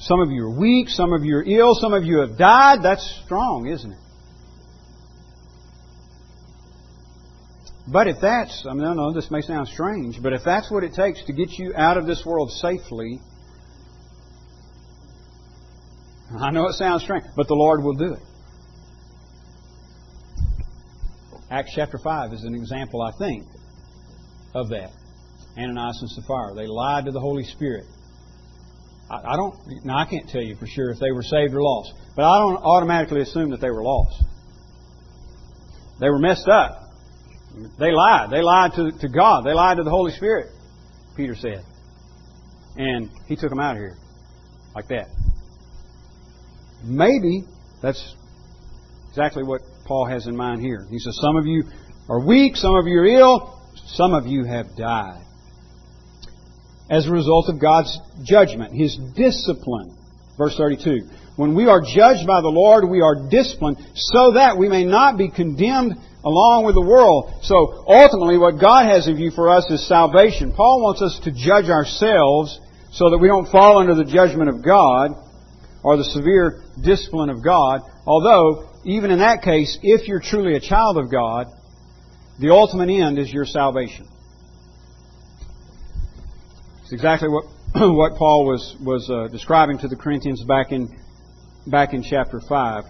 some 0.00 0.20
of 0.20 0.30
you 0.30 0.44
are 0.44 0.58
weak, 0.58 0.88
some 0.90 1.12
of 1.12 1.24
you 1.24 1.36
are 1.36 1.44
ill, 1.44 1.74
some 1.74 1.94
of 1.94 2.04
you 2.04 2.20
have 2.20 2.36
died. 2.36 2.80
That's 2.82 3.22
strong, 3.24 3.68
isn't 3.68 3.92
it? 3.92 3.98
But 7.90 8.06
if 8.06 8.16
that's, 8.20 8.66
I 8.68 8.74
mean, 8.74 8.84
I 8.84 8.92
know 8.92 9.14
this 9.14 9.30
may 9.30 9.40
sound 9.40 9.68
strange, 9.68 10.22
but 10.22 10.34
if 10.34 10.42
that's 10.44 10.70
what 10.70 10.84
it 10.84 10.92
takes 10.92 11.24
to 11.24 11.32
get 11.32 11.50
you 11.52 11.72
out 11.74 11.96
of 11.96 12.06
this 12.06 12.22
world 12.24 12.50
safely, 12.50 13.20
I 16.36 16.50
know 16.50 16.66
it 16.68 16.74
sounds 16.74 17.02
strange, 17.04 17.24
but 17.36 17.48
the 17.48 17.54
Lord 17.54 17.82
will 17.82 17.94
do 17.94 18.14
it. 18.14 18.22
Acts 21.50 21.72
chapter 21.74 21.98
5 21.98 22.32
is 22.34 22.44
an 22.44 22.54
example, 22.54 23.00
I 23.00 23.12
think, 23.18 23.46
of 24.54 24.68
that. 24.68 24.90
Ananias 25.56 25.98
and 26.02 26.10
Sapphira. 26.10 26.54
They 26.54 26.66
lied 26.66 27.06
to 27.06 27.10
the 27.10 27.20
Holy 27.20 27.44
Spirit. 27.44 27.84
I, 29.10 29.16
I 29.16 29.36
don't, 29.36 29.54
now 29.84 29.98
I 29.98 30.04
can't 30.04 30.28
tell 30.28 30.42
you 30.42 30.56
for 30.56 30.66
sure 30.66 30.90
if 30.90 30.98
they 30.98 31.10
were 31.10 31.22
saved 31.22 31.54
or 31.54 31.62
lost, 31.62 31.94
but 32.14 32.24
I 32.24 32.38
don't 32.38 32.56
automatically 32.56 33.22
assume 33.22 33.50
that 33.50 33.60
they 33.60 33.70
were 33.70 33.82
lost. 33.82 34.22
They 36.00 36.10
were 36.10 36.18
messed 36.18 36.48
up. 36.48 36.82
They 37.78 37.90
lied. 37.90 38.30
They 38.30 38.42
lied 38.42 38.72
to, 38.74 38.92
to 39.00 39.08
God. 39.08 39.44
They 39.44 39.54
lied 39.54 39.78
to 39.78 39.82
the 39.82 39.90
Holy 39.90 40.12
Spirit, 40.12 40.48
Peter 41.16 41.34
said. 41.34 41.64
And 42.76 43.10
he 43.26 43.34
took 43.34 43.50
them 43.50 43.58
out 43.58 43.72
of 43.72 43.78
here. 43.78 43.96
Like 44.74 44.86
that. 44.88 45.08
Maybe 46.84 47.44
that's 47.82 48.14
exactly 49.08 49.42
what 49.42 49.62
Paul 49.86 50.06
has 50.06 50.26
in 50.26 50.36
mind 50.36 50.60
here. 50.60 50.86
He 50.90 50.98
says, 50.98 51.18
Some 51.20 51.36
of 51.36 51.46
you 51.46 51.64
are 52.08 52.24
weak, 52.24 52.56
some 52.56 52.74
of 52.74 52.86
you 52.86 52.98
are 53.00 53.06
ill, 53.06 53.60
some 53.86 54.14
of 54.14 54.26
you 54.26 54.44
have 54.44 54.76
died. 54.76 55.24
As 56.90 57.06
a 57.06 57.10
result 57.10 57.48
of 57.48 57.60
God's 57.60 57.98
judgment, 58.22 58.72
His 58.74 58.96
discipline. 59.14 59.96
Verse 60.38 60.56
32. 60.56 61.08
When 61.36 61.54
we 61.54 61.66
are 61.66 61.80
judged 61.80 62.26
by 62.26 62.40
the 62.40 62.48
Lord, 62.48 62.88
we 62.88 63.00
are 63.00 63.28
disciplined 63.28 63.78
so 63.94 64.32
that 64.34 64.56
we 64.56 64.68
may 64.68 64.84
not 64.84 65.18
be 65.18 65.30
condemned 65.30 65.94
along 66.24 66.64
with 66.64 66.74
the 66.74 66.82
world. 66.82 67.32
So 67.42 67.84
ultimately, 67.86 68.38
what 68.38 68.60
God 68.60 68.86
has 68.86 69.06
in 69.06 69.16
view 69.16 69.30
for 69.30 69.50
us 69.50 69.70
is 69.70 69.86
salvation. 69.86 70.52
Paul 70.52 70.82
wants 70.82 71.02
us 71.02 71.20
to 71.24 71.30
judge 71.30 71.70
ourselves 71.70 72.58
so 72.90 73.10
that 73.10 73.18
we 73.18 73.28
don't 73.28 73.50
fall 73.50 73.78
under 73.78 73.94
the 73.94 74.04
judgment 74.04 74.48
of 74.48 74.64
God 74.64 75.14
or 75.88 75.96
the 75.96 76.04
severe 76.04 76.60
discipline 76.82 77.30
of 77.30 77.42
God. 77.42 77.80
Although, 78.06 78.68
even 78.84 79.10
in 79.10 79.20
that 79.20 79.40
case, 79.40 79.78
if 79.82 80.06
you're 80.06 80.20
truly 80.20 80.54
a 80.54 80.60
child 80.60 80.98
of 80.98 81.10
God, 81.10 81.46
the 82.38 82.50
ultimate 82.50 82.90
end 82.90 83.18
is 83.18 83.32
your 83.32 83.46
salvation. 83.46 84.06
It's 86.82 86.92
exactly 86.92 87.30
what 87.30 87.44
what 87.74 88.18
Paul 88.18 88.44
was 88.44 88.76
was 88.84 89.08
uh, 89.08 89.28
describing 89.32 89.78
to 89.78 89.88
the 89.88 89.96
Corinthians 89.96 90.44
back 90.44 90.72
in 90.72 90.94
back 91.66 91.94
in 91.94 92.02
chapter 92.02 92.42
five 92.46 92.84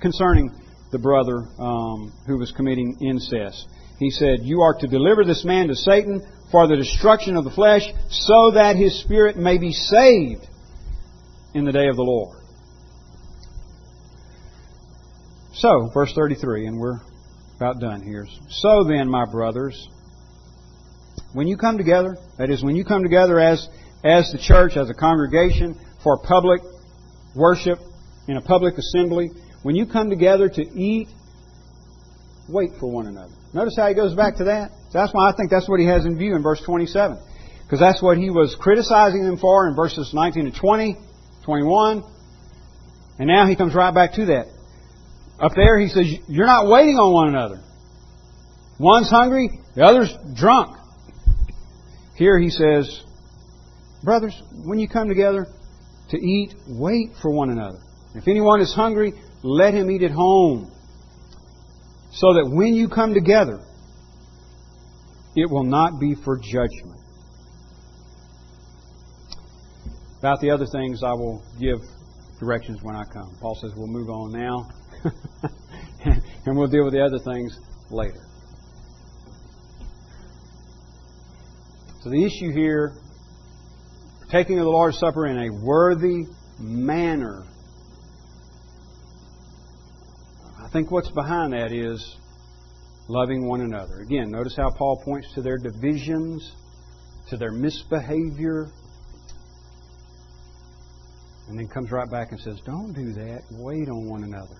concerning 0.00 0.54
the 0.92 1.00
brother 1.00 1.38
um, 1.58 2.12
who 2.28 2.38
was 2.38 2.52
committing 2.52 2.98
incest. 3.00 3.66
He 3.98 4.10
said, 4.10 4.42
"You 4.42 4.60
are 4.60 4.74
to 4.78 4.86
deliver 4.86 5.24
this 5.24 5.44
man 5.44 5.66
to 5.66 5.74
Satan 5.74 6.22
for 6.52 6.68
the 6.68 6.76
destruction 6.76 7.36
of 7.36 7.42
the 7.42 7.50
flesh, 7.50 7.82
so 8.10 8.52
that 8.52 8.76
his 8.76 9.00
spirit 9.00 9.36
may 9.36 9.58
be 9.58 9.72
saved 9.72 10.46
in 11.56 11.64
the 11.64 11.72
day 11.72 11.88
of 11.88 11.96
the 11.96 12.02
Lord." 12.02 12.38
So, 15.54 15.90
verse 15.94 16.12
33, 16.14 16.66
and 16.66 16.78
we're 16.78 17.00
about 17.56 17.80
done 17.80 18.02
here. 18.02 18.26
So 18.50 18.84
then, 18.84 19.08
my 19.08 19.24
brothers, 19.24 19.88
when 21.32 21.46
you 21.46 21.56
come 21.56 21.78
together, 21.78 22.16
that 22.36 22.50
is, 22.50 22.62
when 22.62 22.76
you 22.76 22.84
come 22.84 23.02
together 23.02 23.40
as, 23.40 23.66
as 24.04 24.30
the 24.32 24.38
church, 24.38 24.76
as 24.76 24.90
a 24.90 24.94
congregation, 24.94 25.80
for 26.04 26.18
public 26.18 26.60
worship, 27.34 27.78
in 28.28 28.36
a 28.36 28.42
public 28.42 28.74
assembly, 28.76 29.30
when 29.62 29.74
you 29.74 29.86
come 29.86 30.10
together 30.10 30.48
to 30.48 30.62
eat, 30.62 31.08
wait 32.48 32.70
for 32.78 32.90
one 32.90 33.06
another. 33.06 33.32
Notice 33.54 33.76
how 33.78 33.88
he 33.88 33.94
goes 33.94 34.14
back 34.14 34.36
to 34.36 34.44
that? 34.44 34.72
That's 34.92 35.12
why 35.14 35.30
I 35.30 35.36
think 35.36 35.50
that's 35.50 35.68
what 35.68 35.80
he 35.80 35.86
has 35.86 36.04
in 36.04 36.18
view 36.18 36.36
in 36.36 36.42
verse 36.42 36.60
27. 36.66 37.18
Because 37.64 37.80
that's 37.80 38.02
what 38.02 38.18
he 38.18 38.30
was 38.30 38.54
criticizing 38.60 39.24
them 39.24 39.38
for 39.38 39.68
in 39.68 39.74
verses 39.74 40.12
19 40.12 40.46
and 40.46 40.54
20, 40.54 40.96
21. 41.46 42.02
And 43.18 43.28
now 43.28 43.46
he 43.46 43.56
comes 43.56 43.74
right 43.74 43.94
back 43.94 44.12
to 44.14 44.26
that. 44.26 44.48
Up 45.40 45.52
there, 45.54 45.78
he 45.78 45.88
says, 45.88 46.06
You're 46.28 46.46
not 46.46 46.68
waiting 46.68 46.96
on 46.96 47.12
one 47.14 47.28
another. 47.28 47.62
One's 48.78 49.08
hungry, 49.08 49.48
the 49.74 49.84
other's 49.84 50.14
drunk. 50.34 50.76
Here 52.16 52.38
he 52.38 52.50
says, 52.50 53.02
Brothers, 54.02 54.34
when 54.52 54.78
you 54.78 54.88
come 54.88 55.08
together 55.08 55.46
to 56.10 56.16
eat, 56.16 56.54
wait 56.68 57.10
for 57.22 57.30
one 57.30 57.50
another. 57.50 57.78
If 58.14 58.28
anyone 58.28 58.60
is 58.60 58.72
hungry, 58.74 59.12
let 59.42 59.72
him 59.74 59.90
eat 59.90 60.02
at 60.02 60.10
home. 60.10 60.70
So 62.12 62.34
that 62.34 62.50
when 62.50 62.74
you 62.74 62.88
come 62.88 63.14
together, 63.14 63.60
it 65.34 65.50
will 65.50 65.64
not 65.64 66.00
be 66.00 66.14
for 66.24 66.38
judgment. 66.38 67.00
About 70.18 70.40
the 70.40 70.50
other 70.50 70.66
things, 70.72 71.02
I 71.02 71.12
will 71.12 71.42
give 71.60 71.78
directions 72.40 72.78
when 72.82 72.96
I 72.96 73.04
come. 73.04 73.36
Paul 73.40 73.56
says 73.60 73.72
we'll 73.76 73.86
move 73.86 74.08
on 74.08 74.32
now, 74.32 74.68
and 76.46 76.56
we'll 76.56 76.68
deal 76.68 76.84
with 76.84 76.94
the 76.94 77.04
other 77.04 77.18
things 77.18 77.58
later. 77.90 78.26
So 82.00 82.10
the 82.10 82.24
issue 82.24 82.52
here, 82.52 82.92
taking 84.30 84.58
of 84.58 84.64
the 84.64 84.70
Lord's 84.70 84.98
Supper 84.98 85.26
in 85.26 85.38
a 85.38 85.64
worthy 85.64 86.24
manner. 86.58 87.44
I 90.58 90.68
think 90.72 90.90
what's 90.90 91.10
behind 91.10 91.52
that 91.52 91.72
is 91.72 92.16
loving 93.08 93.46
one 93.46 93.60
another. 93.60 94.00
Again, 94.00 94.30
notice 94.30 94.54
how 94.56 94.70
Paul 94.70 95.02
points 95.04 95.32
to 95.34 95.42
their 95.42 95.58
divisions, 95.58 96.54
to 97.28 97.36
their 97.36 97.52
misbehavior, 97.52 98.68
and 101.48 101.58
then 101.58 101.68
comes 101.68 101.90
right 101.90 102.10
back 102.10 102.32
and 102.32 102.40
says, 102.40 102.60
Don't 102.64 102.92
do 102.92 103.12
that. 103.12 103.42
Wait 103.52 103.88
on 103.88 104.08
one 104.08 104.24
another. 104.24 104.56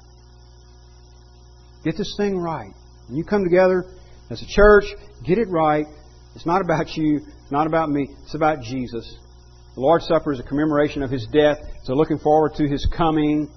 Get 1.85 1.97
this 1.97 2.15
thing 2.17 2.39
right. 2.39 2.73
When 3.09 3.17
you 3.17 3.25
come 3.25 3.45
together 3.45 3.85
as 4.31 4.43
a 4.43 4.47
church, 4.49 4.85
get 5.25 5.39
it 5.39 5.49
right. 5.49 5.87
It's 6.35 6.47
not 6.47 6.61
about 6.61 6.97
you. 6.97 7.21
It's 7.43 7.53
not 7.53 7.67
about 7.67 7.91
me. 7.91 8.09
It's 8.25 8.35
about 8.35 8.61
Jesus. 8.63 9.19
The 9.75 9.81
Lord's 9.81 10.07
Supper 10.07 10.33
is 10.33 10.41
a 10.41 10.43
commemoration 10.43 11.03
of 11.03 11.11
His 11.11 11.27
death. 11.33 11.59
So 11.85 11.95
looking 11.95 12.19
forward 12.19 12.55
to 12.57 12.69
His 12.69 12.87
coming. 12.97 13.51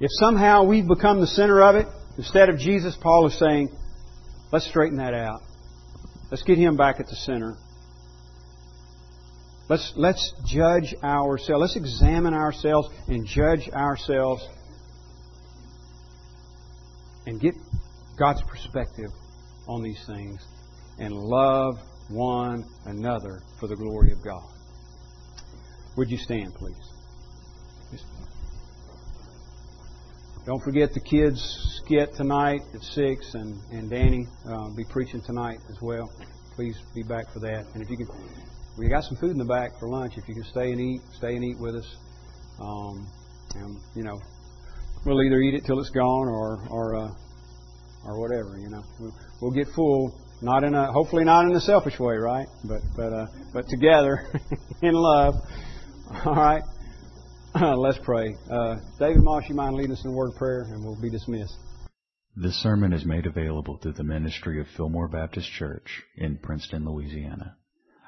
If 0.00 0.10
somehow 0.20 0.64
we've 0.64 0.86
become 0.86 1.20
the 1.20 1.26
center 1.26 1.62
of 1.62 1.76
it, 1.76 1.86
instead 2.18 2.48
of 2.48 2.58
Jesus, 2.58 2.96
Paul 3.00 3.26
is 3.28 3.38
saying, 3.38 3.70
let's 4.52 4.66
straighten 4.66 4.98
that 4.98 5.14
out. 5.14 5.40
Let's 6.30 6.42
get 6.42 6.58
Him 6.58 6.76
back 6.76 7.00
at 7.00 7.06
the 7.06 7.16
center. 7.16 7.56
Let's, 9.68 9.92
let's 9.96 10.34
judge 10.46 10.94
ourselves. 11.02 11.60
Let's 11.60 11.76
examine 11.76 12.34
ourselves 12.34 12.88
and 13.08 13.26
judge 13.26 13.68
ourselves 13.70 14.46
and 17.26 17.40
get 17.40 17.54
God's 18.18 18.42
perspective 18.42 19.10
on 19.66 19.82
these 19.82 20.04
things 20.06 20.44
and 20.98 21.14
love 21.14 21.76
one 22.08 22.64
another 22.84 23.40
for 23.58 23.66
the 23.66 23.76
glory 23.76 24.12
of 24.12 24.22
God. 24.22 24.44
Would 25.96 26.10
you 26.10 26.18
stand, 26.18 26.54
please? 26.54 26.76
Don't 30.44 30.62
forget 30.62 30.92
the 30.92 31.00
kids' 31.00 31.40
skit 31.82 32.14
tonight 32.14 32.60
at 32.74 32.82
6, 32.82 33.34
and, 33.34 33.58
and 33.72 33.88
Danny 33.88 34.26
uh, 34.46 34.68
be 34.76 34.84
preaching 34.84 35.22
tonight 35.22 35.58
as 35.70 35.80
well. 35.80 36.10
Please 36.54 36.76
be 36.94 37.02
back 37.02 37.32
for 37.32 37.40
that. 37.40 37.64
And 37.72 37.82
if 37.82 37.88
you 37.88 37.96
could, 37.96 38.08
we 38.78 38.88
got 38.88 39.04
some 39.04 39.16
food 39.16 39.30
in 39.30 39.38
the 39.38 39.44
back 39.44 39.78
for 39.78 39.88
lunch. 39.88 40.14
If 40.16 40.28
you 40.28 40.34
can 40.34 40.44
stay 40.44 40.72
and 40.72 40.80
eat, 40.80 41.00
stay 41.16 41.36
and 41.36 41.44
eat 41.44 41.56
with 41.58 41.76
us. 41.76 41.96
Um, 42.60 43.06
and, 43.56 43.76
you 43.94 44.02
know, 44.02 44.20
we'll 45.06 45.22
either 45.22 45.40
eat 45.40 45.54
it 45.54 45.64
till 45.66 45.78
it's 45.80 45.90
gone 45.90 46.28
or, 46.28 46.66
or, 46.70 46.96
uh, 46.96 47.10
or 48.04 48.20
whatever, 48.20 48.58
you 48.58 48.68
know. 48.68 48.82
We'll, 49.40 49.52
get 49.52 49.68
full, 49.74 50.18
not 50.42 50.64
in 50.64 50.74
a, 50.74 50.92
hopefully 50.92 51.24
not 51.24 51.44
in 51.46 51.54
a 51.54 51.60
selfish 51.60 51.98
way, 51.98 52.16
right? 52.16 52.46
But, 52.64 52.80
but, 52.96 53.12
uh, 53.12 53.26
but 53.52 53.68
together 53.68 54.26
in 54.82 54.94
love. 54.94 55.34
All 56.24 56.34
right. 56.34 56.62
Let's 57.54 57.98
pray. 58.02 58.34
Uh, 58.50 58.76
David 58.98 59.22
Moss, 59.22 59.44
you 59.48 59.54
mind 59.54 59.76
leading 59.76 59.92
us 59.92 60.04
in 60.04 60.10
a 60.10 60.14
word 60.14 60.30
of 60.30 60.36
prayer, 60.36 60.62
and 60.70 60.84
we'll 60.84 61.00
be 61.00 61.10
dismissed. 61.10 61.56
This 62.36 62.60
sermon 62.60 62.92
is 62.92 63.04
made 63.04 63.26
available 63.26 63.78
through 63.78 63.92
the 63.92 64.02
ministry 64.02 64.60
of 64.60 64.66
Fillmore 64.76 65.06
Baptist 65.06 65.48
Church 65.52 66.02
in 66.16 66.38
Princeton, 66.38 66.84
Louisiana. 66.84 67.56